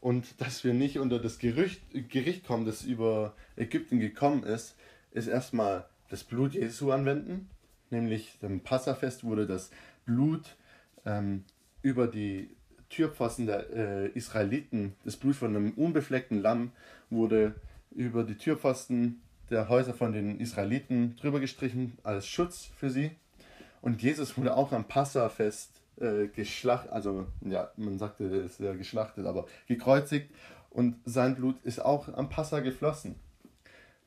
und 0.01 0.25
dass 0.41 0.63
wir 0.63 0.73
nicht 0.73 0.99
unter 0.99 1.19
das 1.19 1.39
Gerücht, 1.39 1.81
Gericht 2.09 2.45
kommen, 2.45 2.65
das 2.65 2.83
über 2.83 3.35
Ägypten 3.55 3.99
gekommen 3.99 4.43
ist, 4.43 4.75
ist 5.11 5.27
erstmal 5.27 5.85
das 6.09 6.23
Blut 6.23 6.53
Jesu 6.53 6.91
anwenden. 6.91 7.49
Nämlich 7.89 8.37
im 8.41 8.61
Passafest 8.61 9.23
wurde 9.23 9.47
das 9.47 9.71
Blut 10.05 10.57
ähm, 11.05 11.45
über 11.81 12.07
die 12.07 12.49
Türpfosten 12.89 13.45
der 13.45 13.69
äh, 13.69 14.07
Israeliten, 14.09 14.95
das 15.03 15.17
Blut 15.17 15.35
von 15.35 15.55
einem 15.55 15.71
unbefleckten 15.71 16.41
Lamm 16.41 16.71
wurde 17.09 17.55
über 17.91 18.23
die 18.23 18.35
Türpfosten 18.35 19.21
der 19.49 19.69
Häuser 19.69 19.93
von 19.93 20.11
den 20.11 20.39
Israeliten 20.39 21.15
drüber 21.15 21.39
gestrichen 21.39 21.97
als 22.03 22.27
Schutz 22.27 22.69
für 22.77 22.89
sie. 22.89 23.11
Und 23.81 24.01
Jesus 24.01 24.37
wurde 24.37 24.55
auch 24.55 24.71
am 24.71 24.85
Passafest 24.85 25.76
äh, 25.99 26.27
geschlachtet, 26.27 26.91
also 26.91 27.27
ja, 27.41 27.71
man 27.77 27.97
sagte, 27.97 28.25
es 28.25 28.53
ist 28.53 28.59
ja 28.59 28.73
geschlachtet, 28.73 29.25
aber 29.25 29.45
gekreuzigt 29.67 30.29
und 30.69 30.97
sein 31.05 31.35
Blut 31.35 31.55
ist 31.63 31.83
auch 31.83 32.07
am 32.13 32.29
Passa 32.29 32.59
geflossen. 32.59 33.15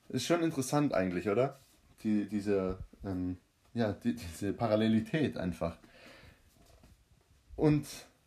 Ist 0.08 0.26
schon 0.26 0.42
interessant 0.42 0.92
eigentlich, 0.92 1.28
oder? 1.28 1.58
Die, 2.02 2.28
diese, 2.28 2.78
ähm, 3.04 3.38
ja, 3.74 3.92
die, 3.92 4.14
diese 4.14 4.52
Parallelität 4.52 5.36
einfach. 5.36 5.76
Und 7.56 7.86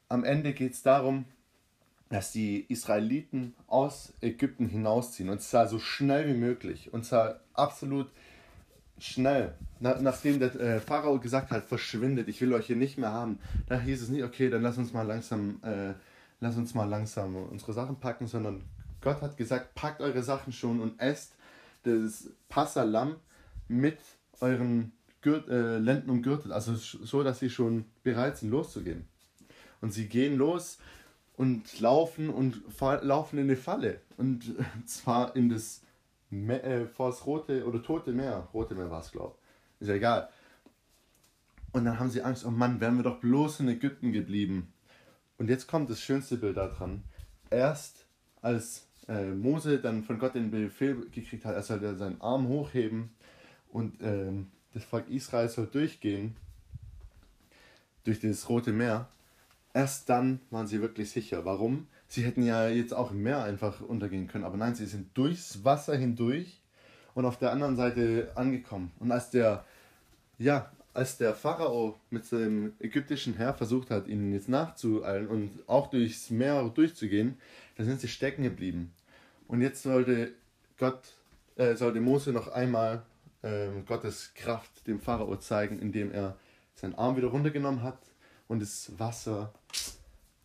am 0.09 0.24
Ende 0.24 0.53
geht 0.53 0.74
es 0.74 0.84
darum, 0.84 1.26
dass 2.09 2.32
die 2.32 2.66
Israeliten 2.70 3.55
aus 3.66 4.14
Ägypten 4.22 4.68
hinausziehen 4.68 5.30
und 5.30 5.41
zwar 5.41 5.68
so 5.68 5.80
schnell 5.80 6.28
wie 6.28 6.38
möglich 6.38 6.93
und 6.93 7.03
zwar 7.03 7.39
absolut 7.53 8.11
schnell. 9.04 9.54
Na, 9.80 9.99
nachdem 10.01 10.39
der 10.39 10.56
äh, 10.56 10.80
Pharao 10.80 11.20
gesagt 11.20 11.51
hat, 11.51 11.66
verschwindet, 11.66 12.30
ich 12.30 12.39
will 12.39 12.54
euch 12.54 12.68
hier 12.68 12.76
nicht 12.76 12.97
mehr 12.97 13.12
haben, 13.12 13.39
da 13.68 13.80
hieß 13.80 14.01
es 14.01 14.10
nicht, 14.10 14.24
okay, 14.24 14.49
dann 14.49 14.62
lass 14.62 14.78
uns 14.78 14.93
mal 14.93 15.06
langsam, 15.06 15.60
äh, 15.62 15.93
lass 16.39 16.56
uns 16.56 16.74
mal 16.74 16.88
langsam 16.88 17.36
unsere 17.36 17.74
Sachen 17.74 17.99
packen, 17.99 18.28
sondern 18.28 18.64
Gott 19.01 19.22
hat 19.22 19.36
gesagt, 19.36 19.76
packt 19.76 20.01
eure 20.01 20.24
Sachen 20.24 20.54
schon 20.54 20.80
und 20.80 20.99
esst 20.99 21.34
das 21.84 22.30
Passalam 22.47 23.18
mit 23.68 23.97
euren 24.39 24.93
Gürt, 25.22 25.49
äh, 25.49 25.78
Lenden 25.80 26.10
umgürtet, 26.10 26.51
also 26.51 26.76
so, 26.76 27.24
dass 27.24 27.39
sie 27.39 27.49
schon 27.49 27.86
bereit 28.04 28.38
sind, 28.38 28.51
loszugehen. 28.51 29.06
Und 29.82 29.93
sie 29.93 30.08
gehen 30.08 30.38
los 30.38 30.78
und 31.36 31.80
laufen 31.82 32.30
und 32.30 32.62
laufen 32.80 33.38
in 33.38 33.45
eine 33.45 33.58
Falle. 33.58 33.99
Und 34.18 34.56
zwar 34.86 35.36
in 35.36 35.49
das 35.49 35.82
äh, 36.49 36.88
vor 36.88 37.09
das 37.09 37.25
Rote 37.25 37.65
oder 37.65 37.81
Tote 37.81 38.11
Meer. 38.11 38.47
Rote 38.53 38.75
Meer 38.75 38.89
war 38.89 39.01
es, 39.01 39.11
glaube 39.11 39.36
ich. 39.75 39.81
Ist 39.81 39.88
ja 39.89 39.95
egal. 39.95 40.29
Und 41.71 41.86
dann 41.86 41.99
haben 41.99 42.09
sie 42.09 42.21
Angst, 42.21 42.45
oh 42.45 42.51
Mann, 42.51 42.79
wären 42.79 42.97
wir 42.97 43.03
doch 43.03 43.19
bloß 43.19 43.61
in 43.61 43.67
Ägypten 43.67 44.11
geblieben. 44.11 44.71
Und 45.38 45.49
jetzt 45.49 45.67
kommt 45.67 45.89
das 45.89 45.99
schönste 45.99 46.38
Bild 46.38 46.57
daran. 46.57 47.03
Erst 47.49 48.05
als 48.41 48.88
äh, 49.07 49.31
Mose 49.31 49.79
dann 49.79 50.03
von 50.03 50.19
Gott 50.19 50.36
den 50.36 50.51
Befehl 50.51 51.09
gekriegt 51.09 51.45
hat, 51.45 51.55
er 51.55 51.63
soll 51.63 51.95
seinen 51.97 52.21
Arm 52.21 52.47
hochheben 52.47 53.09
und 53.69 54.01
ähm, 54.01 54.51
das 54.73 54.84
Volk 54.84 55.09
Israel 55.09 55.49
soll 55.49 55.67
durchgehen 55.67 56.36
durch 58.03 58.19
das 58.19 58.47
Rote 58.49 58.71
Meer. 58.71 59.09
Erst 59.73 60.09
dann 60.09 60.39
waren 60.51 60.67
sie 60.67 60.81
wirklich 60.81 61.11
sicher. 61.11 61.45
Warum? 61.45 61.88
Sie 62.14 62.24
hätten 62.24 62.43
ja 62.43 62.70
jetzt 62.70 62.93
auch 62.93 63.09
im 63.09 63.24
Meer 63.24 63.43
einfach 63.43 63.82
untergehen 63.82 64.28
können, 64.28 64.43
aber 64.43 64.55
nein, 64.55 64.76
sie 64.76 64.86
sind 64.86 65.18
durchs 65.18 65.66
Wasser 65.66 65.97
hindurch 65.97 66.61
und 67.16 67.26
auf 67.26 67.39
der 67.39 67.51
anderen 67.51 67.76
Seite 67.76 68.32
angekommen. 68.36 68.91
Und 68.99 69.11
als 69.11 69.32
der, 69.32 69.66
ja, 70.38 70.72
als 70.93 71.18
der 71.18 71.34
Pharao 71.34 71.99
mit 72.11 72.24
seinem 72.24 72.74
ägyptischen 72.78 73.34
Herr 73.34 73.55
versucht 73.55 73.89
hat, 73.89 74.07
ihnen 74.07 74.32
jetzt 74.32 74.47
nachzueilen 74.47 75.26
und 75.26 75.64
auch 75.66 75.89
durchs 75.89 76.30
Meer 76.30 76.64
durchzugehen, 76.70 77.39
da 77.78 77.84
sind 77.84 77.99
sie 77.99 78.07
stecken 78.07 78.43
geblieben. 78.43 78.93
Und 79.47 79.61
jetzt 79.61 79.82
sollte 79.82 80.34
Gott, 80.78 81.16
äh, 81.55 81.74
sollte 81.74 81.99
Mose 81.99 82.32
noch 82.32 82.47
einmal 82.47 83.01
äh, 83.41 83.70
Gottes 83.88 84.36
Kraft 84.36 84.86
dem 84.86 84.99
Pharao 84.99 85.36
zeigen, 85.38 85.80
indem 85.80 86.11
er 86.11 86.38
seinen 86.76 86.93
Arm 86.93 87.18
wieder 87.18 87.30
runtergenommen 87.30 87.82
hat 87.82 87.97
und 88.47 88.61
das 88.61 88.91
Wasser 88.99 89.51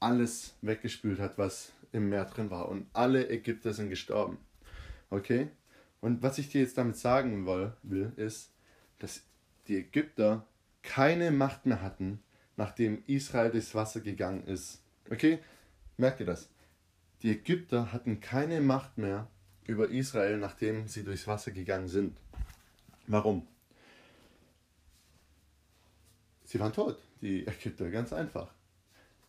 alles 0.01 0.55
weggespült 0.62 1.18
hat, 1.18 1.38
was 1.38 1.72
im 1.92 2.09
Meer 2.09 2.24
drin 2.24 2.51
war. 2.51 2.68
Und 2.68 2.86
alle 2.92 3.28
Ägypter 3.28 3.72
sind 3.72 3.90
gestorben. 3.90 4.38
Okay? 5.11 5.49
Und 6.01 6.22
was 6.22 6.38
ich 6.38 6.49
dir 6.51 6.61
jetzt 6.61 6.78
damit 6.78 6.96
sagen 6.96 7.46
will, 7.46 8.12
ist, 8.16 8.53
dass 8.99 9.22
die 9.66 9.76
Ägypter 9.76 10.46
keine 10.82 11.30
Macht 11.30 11.66
mehr 11.66 11.82
hatten, 11.82 12.22
nachdem 12.57 13.03
Israel 13.07 13.51
durchs 13.51 13.74
Wasser 13.74 14.01
gegangen 14.01 14.44
ist. 14.44 14.80
Okay? 15.11 15.38
Merkt 15.96 16.20
ihr 16.20 16.26
das? 16.26 16.49
Die 17.22 17.30
Ägypter 17.30 17.92
hatten 17.92 18.20
keine 18.20 18.61
Macht 18.61 18.99
mehr 18.99 19.28
über 19.66 19.90
Israel, 19.90 20.38
nachdem 20.38 20.86
sie 20.88 21.05
durchs 21.05 21.26
Wasser 21.26 21.51
gegangen 21.51 21.88
sind. 21.88 22.16
Warum? 23.07 23.46
Sie 26.44 26.59
waren 26.61 26.72
tot, 26.72 26.99
die 27.20 27.46
Ägypter, 27.46 27.90
ganz 27.90 28.12
einfach. 28.12 28.55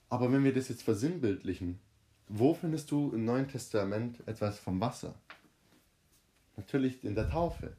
Aber 0.09 0.31
wenn 0.31 0.43
wir 0.43 0.53
das 0.53 0.69
jetzt 0.69 0.83
versinnbildlichen, 0.83 1.79
wo 2.27 2.53
findest 2.53 2.91
du 2.91 3.11
im 3.13 3.25
Neuen 3.25 3.47
Testament 3.47 4.17
etwas 4.27 4.59
vom 4.59 4.81
Wasser? 4.81 5.15
Natürlich 6.57 7.03
in 7.03 7.15
der 7.15 7.29
Taufe. 7.29 7.73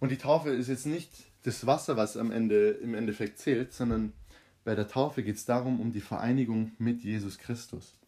Und 0.00 0.10
die 0.10 0.18
Taufe 0.18 0.50
ist 0.50 0.68
jetzt 0.68 0.86
nicht 0.86 1.10
das 1.44 1.66
Wasser, 1.66 1.96
was 1.96 2.16
am 2.16 2.30
Ende 2.30 2.70
im 2.70 2.94
Endeffekt 2.94 3.38
zählt, 3.38 3.72
sondern 3.72 4.12
bei 4.64 4.74
der 4.74 4.88
Taufe 4.88 5.22
geht 5.22 5.36
es 5.36 5.44
darum, 5.44 5.80
um 5.80 5.92
die 5.92 6.00
Vereinigung 6.00 6.72
mit 6.78 7.02
Jesus 7.02 7.38
Christus. 7.38 7.98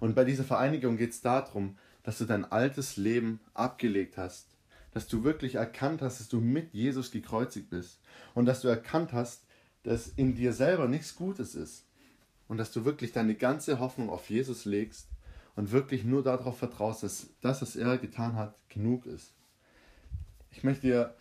Und 0.00 0.14
bei 0.14 0.24
dieser 0.24 0.44
Vereinigung 0.44 0.96
geht 0.96 1.10
es 1.10 1.20
darum, 1.20 1.76
dass 2.02 2.18
du 2.18 2.24
dein 2.24 2.44
altes 2.44 2.96
Leben 2.96 3.40
abgelegt 3.52 4.16
hast, 4.16 4.46
dass 4.92 5.08
du 5.08 5.24
wirklich 5.24 5.56
erkannt 5.56 6.00
hast, 6.00 6.20
dass 6.20 6.28
du 6.28 6.40
mit 6.40 6.72
Jesus 6.72 7.10
gekreuzigt 7.10 7.68
bist 7.68 8.00
und 8.34 8.46
dass 8.46 8.60
du 8.62 8.68
erkannt 8.68 9.12
hast, 9.12 9.44
dass 9.82 10.08
in 10.08 10.34
dir 10.34 10.52
selber 10.52 10.88
nichts 10.88 11.16
Gutes 11.16 11.54
ist, 11.54 11.84
und 12.48 12.56
dass 12.56 12.72
du 12.72 12.84
wirklich 12.84 13.12
deine 13.12 13.34
ganze 13.34 13.78
Hoffnung 13.78 14.10
auf 14.10 14.28
Jesus 14.30 14.64
legst 14.64 15.08
und 15.54 15.72
wirklich 15.72 16.04
nur 16.04 16.22
darauf 16.22 16.58
vertraust, 16.58 17.02
dass 17.02 17.28
das, 17.40 17.62
was 17.62 17.76
er 17.76 17.98
getan 17.98 18.36
hat, 18.36 18.56
genug 18.68 19.06
ist. 19.06 19.34
Ich 20.50 20.64
möchte 20.64 20.86
dir 20.86 21.14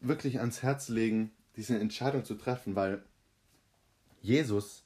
wirklich 0.00 0.38
ans 0.40 0.62
Herz 0.62 0.88
legen, 0.88 1.32
diese 1.56 1.78
Entscheidung 1.78 2.24
zu 2.24 2.34
treffen, 2.34 2.76
weil 2.76 3.02
Jesus 4.22 4.84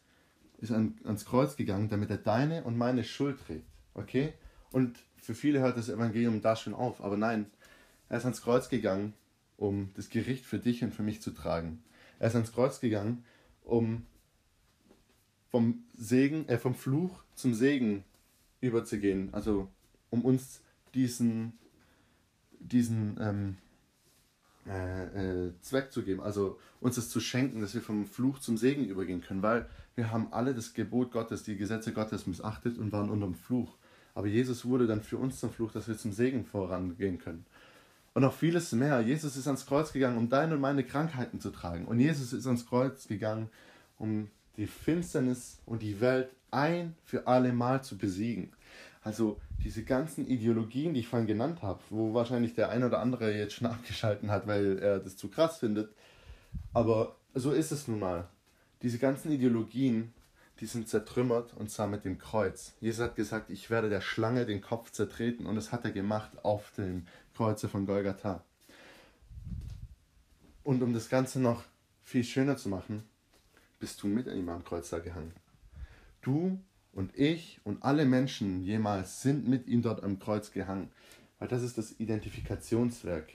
ist 0.59 0.72
an, 0.72 0.99
ans 1.05 1.24
Kreuz 1.24 1.57
gegangen, 1.57 1.89
damit 1.89 2.11
er 2.11 2.18
deine 2.18 2.64
und 2.64 2.76
meine 2.76 3.05
Schuld 3.05 3.39
trägt. 3.41 3.68
Okay? 3.95 4.32
Und 4.72 4.99
für 5.16 5.35
viele 5.35 5.61
hört 5.61 5.76
das 5.76 5.89
Evangelium 5.89 6.41
da 6.41 6.57
schon 6.57 6.74
auf, 6.74 7.03
aber 7.03 7.16
nein, 7.16 7.47
er 8.09 8.18
ist 8.18 8.24
ans 8.24 8.43
Kreuz 8.43 8.68
gegangen, 8.68 9.14
um 9.57 9.91
das 9.95 10.11
Gericht 10.11 10.45
für 10.45 10.59
dich 10.59 10.82
und 10.82 10.93
für 10.93 11.03
mich 11.03 11.22
zu 11.22 11.30
tragen. 11.30 11.82
Er 12.18 12.28
ist 12.28 12.35
ans 12.35 12.53
Kreuz 12.53 12.80
gegangen, 12.80 13.24
um 13.62 14.07
vom 15.55 15.84
Segen, 15.96 16.48
äh, 16.48 16.59
vom 16.59 16.74
Fluch 16.74 17.22
zum 17.36 17.55
Segen 17.55 18.02
überzugehen. 18.61 19.28
Also 19.30 19.68
um 20.11 20.24
uns 20.24 20.61
diesen, 20.94 21.52
diesen 22.59 23.16
ähm, 23.20 23.57
äh, 24.66 25.46
äh, 25.46 25.52
Zweck 25.61 25.92
zu 25.92 26.02
geben, 26.02 26.22
also 26.22 26.59
uns 26.80 26.96
das 26.96 27.09
zu 27.09 27.20
schenken, 27.20 27.61
dass 27.61 27.72
wir 27.72 27.82
vom 27.82 28.05
Fluch 28.05 28.40
zum 28.40 28.57
Segen 28.57 28.84
übergehen 28.84 29.20
können, 29.20 29.42
weil 29.44 29.68
wir 29.94 30.11
haben 30.11 30.32
alle 30.32 30.55
das 30.55 30.74
Gebot 30.74 31.12
Gottes, 31.12 31.44
die 31.44 31.57
Gesetze 31.57 31.92
Gottes 31.92 32.26
missachtet 32.26 32.76
und 32.76 32.90
waren 32.90 33.09
unter 33.09 33.26
dem 33.26 33.36
Fluch. 33.36 33.76
Aber 34.16 34.26
Jesus 34.26 34.64
wurde 34.64 34.88
dann 34.88 35.02
für 35.02 35.18
uns 35.18 35.38
zum 35.38 35.52
Fluch, 35.52 35.70
dass 35.70 35.86
wir 35.86 35.96
zum 35.96 36.11
Segen 36.11 36.44
vorangehen 36.44 37.20
können. 37.20 37.46
Und 38.12 38.22
noch 38.22 38.34
vieles 38.34 38.72
mehr. 38.72 39.02
Jesus 39.02 39.36
ist 39.36 39.46
ans 39.46 39.66
Kreuz 39.66 39.92
gegangen, 39.92 40.18
um 40.18 40.28
deine 40.28 40.55
und 40.57 40.61
meine 40.61 40.82
Krankheiten 40.82 41.38
zu 41.38 41.50
tragen. 41.50 41.84
Und 41.84 42.00
Jesus 42.00 42.32
ist 42.32 42.44
ans 42.44 42.66
Kreuz 42.66 43.07
gegangen, 43.07 43.50
um 43.98 44.30
die 44.57 44.66
Finsternis 44.66 45.61
und 45.66 45.82
die 45.82 46.00
Welt 46.00 46.30
ein 46.50 46.94
für 47.05 47.26
alle 47.26 47.52
Mal 47.52 47.82
zu 47.82 47.98
besiegen. 47.98 48.52
Also 49.02 49.40
diese 49.62 49.84
ganzen 49.84 50.26
Ideologien, 50.26 50.94
die 50.94 51.00
ich 51.00 51.09
vorhin 51.09 51.26
genannt 51.26 51.62
habe, 51.62 51.80
wo 51.90 52.14
wahrscheinlich 52.14 52.55
der 52.55 52.70
ein 52.70 52.84
oder 52.84 53.00
andere 53.00 53.36
jetzt 53.36 53.55
schon 53.55 53.66
abgeschalten 53.70 54.30
hat, 54.30 54.46
weil 54.46 54.78
er 54.78 54.98
das 54.98 55.16
zu 55.16 55.28
krass 55.28 55.59
findet. 55.59 55.92
Aber 56.72 57.16
so 57.34 57.52
ist 57.52 57.72
es 57.72 57.88
nun 57.88 58.00
mal. 58.00 58.28
Diese 58.82 58.98
ganzen 58.98 59.32
Ideologien, 59.32 60.12
die 60.61 60.66
sind 60.66 60.88
zertrümmert 60.88 61.55
und 61.55 61.70
zwar 61.70 61.86
mit 61.86 62.05
dem 62.05 62.18
Kreuz. 62.18 62.74
Jesus 62.80 63.02
hat 63.02 63.16
gesagt, 63.16 63.50
ich 63.50 63.70
werde 63.70 63.88
der 63.88 64.00
Schlange 64.00 64.46
den 64.46 64.61
Kopf 64.61 64.90
zertreten 64.92 65.46
und 65.46 65.57
das 65.57 65.72
hat 65.72 65.84
er 65.84 65.90
gemacht 65.90 66.30
auf 66.44 66.70
dem 66.76 67.07
Kreuze 67.34 67.68
von 67.68 67.86
Golgatha. 67.86 68.44
Und 70.62 70.82
um 70.82 70.92
das 70.94 71.09
Ganze 71.09 71.40
noch 71.40 71.64
viel 72.02 72.24
schöner 72.24 72.57
zu 72.57 72.68
machen, 72.68 73.02
bist 73.85 74.03
du 74.03 74.07
mit 74.07 74.26
ihm 74.28 74.49
am 74.49 74.64
Kreuz 74.64 74.89
da 74.89 74.99
gehangen. 74.99 75.35
Du 76.22 76.59
und 76.93 77.14
ich 77.18 77.61
und 77.64 77.82
alle 77.82 78.07
Menschen 78.07 78.64
jemals 78.64 79.20
sind 79.20 79.47
mit 79.47 79.66
ihm 79.66 79.82
dort 79.82 80.03
am 80.03 80.18
Kreuz 80.18 80.53
gehangen, 80.53 80.91
weil 81.39 81.49
das 81.49 81.62
ist 81.62 81.76
das 81.76 82.01
Identifikationswerk. 82.01 83.35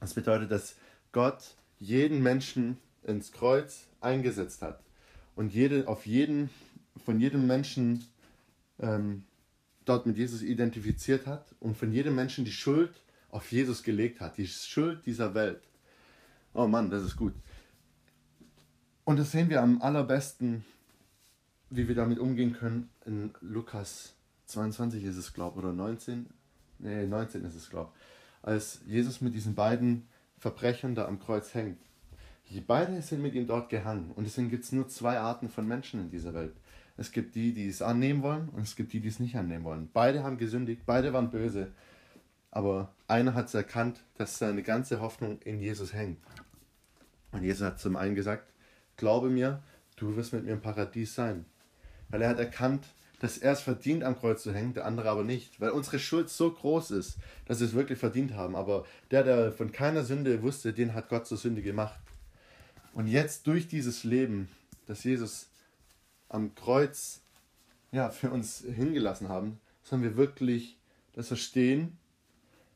Das 0.00 0.14
bedeutet, 0.14 0.50
dass 0.50 0.74
Gott 1.12 1.54
jeden 1.78 2.24
Menschen 2.24 2.78
ins 3.04 3.30
Kreuz 3.30 3.86
eingesetzt 4.00 4.62
hat 4.62 4.82
und 5.36 5.54
jede, 5.54 5.86
auf 5.86 6.06
jeden, 6.06 6.50
von 7.04 7.20
jedem 7.20 7.46
Menschen 7.46 8.04
ähm, 8.80 9.22
dort 9.84 10.06
mit 10.06 10.16
Jesus 10.16 10.42
identifiziert 10.42 11.28
hat 11.28 11.54
und 11.60 11.76
von 11.76 11.92
jedem 11.92 12.16
Menschen 12.16 12.44
die 12.44 12.50
Schuld 12.50 13.00
auf 13.30 13.52
Jesus 13.52 13.84
gelegt 13.84 14.18
hat, 14.18 14.38
die 14.38 14.48
Schuld 14.48 15.06
dieser 15.06 15.34
Welt. 15.34 15.62
Oh 16.52 16.66
Mann, 16.66 16.90
das 16.90 17.04
ist 17.04 17.16
gut. 17.16 17.34
Und 19.06 19.20
das 19.20 19.30
sehen 19.30 19.50
wir 19.50 19.62
am 19.62 19.80
allerbesten, 19.82 20.64
wie 21.70 21.86
wir 21.86 21.94
damit 21.94 22.18
umgehen 22.18 22.54
können, 22.54 22.90
in 23.04 23.30
Lukas 23.40 24.14
22 24.46 25.04
ist 25.04 25.16
es, 25.16 25.32
glaube 25.32 25.60
ich, 25.60 25.64
oder 25.64 25.72
19. 25.72 26.26
Nee, 26.80 27.06
19 27.06 27.44
ist 27.44 27.54
es, 27.54 27.70
glaube 27.70 27.92
ich. 27.94 28.48
Als 28.48 28.80
Jesus 28.84 29.20
mit 29.20 29.32
diesen 29.32 29.54
beiden 29.54 30.08
Verbrechern 30.38 30.96
da 30.96 31.06
am 31.06 31.20
Kreuz 31.20 31.54
hängt. 31.54 31.78
Die 32.50 32.60
beide 32.60 33.00
sind 33.00 33.22
mit 33.22 33.36
ihm 33.36 33.46
dort 33.46 33.68
gehangen. 33.68 34.10
Und 34.16 34.24
deswegen 34.24 34.50
gibt 34.50 34.64
es 34.64 34.72
nur 34.72 34.88
zwei 34.88 35.20
Arten 35.20 35.50
von 35.50 35.68
Menschen 35.68 36.00
in 36.00 36.10
dieser 36.10 36.34
Welt. 36.34 36.56
Es 36.96 37.12
gibt 37.12 37.36
die, 37.36 37.52
die 37.52 37.68
es 37.68 37.82
annehmen 37.82 38.24
wollen 38.24 38.48
und 38.48 38.62
es 38.62 38.74
gibt 38.74 38.92
die, 38.92 38.98
die 38.98 39.08
es 39.08 39.20
nicht 39.20 39.36
annehmen 39.36 39.62
wollen. 39.62 39.88
Beide 39.92 40.24
haben 40.24 40.36
gesündigt, 40.36 40.82
beide 40.84 41.12
waren 41.12 41.30
böse. 41.30 41.70
Aber 42.50 42.92
einer 43.06 43.34
hat 43.34 43.46
es 43.46 43.54
erkannt, 43.54 44.02
dass 44.16 44.38
seine 44.38 44.64
ganze 44.64 45.00
Hoffnung 45.00 45.40
in 45.42 45.60
Jesus 45.60 45.92
hängt. 45.92 46.18
Und 47.30 47.44
Jesus 47.44 47.64
hat 47.64 47.78
zum 47.78 47.94
einen 47.94 48.16
gesagt, 48.16 48.50
glaube 48.96 49.30
mir, 49.30 49.62
du 49.96 50.16
wirst 50.16 50.32
mit 50.32 50.44
mir 50.44 50.52
im 50.52 50.60
Paradies 50.60 51.14
sein. 51.14 51.44
Weil 52.08 52.22
er 52.22 52.28
hat 52.30 52.38
erkannt, 52.38 52.84
dass 53.20 53.38
er 53.38 53.52
es 53.52 53.62
verdient, 53.62 54.04
am 54.04 54.18
Kreuz 54.18 54.42
zu 54.42 54.52
hängen, 54.52 54.74
der 54.74 54.84
andere 54.84 55.08
aber 55.10 55.24
nicht. 55.24 55.60
Weil 55.60 55.70
unsere 55.70 55.98
Schuld 55.98 56.28
so 56.28 56.50
groß 56.50 56.90
ist, 56.92 57.18
dass 57.46 57.60
wir 57.60 57.66
es 57.66 57.74
wirklich 57.74 57.98
verdient 57.98 58.34
haben. 58.34 58.54
Aber 58.54 58.84
der, 59.10 59.22
der 59.22 59.52
von 59.52 59.72
keiner 59.72 60.04
Sünde 60.04 60.42
wusste, 60.42 60.72
den 60.72 60.94
hat 60.94 61.08
Gott 61.08 61.26
zur 61.26 61.38
Sünde 61.38 61.62
gemacht. 61.62 61.98
Und 62.92 63.06
jetzt 63.06 63.46
durch 63.46 63.68
dieses 63.68 64.04
Leben, 64.04 64.48
das 64.86 65.04
Jesus 65.04 65.48
am 66.28 66.54
Kreuz 66.54 67.20
ja, 67.92 68.10
für 68.10 68.30
uns 68.30 68.64
hingelassen 68.74 69.28
haben, 69.28 69.60
sollen 69.82 70.02
wir 70.02 70.16
wirklich 70.16 70.76
das 71.14 71.28
verstehen, 71.28 71.98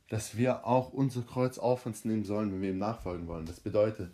dass 0.09 0.37
wir 0.37 0.67
auch 0.67 0.93
unser 0.93 1.23
Kreuz 1.23 1.59
auf 1.59 1.87
uns 1.87 2.05
nehmen 2.05 2.25
sollen, 2.25 2.53
wenn 2.53 2.63
wir 2.63 2.71
ihm 2.71 2.79
nachfolgen 2.79 3.29
wollen. 3.29 3.47
Das 3.47 3.61
bedeutet, 3.61 4.11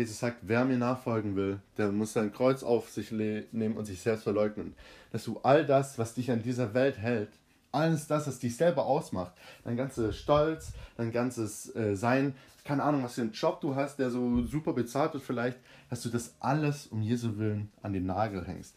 Jesus 0.00 0.18
sagt, 0.18 0.38
wer 0.40 0.64
mir 0.64 0.78
nachfolgen 0.78 1.36
will, 1.36 1.60
der 1.76 1.92
muss 1.92 2.14
sein 2.14 2.32
Kreuz 2.32 2.62
auf 2.62 2.88
sich 2.88 3.12
nehmen 3.12 3.76
und 3.76 3.84
sich 3.84 4.00
selbst 4.00 4.22
verleugnen. 4.22 4.74
Dass 5.12 5.24
du 5.24 5.40
all 5.42 5.66
das, 5.66 5.98
was 5.98 6.14
dich 6.14 6.30
an 6.30 6.42
dieser 6.42 6.72
Welt 6.72 6.96
hält, 6.96 7.28
alles 7.70 8.06
das, 8.06 8.26
was 8.26 8.38
dich 8.38 8.56
selber 8.56 8.86
ausmacht, 8.86 9.34
dein 9.62 9.76
ganzer 9.76 10.14
Stolz, 10.14 10.72
dein 10.96 11.12
ganzes 11.12 11.76
äh, 11.76 11.96
Sein, 11.96 12.34
keine 12.64 12.82
Ahnung, 12.82 13.02
was 13.02 13.16
für 13.16 13.20
einen 13.20 13.32
Job 13.32 13.60
du 13.60 13.74
hast, 13.74 13.98
der 13.98 14.08
so 14.08 14.42
super 14.46 14.72
bezahlt 14.72 15.12
wird 15.12 15.22
vielleicht, 15.22 15.58
dass 15.90 16.00
du 16.00 16.08
das 16.08 16.34
alles 16.40 16.86
um 16.86 17.02
Jesu 17.02 17.36
Willen 17.36 17.70
an 17.82 17.92
den 17.92 18.06
Nagel 18.06 18.46
hängst. 18.46 18.76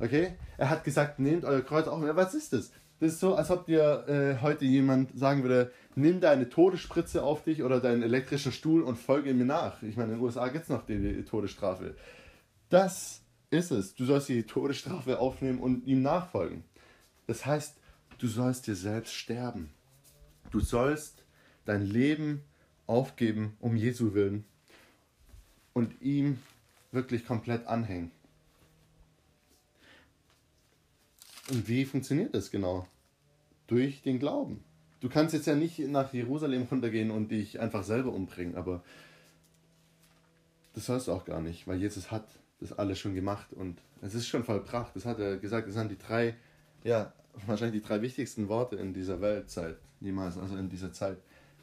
Okay? 0.00 0.32
Er 0.58 0.68
hat 0.68 0.82
gesagt, 0.82 1.20
nehmt 1.20 1.44
euer 1.44 1.62
Kreuz 1.62 1.86
auf. 1.86 2.02
Was 2.02 2.34
ist 2.34 2.52
das? 2.52 2.72
Das 2.98 3.12
ist 3.12 3.20
so, 3.20 3.36
als 3.36 3.52
ob 3.52 3.66
dir 3.66 4.08
äh, 4.08 4.42
heute 4.42 4.64
jemand 4.64 5.16
sagen 5.16 5.44
würde, 5.44 5.70
nimm 5.96 6.20
deine 6.20 6.48
Todesspritze 6.48 7.22
auf 7.24 7.42
dich 7.42 7.62
oder 7.62 7.80
deinen 7.80 8.02
elektrischen 8.02 8.52
Stuhl 8.52 8.82
und 8.82 8.96
folge 8.96 9.32
mir 9.34 9.46
nach. 9.46 9.82
Ich 9.82 9.96
meine, 9.96 10.12
in 10.12 10.18
den 10.18 10.24
USA 10.24 10.48
gibt 10.48 10.64
es 10.64 10.70
noch 10.70 10.84
die, 10.84 10.98
die 10.98 11.24
Todesstrafe. 11.24 11.96
Das 12.68 13.22
ist 13.50 13.70
es. 13.70 13.94
Du 13.94 14.04
sollst 14.04 14.28
die 14.28 14.42
Todesstrafe 14.44 15.18
aufnehmen 15.18 15.58
und 15.58 15.86
ihm 15.86 16.02
nachfolgen. 16.02 16.64
Das 17.26 17.46
heißt, 17.46 17.76
du 18.18 18.28
sollst 18.28 18.66
dir 18.66 18.76
selbst 18.76 19.14
sterben. 19.14 19.70
Du 20.50 20.60
sollst 20.60 21.24
dein 21.64 21.82
Leben 21.82 22.42
aufgeben 22.86 23.56
um 23.58 23.74
Jesu 23.74 24.14
willen 24.14 24.44
und 25.72 26.00
ihm 26.02 26.38
wirklich 26.92 27.26
komplett 27.26 27.66
anhängen. 27.66 28.10
Und 31.48 31.66
wie 31.68 31.84
funktioniert 31.84 32.34
das 32.34 32.50
genau? 32.50 32.86
Durch 33.66 34.02
den 34.02 34.18
Glauben. 34.18 34.62
Du 35.00 35.08
kannst 35.08 35.34
jetzt 35.34 35.46
ja 35.46 35.54
nicht 35.54 35.78
nach 35.78 36.12
Jerusalem 36.12 36.66
runtergehen 36.70 37.10
und 37.10 37.30
dich 37.30 37.60
einfach 37.60 37.84
selber 37.84 38.12
umbringen, 38.12 38.54
aber 38.56 38.82
das 40.74 40.86
sollst 40.86 41.08
du 41.08 41.12
auch 41.12 41.24
gar 41.24 41.40
nicht, 41.40 41.66
weil 41.66 41.78
Jesus 41.78 42.10
hat 42.10 42.26
das 42.60 42.72
alles 42.72 42.98
schon 42.98 43.14
gemacht 43.14 43.52
und 43.52 43.78
es 44.02 44.14
ist 44.14 44.28
schon 44.28 44.44
vollbracht. 44.44 44.94
Das 44.94 45.04
hat 45.04 45.18
er 45.18 45.36
gesagt, 45.36 45.68
das 45.68 45.74
sind 45.74 45.90
die 45.90 45.98
drei, 45.98 46.34
ja, 46.84 47.12
wahrscheinlich 47.46 47.82
die 47.82 47.86
drei 47.86 48.00
wichtigsten 48.02 48.48
Worte 48.48 48.76
in 48.76 48.94
dieser 48.94 49.20
Weltzeit, 49.20 49.76
niemals, 50.00 50.38
also 50.38 50.56
in 50.56 50.68
dieser 50.68 50.92
Zeit. 50.92 51.18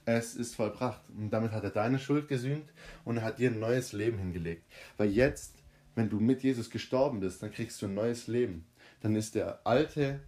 Es 0.06 0.36
ist 0.36 0.56
vollbracht. 0.56 1.02
Und 1.18 1.30
damit 1.30 1.52
hat 1.52 1.64
er 1.64 1.70
deine 1.70 1.98
Schuld 1.98 2.28
gesühnt 2.28 2.66
und 3.06 3.18
er 3.18 3.24
hat 3.24 3.40
dir 3.40 3.52
ein 3.52 3.60
neues 3.60 3.94
Leben 3.94 4.18
hingelegt. 4.18 4.64
Weil 4.98 5.10
jetzt, 5.10 5.56
wenn 5.96 6.10
du 6.10 6.20
mit 6.20 6.44
Jesus 6.44 6.70
gestorben 6.70 7.22
bist, 7.22 7.42
dann 7.42 7.52
kriegst 7.52 7.82
du 7.82 7.86
ein 7.86 7.94
neues 7.94 8.28
Leben. 8.28 8.66
Dann 9.02 9.16
ist 9.16 9.36
der 9.36 9.66
alte 9.66 10.20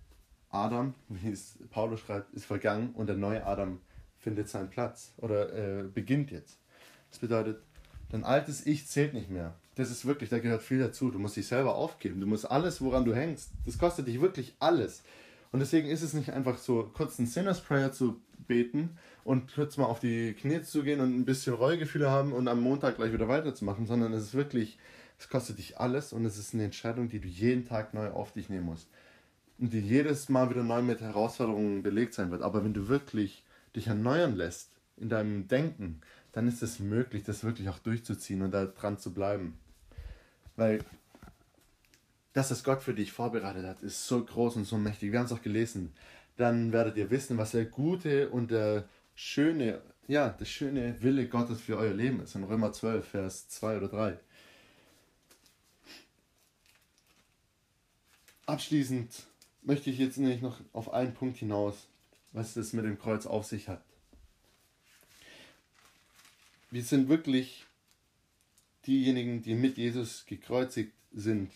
Adam, 0.56 0.93
wie 1.10 1.30
es 1.30 1.58
Paulus 1.70 1.99
schreibt, 1.99 2.34
ist 2.34 2.45
vergangen 2.45 2.91
und 2.93 3.08
der 3.08 3.18
neue 3.18 3.45
Adam 3.45 3.80
findet 4.18 4.49
seinen 4.49 4.70
Platz 4.70 5.14
oder 5.18 5.53
äh, 5.53 5.84
beginnt 5.84 6.32
jetzt. 6.32 6.58
Das 7.12 7.20
bedeutet, 7.20 7.62
dein 8.10 8.24
altes 8.24 8.66
Ich 8.66 8.88
zählt 8.88 9.14
nicht 9.14 9.30
mehr. 9.30 9.53
Das 9.76 9.91
ist 9.91 10.06
wirklich, 10.06 10.30
da 10.30 10.39
gehört 10.39 10.64
viel 10.64 10.80
dazu. 10.80 11.12
Du 11.12 11.20
musst 11.20 11.36
dich 11.36 11.47
selber 11.47 11.76
aufgeben. 11.76 12.22
Du 12.22 12.28
musst 12.28 12.49
alles, 12.49 12.82
woran 12.82 13.06
du 13.06 13.14
hängst, 13.14 13.51
das 13.66 13.78
kostet 13.78 14.08
dich 14.08 14.22
wirklich 14.22 14.56
alles. 14.60 15.03
Und 15.51 15.60
deswegen 15.60 15.88
ist 15.88 16.01
es 16.01 16.14
nicht 16.14 16.32
einfach 16.32 16.58
so, 16.58 16.89
kurz 16.93 17.20
ein 17.20 17.28
Sinner's 17.28 17.62
Prayer 17.62 17.91
zu 17.91 18.20
beten 18.47 18.97
und 19.24 19.53
kurz 19.53 19.78
mal 19.78 19.86
auf 19.86 19.99
die 19.99 20.34
Knie 20.34 20.62
zu 20.62 20.84
gehen 20.84 20.99
und 20.99 21.16
ein 21.16 21.26
bisschen 21.26 21.53
Reuegefühle 21.53 22.10
haben 22.10 22.34
und 22.34 22.47
am 22.47 22.62
Montag 22.62 22.97
gleich 22.97 23.14
wieder 23.14 23.28
weiterzumachen, 23.28 23.86
sondern 23.86 24.12
es 24.14 24.24
ist 24.24 24.34
wirklich, 24.34 24.78
es 25.18 25.30
kostet 25.30 25.58
dich 25.58 25.80
alles 25.80 26.14
und 26.14 26.26
es 26.26 26.38
ist 26.38 26.53
eine 26.53 26.64
Entscheidung, 26.64 27.10
die 27.10 27.20
du 27.20 27.28
jeden 27.28 27.66
Tag 27.66 27.93
neu 27.93 28.10
auf 28.10 28.32
dich 28.32 28.49
nehmen 28.49 28.66
musst 28.66 28.89
die 29.58 29.80
jedes 29.80 30.30
Mal 30.30 30.49
wieder 30.49 30.64
neu 30.64 30.82
mit 30.82 31.01
Herausforderungen 31.01 31.84
belegt 31.84 32.14
sein 32.14 32.32
wird. 32.32 32.41
Aber 32.41 32.64
wenn 32.64 32.74
du 32.74 32.88
wirklich 32.88 33.43
dich 33.76 33.88
erneuern 33.88 34.36
lässt 34.36 34.72
in 34.97 35.10
deinem 35.10 35.47
Denken, 35.47 36.01
dann 36.32 36.47
ist 36.47 36.62
es 36.62 36.80
möglich, 36.80 37.24
das 37.24 37.43
wirklich 37.43 37.70
auch 37.70 37.80
durchzuziehen 37.80 38.41
und 38.41 38.51
da 38.51 38.66
dran 38.66 38.97
zu 38.97 39.14
bleiben. 39.14 39.58
Weil 40.56 40.80
das, 42.34 42.51
was 42.51 42.64
Gott 42.64 42.82
für 42.82 42.93
dich 42.93 43.14
vorbereitet 43.14 43.66
hat, 43.66 43.82
ist 43.82 44.08
so 44.08 44.24
groß 44.24 44.58
und 44.58 44.66
so 44.66 44.78
mächtig. 44.78 45.12
Wir 45.12 45.20
haben 45.20 45.26
es 45.26 45.32
auch 45.32 45.41
gelesen. 45.41 45.93
Dann 46.36 46.74
werdet 46.74 46.97
ihr 46.97 47.10
wissen, 47.10 47.38
was 47.38 47.51
der 47.51 47.66
gute 47.66 48.30
und 48.30 48.51
der 48.51 48.89
schöne, 49.16 49.82
ja, 50.08 50.30
der 50.30 50.45
schöne 50.45 51.01
Wille 51.01 51.30
Gottes 51.30 51.62
für 51.62 51.78
euer 51.78 51.93
Leben 51.93 52.20
ist. 52.20 52.36
In 52.36 52.43
Römer 52.43 52.74
12, 52.74 53.08
Vers 53.08 53.47
2 53.47 53.78
oder 53.78 53.88
3. 53.88 54.20
Abschließend 58.45 59.12
möchte 59.66 59.89
ich 59.89 59.97
jetzt 59.97 60.18
nämlich 60.18 60.41
noch 60.41 60.59
auf 60.74 60.93
einen 60.93 61.13
Punkt 61.13 61.38
hinaus, 61.38 61.88
was 62.32 62.55
es 62.55 62.74
mit 62.74 62.86
dem 62.86 62.99
Kreuz 62.99 63.26
auf 63.26 63.45
sich 63.45 63.68
hat. 63.68 63.84
Wir 66.72 66.84
sind 66.84 67.09
wirklich 67.09 67.66
diejenigen, 68.86 69.41
die 69.41 69.55
mit 69.55 69.78
Jesus 69.78 70.26
gekreuzigt 70.26 70.93
sind. 71.13 71.51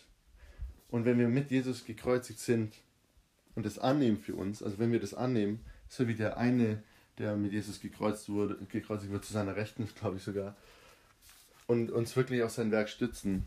Und 0.90 1.06
wenn 1.06 1.20
wir 1.20 1.28
mit 1.28 1.52
Jesus 1.52 1.86
gekreuzigt 1.86 2.40
sind 2.40 2.74
und 3.56 3.66
das 3.66 3.78
annehmen 3.78 4.18
für 4.18 4.36
uns, 4.36 4.64
also 4.64 4.80
wenn 4.80 4.92
wir 4.92 5.00
das 5.00 5.14
annehmen, 5.14 5.60
so 5.88 6.08
wie 6.08 6.16
der 6.16 6.38
eine, 6.38 6.82
der 7.18 7.36
mit 7.36 7.52
Jesus 7.52 7.80
gekreuzt 7.82 8.30
wurde, 8.30 8.58
gekreuzigt 8.70 9.12
wird, 9.12 9.26
zu 9.26 9.34
seiner 9.34 9.56
Rechten, 9.56 9.88
glaube 10.00 10.18
ich 10.18 10.24
sogar, 10.24 10.56
und 11.68 11.92
uns 11.92 12.16
wirklich 12.16 12.42
auf 12.42 12.52
sein 12.52 12.72
Werk 12.72 12.90
stützen, 12.90 13.46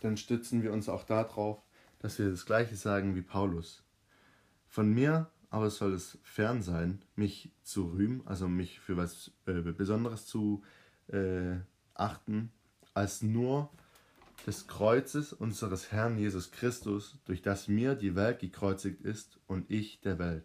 dann 0.00 0.16
stützen 0.16 0.62
wir 0.62 0.72
uns 0.72 0.88
auch 0.88 1.04
darauf, 1.04 1.62
dass 2.00 2.18
wir 2.18 2.30
das 2.30 2.44
Gleiche 2.44 2.76
sagen 2.76 3.16
wie 3.16 3.22
Paulus. 3.22 3.85
Von 4.68 4.92
mir 4.92 5.30
aber 5.50 5.70
soll 5.70 5.94
es 5.94 6.18
fern 6.22 6.62
sein, 6.62 7.00
mich 7.14 7.50
zu 7.62 7.84
rühmen, 7.86 8.22
also 8.26 8.48
mich 8.48 8.80
für 8.80 8.96
was 8.96 9.30
äh, 9.46 9.52
Besonderes 9.52 10.26
zu 10.26 10.62
äh, 11.08 11.56
achten, 11.94 12.50
als 12.94 13.22
nur 13.22 13.70
des 14.46 14.66
Kreuzes 14.66 15.32
unseres 15.32 15.92
Herrn 15.92 16.18
Jesus 16.18 16.50
Christus, 16.50 17.18
durch 17.24 17.42
das 17.42 17.68
mir 17.68 17.94
die 17.94 18.14
Welt 18.14 18.40
gekreuzigt 18.40 19.00
ist 19.00 19.38
und 19.46 19.70
ich 19.70 20.00
der 20.00 20.18
Welt. 20.18 20.44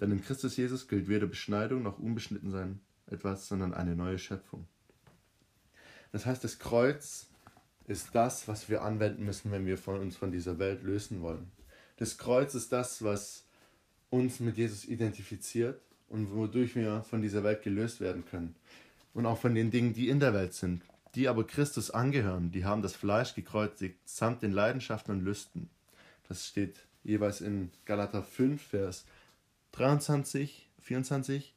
Denn 0.00 0.12
in 0.12 0.20
Christus 0.20 0.56
Jesus 0.56 0.88
gilt 0.88 1.08
weder 1.08 1.26
Beschneidung 1.26 1.82
noch 1.82 1.98
Unbeschnittensein 1.98 2.80
etwas, 3.06 3.48
sondern 3.48 3.74
eine 3.74 3.96
neue 3.96 4.18
Schöpfung. 4.18 4.66
Das 6.12 6.26
heißt, 6.26 6.44
das 6.44 6.58
Kreuz 6.58 7.28
ist 7.86 8.14
das, 8.14 8.46
was 8.46 8.68
wir 8.68 8.82
anwenden 8.82 9.24
müssen, 9.24 9.50
wenn 9.50 9.66
wir 9.66 9.78
von 9.78 9.98
uns 9.98 10.16
von 10.16 10.30
dieser 10.30 10.58
Welt 10.58 10.82
lösen 10.82 11.22
wollen. 11.22 11.50
Das 11.98 12.16
Kreuz 12.16 12.54
ist 12.54 12.72
das, 12.72 13.02
was 13.02 13.44
uns 14.08 14.38
mit 14.38 14.56
Jesus 14.56 14.84
identifiziert 14.84 15.80
und 16.08 16.32
wodurch 16.32 16.76
wir 16.76 17.02
von 17.02 17.22
dieser 17.22 17.42
Welt 17.42 17.62
gelöst 17.62 18.00
werden 18.00 18.24
können. 18.24 18.54
Und 19.14 19.26
auch 19.26 19.38
von 19.38 19.54
den 19.54 19.72
Dingen, 19.72 19.94
die 19.94 20.08
in 20.08 20.20
der 20.20 20.32
Welt 20.32 20.54
sind. 20.54 20.82
Die 21.16 21.26
aber 21.26 21.44
Christus 21.44 21.90
angehören, 21.90 22.52
die 22.52 22.64
haben 22.64 22.82
das 22.82 22.94
Fleisch 22.94 23.34
gekreuzigt, 23.34 23.96
samt 24.04 24.42
den 24.42 24.52
Leidenschaften 24.52 25.12
und 25.12 25.24
Lüsten. 25.24 25.68
Das 26.28 26.46
steht 26.46 26.76
jeweils 27.02 27.40
in 27.40 27.72
Galater 27.84 28.22
5, 28.22 28.62
Vers 28.62 29.04
23, 29.72 30.68
24 30.80 31.54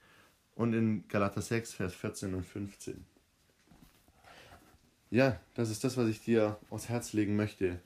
und 0.56 0.74
in 0.74 1.08
Galater 1.08 1.42
6, 1.42 1.74
Vers 1.74 1.94
14 1.94 2.34
und 2.34 2.46
15. 2.46 3.06
Ja, 5.12 5.39
das 5.54 5.70
ist 5.70 5.84
das, 5.84 5.98
was 5.98 6.08
ich 6.08 6.24
dir 6.24 6.58
aufs 6.72 6.89
Herz 6.89 7.14
legen 7.14 7.36
möchte. 7.36 7.80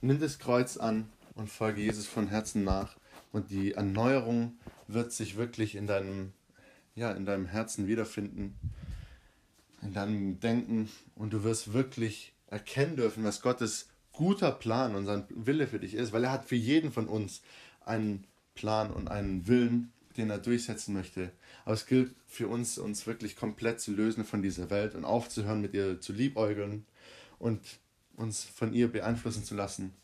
Nimm 0.00 0.20
das 0.20 0.38
Kreuz 0.38 0.76
an 0.76 1.10
und 1.34 1.48
folge 1.48 1.80
Jesus 1.80 2.06
von 2.06 2.28
Herzen 2.28 2.64
nach. 2.64 2.96
Und 3.32 3.50
die 3.50 3.72
Erneuerung 3.72 4.58
wird 4.88 5.12
sich 5.12 5.36
wirklich 5.36 5.76
in 5.76 5.86
deinem, 5.86 6.32
ja, 6.94 7.12
in 7.12 7.24
deinem 7.24 7.46
Herzen 7.46 7.86
wiederfinden, 7.86 8.58
in 9.82 9.92
deinem 9.92 10.40
Denken. 10.40 10.90
Und 11.14 11.32
du 11.32 11.44
wirst 11.44 11.72
wirklich 11.72 12.32
erkennen 12.48 12.96
dürfen, 12.96 13.24
was 13.24 13.42
Gottes 13.42 13.88
guter 14.12 14.50
Plan 14.52 14.94
und 14.94 15.06
sein 15.06 15.24
Wille 15.30 15.66
für 15.66 15.78
dich 15.78 15.94
ist, 15.94 16.12
weil 16.12 16.24
er 16.24 16.32
hat 16.32 16.44
für 16.44 16.56
jeden 16.56 16.92
von 16.92 17.06
uns 17.06 17.42
einen 17.80 18.26
Plan 18.54 18.90
und 18.90 19.08
einen 19.08 19.46
Willen, 19.46 19.92
den 20.16 20.30
er 20.30 20.38
durchsetzen 20.38 20.92
möchte. 20.92 21.32
Aber 21.64 21.74
es 21.74 21.86
gilt 21.86 22.14
für 22.26 22.48
uns, 22.48 22.78
uns 22.78 23.06
wirklich 23.06 23.36
komplett 23.36 23.80
zu 23.80 23.92
lösen 23.92 24.24
von 24.24 24.42
dieser 24.42 24.70
Welt 24.70 24.94
und 24.94 25.04
aufzuhören, 25.04 25.60
mit 25.60 25.72
ihr 25.72 26.00
zu 26.00 26.12
liebäugeln 26.12 26.84
und 27.38 27.60
uns 28.16 28.44
von 28.44 28.74
ihr 28.74 28.90
beeinflussen 28.90 29.44
zu 29.44 29.54
lassen. 29.54 29.94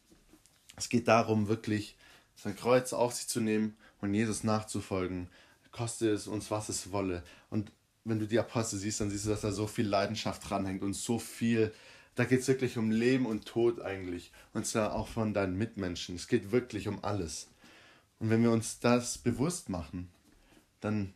Es 0.76 0.88
geht 0.88 1.08
darum, 1.08 1.48
wirklich 1.48 1.96
sein 2.34 2.56
Kreuz 2.56 2.92
auf 2.92 3.14
sich 3.14 3.28
zu 3.28 3.40
nehmen 3.40 3.76
und 4.00 4.14
Jesus 4.14 4.44
nachzufolgen, 4.44 5.28
koste 5.72 6.10
es 6.10 6.26
uns, 6.26 6.50
was 6.50 6.68
es 6.68 6.92
wolle. 6.92 7.22
Und 7.50 7.72
wenn 8.04 8.18
du 8.18 8.26
die 8.26 8.38
Apostel 8.38 8.78
siehst, 8.78 9.00
dann 9.00 9.10
siehst 9.10 9.26
du, 9.26 9.30
dass 9.30 9.40
da 9.40 9.52
so 9.52 9.66
viel 9.66 9.86
Leidenschaft 9.86 10.48
dranhängt 10.48 10.82
und 10.82 10.94
so 10.94 11.18
viel 11.18 11.72
da 12.16 12.24
geht 12.24 12.40
es 12.40 12.48
wirklich 12.48 12.78
um 12.78 12.90
Leben 12.90 13.26
und 13.26 13.44
Tod 13.44 13.80
eigentlich. 13.80 14.32
Und 14.54 14.66
zwar 14.66 14.94
auch 14.94 15.06
von 15.06 15.34
deinen 15.34 15.56
Mitmenschen. 15.56 16.16
Es 16.16 16.26
geht 16.26 16.50
wirklich 16.50 16.88
um 16.88 17.04
alles. 17.04 17.48
Und 18.18 18.30
wenn 18.30 18.42
wir 18.42 18.50
uns 18.50 18.80
das 18.80 19.18
bewusst 19.18 19.68
machen, 19.68 20.08
dann 20.80 21.12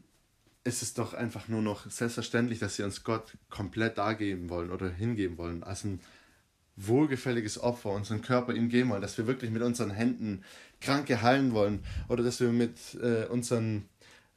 ist 0.62 0.82
es 0.82 0.92
doch 0.92 1.14
einfach 1.14 1.48
nur 1.48 1.62
noch 1.62 1.90
selbstverständlich, 1.90 2.58
dass 2.58 2.76
wir 2.76 2.84
uns 2.84 3.02
Gott 3.02 3.38
komplett 3.48 3.96
dargeben 3.96 4.50
wollen 4.50 4.70
oder 4.70 4.90
hingeben 4.90 5.38
wollen, 5.38 5.62
als 5.62 5.84
ein 5.84 6.00
wohlgefälliges 6.86 7.62
Opfer, 7.62 7.90
unseren 7.90 8.22
Körper 8.22 8.54
ihm 8.54 8.68
geben 8.68 8.90
wollen, 8.90 9.02
dass 9.02 9.18
wir 9.18 9.26
wirklich 9.26 9.50
mit 9.50 9.62
unseren 9.62 9.90
Händen 9.90 10.44
Kranke 10.80 11.22
heilen 11.22 11.52
wollen 11.52 11.80
oder 12.08 12.22
dass 12.22 12.40
wir 12.40 12.48
mit 12.48 12.76
äh, 13.02 13.26
unserem 13.26 13.84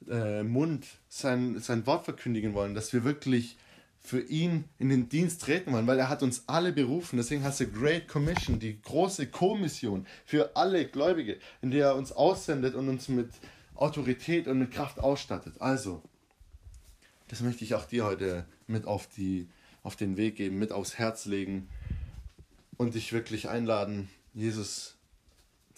äh, 0.08 0.42
Mund 0.42 0.86
sein, 1.08 1.58
sein 1.60 1.86
Wort 1.86 2.04
verkündigen 2.04 2.54
wollen, 2.54 2.74
dass 2.74 2.92
wir 2.92 3.04
wirklich 3.04 3.56
für 4.00 4.20
ihn 4.20 4.64
in 4.78 4.90
den 4.90 5.08
Dienst 5.08 5.40
treten 5.40 5.72
wollen, 5.72 5.86
weil 5.86 5.98
er 5.98 6.10
hat 6.10 6.22
uns 6.22 6.44
alle 6.46 6.72
berufen. 6.72 7.16
Deswegen 7.16 7.42
hast 7.42 7.60
du 7.60 7.66
Great 7.66 8.06
Commission, 8.06 8.58
die 8.58 8.80
große 8.82 9.28
Kommission 9.28 10.06
für 10.26 10.54
alle 10.56 10.86
Gläubige, 10.86 11.38
in 11.62 11.70
der 11.70 11.86
er 11.86 11.96
uns 11.96 12.12
aussendet 12.12 12.74
und 12.74 12.90
uns 12.90 13.08
mit 13.08 13.30
Autorität 13.74 14.46
und 14.46 14.58
mit 14.58 14.72
Kraft 14.72 15.00
ausstattet. 15.00 15.54
Also, 15.58 16.02
das 17.28 17.40
möchte 17.40 17.64
ich 17.64 17.74
auch 17.74 17.86
dir 17.86 18.04
heute 18.04 18.44
mit 18.66 18.86
auf, 18.86 19.08
die, 19.08 19.48
auf 19.82 19.96
den 19.96 20.18
Weg 20.18 20.36
geben, 20.36 20.58
mit 20.58 20.70
aufs 20.70 20.98
Herz 20.98 21.24
legen 21.24 21.68
und 22.76 22.94
dich 22.94 23.12
wirklich 23.12 23.48
einladen, 23.48 24.08
Jesus 24.32 24.96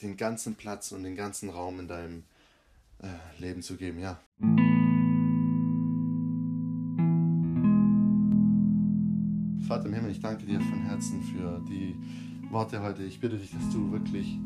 den 0.03 0.17
ganzen 0.17 0.55
Platz 0.55 0.93
und 0.93 1.03
den 1.03 1.17
ganzen 1.17 1.51
Raum 1.51 1.81
in 1.81 1.89
deinem 1.89 2.25
äh, 3.03 3.41
Leben 3.41 3.63
zu 3.63 3.77
geben. 3.77 3.99
Ja. 3.99 4.21
Vater 9.67 9.87
im 9.87 9.95
Himmel, 9.95 10.11
ich 10.11 10.21
danke 10.21 10.47
dir 10.47 10.61
von 10.61 10.83
Herzen 10.83 11.23
für 11.23 11.63
die 11.69 11.97
Worte 12.51 12.83
heute. 12.83 13.03
Ich 13.03 13.21
bitte 13.21 13.37
dich, 13.37 13.51
dass 13.51 13.73
du 13.73 13.91
wirklich 13.91 14.39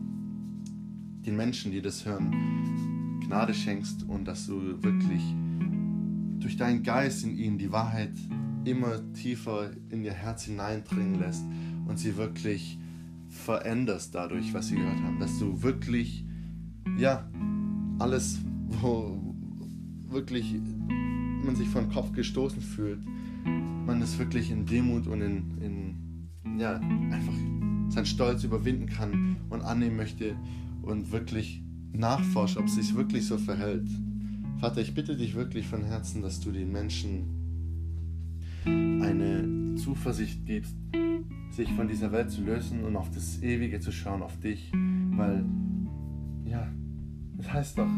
den 1.26 1.36
Menschen, 1.36 1.72
die 1.72 1.82
das 1.82 2.06
hören, 2.06 3.20
Gnade 3.26 3.52
schenkst 3.52 4.04
und 4.08 4.24
dass 4.24 4.46
du 4.46 4.82
wirklich 4.82 5.22
durch 6.38 6.56
deinen 6.56 6.82
Geist 6.82 7.22
in 7.24 7.36
ihnen 7.36 7.58
die 7.58 7.70
Wahrheit 7.70 8.14
immer 8.64 9.00
tiefer 9.12 9.70
in 9.90 10.04
ihr 10.04 10.12
Herz 10.12 10.44
hineindringen 10.44 11.20
lässt 11.20 11.44
und 11.90 11.98
sie 11.98 12.16
wirklich 12.16 12.78
veränderst 13.28 14.14
dadurch, 14.14 14.54
was 14.54 14.68
sie 14.68 14.76
gehört 14.76 15.02
haben. 15.02 15.18
Dass 15.18 15.38
du 15.40 15.60
wirklich, 15.62 16.24
ja, 16.96 17.28
alles, 17.98 18.38
wo 18.80 19.34
wirklich 20.08 20.54
man 21.44 21.56
sich 21.56 21.68
vom 21.68 21.90
Kopf 21.90 22.12
gestoßen 22.12 22.62
fühlt, 22.62 23.00
man 23.86 24.00
es 24.02 24.18
wirklich 24.18 24.52
in 24.52 24.66
Demut 24.66 25.08
und 25.08 25.20
in, 25.20 25.58
in 25.60 26.58
ja, 26.58 26.76
einfach 26.76 27.34
seinen 27.88 28.06
Stolz 28.06 28.44
überwinden 28.44 28.86
kann 28.86 29.36
und 29.50 29.62
annehmen 29.62 29.96
möchte 29.96 30.36
und 30.82 31.10
wirklich 31.10 31.60
nachforscht, 31.92 32.56
ob 32.56 32.66
es 32.66 32.76
sich 32.76 32.94
wirklich 32.94 33.26
so 33.26 33.36
verhält. 33.36 33.88
Vater, 34.58 34.80
ich 34.80 34.94
bitte 34.94 35.16
dich 35.16 35.34
wirklich 35.34 35.66
von 35.66 35.82
Herzen, 35.82 36.22
dass 36.22 36.38
du 36.38 36.52
den 36.52 36.70
Menschen 36.70 37.24
eine 38.64 39.74
Zuversicht 39.76 40.46
gibst, 40.46 40.76
sich 41.50 41.72
von 41.72 41.88
dieser 41.88 42.12
Welt 42.12 42.30
zu 42.30 42.42
lösen 42.42 42.84
und 42.84 42.96
auf 42.96 43.10
das 43.10 43.42
Ewige 43.42 43.80
zu 43.80 43.92
schauen, 43.92 44.22
auf 44.22 44.38
dich, 44.40 44.72
weil, 45.16 45.44
ja, 46.44 46.68
das 47.36 47.52
heißt 47.52 47.78
doch, 47.78 47.88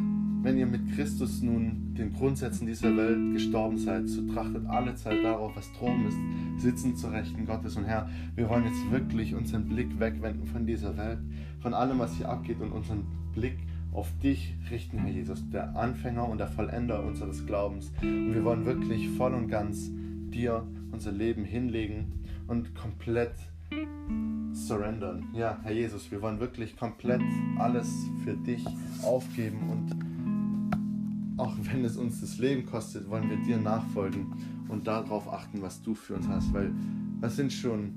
wenn 0.43 0.59
ihr 0.59 0.67
mit 0.67 0.93
Christus 0.95 1.41
nun 1.43 1.95
den 1.95 2.13
Grundsätzen 2.13 2.67
dieser 2.67 2.97
Welt 2.97 3.35
gestorben 3.35 3.79
seid, 3.79 4.09
so 4.09 4.27
trachtet 4.33 4.67
alle 4.67 4.95
Zeit 4.97 5.23
darauf, 5.23 5.55
was 5.55 5.73
Thron 5.73 6.07
ist, 6.07 6.17
sitzen 6.61 6.97
zur 6.97 7.13
Rechten 7.13 7.47
Gottes. 7.47 7.77
Und 7.77 7.85
Herr, 7.85 8.09
wir 8.35 8.49
wollen 8.49 8.65
jetzt 8.65 8.91
wirklich 8.91 9.35
unseren 9.35 9.69
Blick 9.69 10.01
wegwenden 10.01 10.47
von 10.47 10.67
dieser 10.67 10.97
Welt, 10.97 11.19
von 11.61 11.75
allem, 11.75 11.99
was 11.99 12.15
hier 12.17 12.29
abgeht 12.29 12.61
und 12.61 12.73
unseren 12.73 13.05
Blick 13.35 13.59
auf 13.93 14.11
dich 14.23 14.57
richten, 14.71 14.99
Herr 14.99 15.13
Jesus, 15.13 15.49
der 15.51 15.77
Anfänger 15.77 16.29
und 16.29 16.39
der 16.39 16.49
Vollender 16.49 17.05
unseres 17.05 17.47
Glaubens. 17.47 17.93
Und 18.03 18.35
wir 18.35 18.43
wollen 18.43 18.65
wirklich 18.65 19.09
voll 19.11 19.35
und 19.35 19.49
ganz 19.49 19.91
dir 20.31 20.67
unser 20.91 21.13
Leben 21.13 21.45
hinlegen 21.45 22.22
und 22.53 22.75
komplett 22.75 23.33
surrendern. 24.53 25.25
Ja, 25.33 25.59
Herr 25.63 25.73
Jesus, 25.73 26.11
wir 26.11 26.21
wollen 26.21 26.39
wirklich 26.39 26.77
komplett 26.77 27.23
alles 27.59 27.91
für 28.23 28.35
dich 28.35 28.63
aufgeben 29.03 29.71
und 29.71 31.41
auch 31.41 31.57
wenn 31.63 31.83
es 31.83 31.97
uns 31.97 32.21
das 32.21 32.37
Leben 32.37 32.67
kostet, 32.67 33.09
wollen 33.09 33.31
wir 33.31 33.39
dir 33.39 33.57
nachfolgen 33.57 34.27
und 34.69 34.87
darauf 34.87 35.33
achten, 35.33 35.63
was 35.63 35.81
du 35.81 35.95
für 35.95 36.17
uns 36.17 36.29
hast. 36.29 36.53
Weil 36.53 36.71
was 37.21 37.37
sind 37.37 37.55
schon 37.55 37.95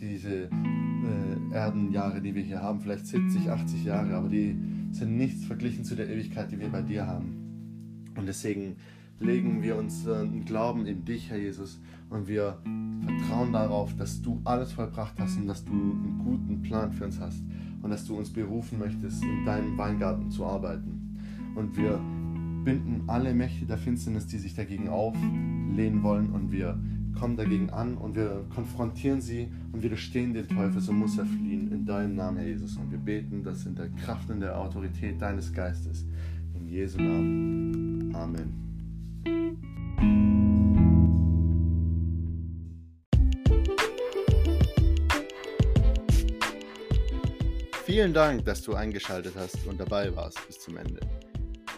diese 0.00 0.44
äh, 0.44 1.52
Erdenjahre, 1.54 2.22
die 2.22 2.34
wir 2.34 2.42
hier 2.42 2.62
haben? 2.62 2.80
Vielleicht 2.80 3.06
70, 3.06 3.50
80 3.50 3.84
Jahre, 3.84 4.14
aber 4.14 4.30
die 4.30 4.56
sind 4.92 5.18
nichts 5.18 5.44
verglichen 5.44 5.84
zu 5.84 5.94
der 5.94 6.08
Ewigkeit, 6.08 6.50
die 6.50 6.58
wir 6.58 6.70
bei 6.70 6.80
dir 6.80 7.06
haben. 7.06 8.06
Und 8.16 8.24
deswegen 8.24 8.76
legen 9.20 9.62
wir 9.62 9.76
unseren 9.76 10.46
Glauben 10.46 10.86
in 10.86 11.04
dich, 11.04 11.28
Herr 11.28 11.38
Jesus, 11.38 11.78
und 12.10 12.28
wir 12.28 12.58
vertrauen 13.04 13.52
darauf, 13.52 13.94
dass 13.96 14.20
du 14.22 14.40
alles 14.44 14.72
vollbracht 14.72 15.18
hast 15.18 15.36
und 15.36 15.46
dass 15.46 15.64
du 15.64 15.72
einen 15.72 16.20
guten 16.24 16.62
Plan 16.62 16.92
für 16.92 17.04
uns 17.04 17.20
hast 17.20 17.42
und 17.82 17.90
dass 17.90 18.04
du 18.04 18.16
uns 18.16 18.30
berufen 18.30 18.78
möchtest, 18.78 19.22
in 19.22 19.44
deinem 19.44 19.76
Weingarten 19.76 20.30
zu 20.30 20.44
arbeiten. 20.44 21.16
Und 21.54 21.76
wir 21.76 22.00
binden 22.64 23.04
alle 23.06 23.32
Mächte 23.32 23.64
der 23.64 23.78
Finsternis, 23.78 24.26
die 24.26 24.38
sich 24.38 24.54
dagegen 24.54 24.88
auflehnen 24.88 26.02
wollen 26.02 26.30
und 26.30 26.50
wir 26.52 26.78
kommen 27.18 27.36
dagegen 27.36 27.70
an 27.70 27.96
und 27.96 28.14
wir 28.14 28.44
konfrontieren 28.54 29.20
sie 29.20 29.48
und 29.72 29.82
widerstehen 29.82 30.34
den 30.34 30.46
Teufel, 30.48 30.80
so 30.80 30.92
muss 30.92 31.16
er 31.18 31.24
fliehen 31.24 31.72
in 31.72 31.86
deinem 31.86 32.14
Namen, 32.14 32.38
Herr 32.38 32.46
Jesus. 32.46 32.76
Und 32.76 32.90
wir 32.90 32.98
beten 32.98 33.42
das 33.42 33.64
in 33.66 33.74
der 33.74 33.88
Kraft 33.88 34.30
und 34.30 34.40
der 34.40 34.58
Autorität 34.58 35.20
deines 35.20 35.52
Geistes. 35.52 36.04
In 36.54 36.68
Jesu 36.68 36.98
Namen. 36.98 38.14
Amen. 38.14 38.65
Vielen 47.96 48.12
Dank, 48.12 48.44
dass 48.44 48.60
du 48.60 48.74
eingeschaltet 48.74 49.32
hast 49.38 49.66
und 49.66 49.80
dabei 49.80 50.14
warst 50.14 50.46
bis 50.46 50.58
zum 50.58 50.76
Ende. 50.76 51.00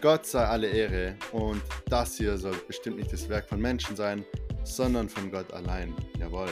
Gott 0.01 0.27
sei 0.27 0.45
alle 0.45 0.69
Ehre 0.69 1.15
und 1.31 1.63
das 1.89 2.17
hier 2.17 2.37
soll 2.37 2.57
bestimmt 2.67 2.97
nicht 2.97 3.13
das 3.13 3.29
Werk 3.29 3.49
von 3.49 3.61
Menschen 3.61 3.95
sein, 3.95 4.25
sondern 4.65 5.09
von 5.09 5.31
Gott 5.31 5.53
allein. 5.53 5.95
Jawohl. 6.19 6.49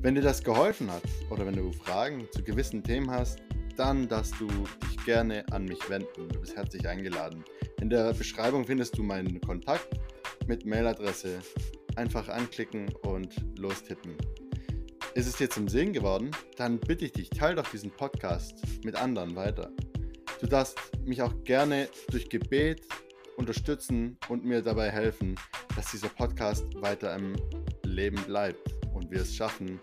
Wenn 0.00 0.14
dir 0.14 0.20
das 0.20 0.44
geholfen 0.44 0.92
hat 0.92 1.02
oder 1.28 1.44
wenn 1.44 1.56
du 1.56 1.72
Fragen 1.72 2.28
zu 2.30 2.44
gewissen 2.44 2.84
Themen 2.84 3.10
hast, 3.10 3.40
dann 3.76 4.06
darfst 4.06 4.34
du 4.38 4.46
dich 4.46 5.04
gerne 5.04 5.44
an 5.50 5.64
mich 5.64 5.90
wenden. 5.90 6.28
Du 6.28 6.38
bist 6.38 6.54
herzlich 6.54 6.86
eingeladen. 6.86 7.44
In 7.80 7.90
der 7.90 8.14
Beschreibung 8.14 8.64
findest 8.64 8.96
du 8.96 9.02
meinen 9.02 9.40
Kontakt 9.40 9.88
mit 10.46 10.64
Mailadresse. 10.66 11.40
Einfach 11.96 12.28
anklicken 12.28 12.94
und 13.02 13.34
lostippen. 13.58 14.16
Ist 15.14 15.28
es 15.28 15.36
dir 15.36 15.48
zum 15.48 15.68
Sehen 15.68 15.92
geworden? 15.92 16.32
Dann 16.56 16.80
bitte 16.80 17.04
ich 17.04 17.12
dich, 17.12 17.30
teile 17.30 17.54
doch 17.54 17.70
diesen 17.70 17.92
Podcast 17.92 18.60
mit 18.84 18.96
anderen 18.96 19.36
weiter. 19.36 19.70
Du 20.40 20.48
darfst 20.48 20.76
mich 21.04 21.22
auch 21.22 21.32
gerne 21.44 21.88
durch 22.10 22.28
Gebet 22.28 22.82
unterstützen 23.36 24.18
und 24.28 24.44
mir 24.44 24.60
dabei 24.60 24.90
helfen, 24.90 25.36
dass 25.76 25.92
dieser 25.92 26.08
Podcast 26.08 26.66
weiter 26.82 27.14
im 27.14 27.36
Leben 27.84 28.20
bleibt 28.24 28.74
und 28.92 29.08
wir 29.12 29.20
es 29.20 29.32
schaffen, 29.32 29.78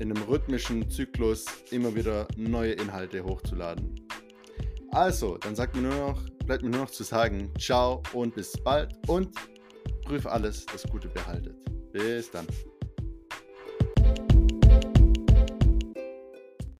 in 0.00 0.10
einem 0.10 0.22
rhythmischen 0.24 0.90
Zyklus 0.90 1.46
immer 1.70 1.94
wieder 1.94 2.26
neue 2.36 2.72
Inhalte 2.72 3.22
hochzuladen. 3.22 3.94
Also, 4.90 5.38
dann 5.38 5.54
sagt 5.54 5.76
mir 5.76 5.82
nur 5.82 5.94
noch, 5.94 6.28
bleibt 6.46 6.64
mir 6.64 6.70
nur 6.70 6.80
noch 6.80 6.90
zu 6.90 7.04
sagen, 7.04 7.52
ciao 7.56 8.02
und 8.14 8.34
bis 8.34 8.52
bald 8.64 8.96
und 9.06 9.28
prüf 10.04 10.26
alles, 10.26 10.66
das 10.66 10.82
Gute 10.90 11.06
behaltet. 11.08 11.54
Bis 11.92 12.32
dann. 12.32 12.48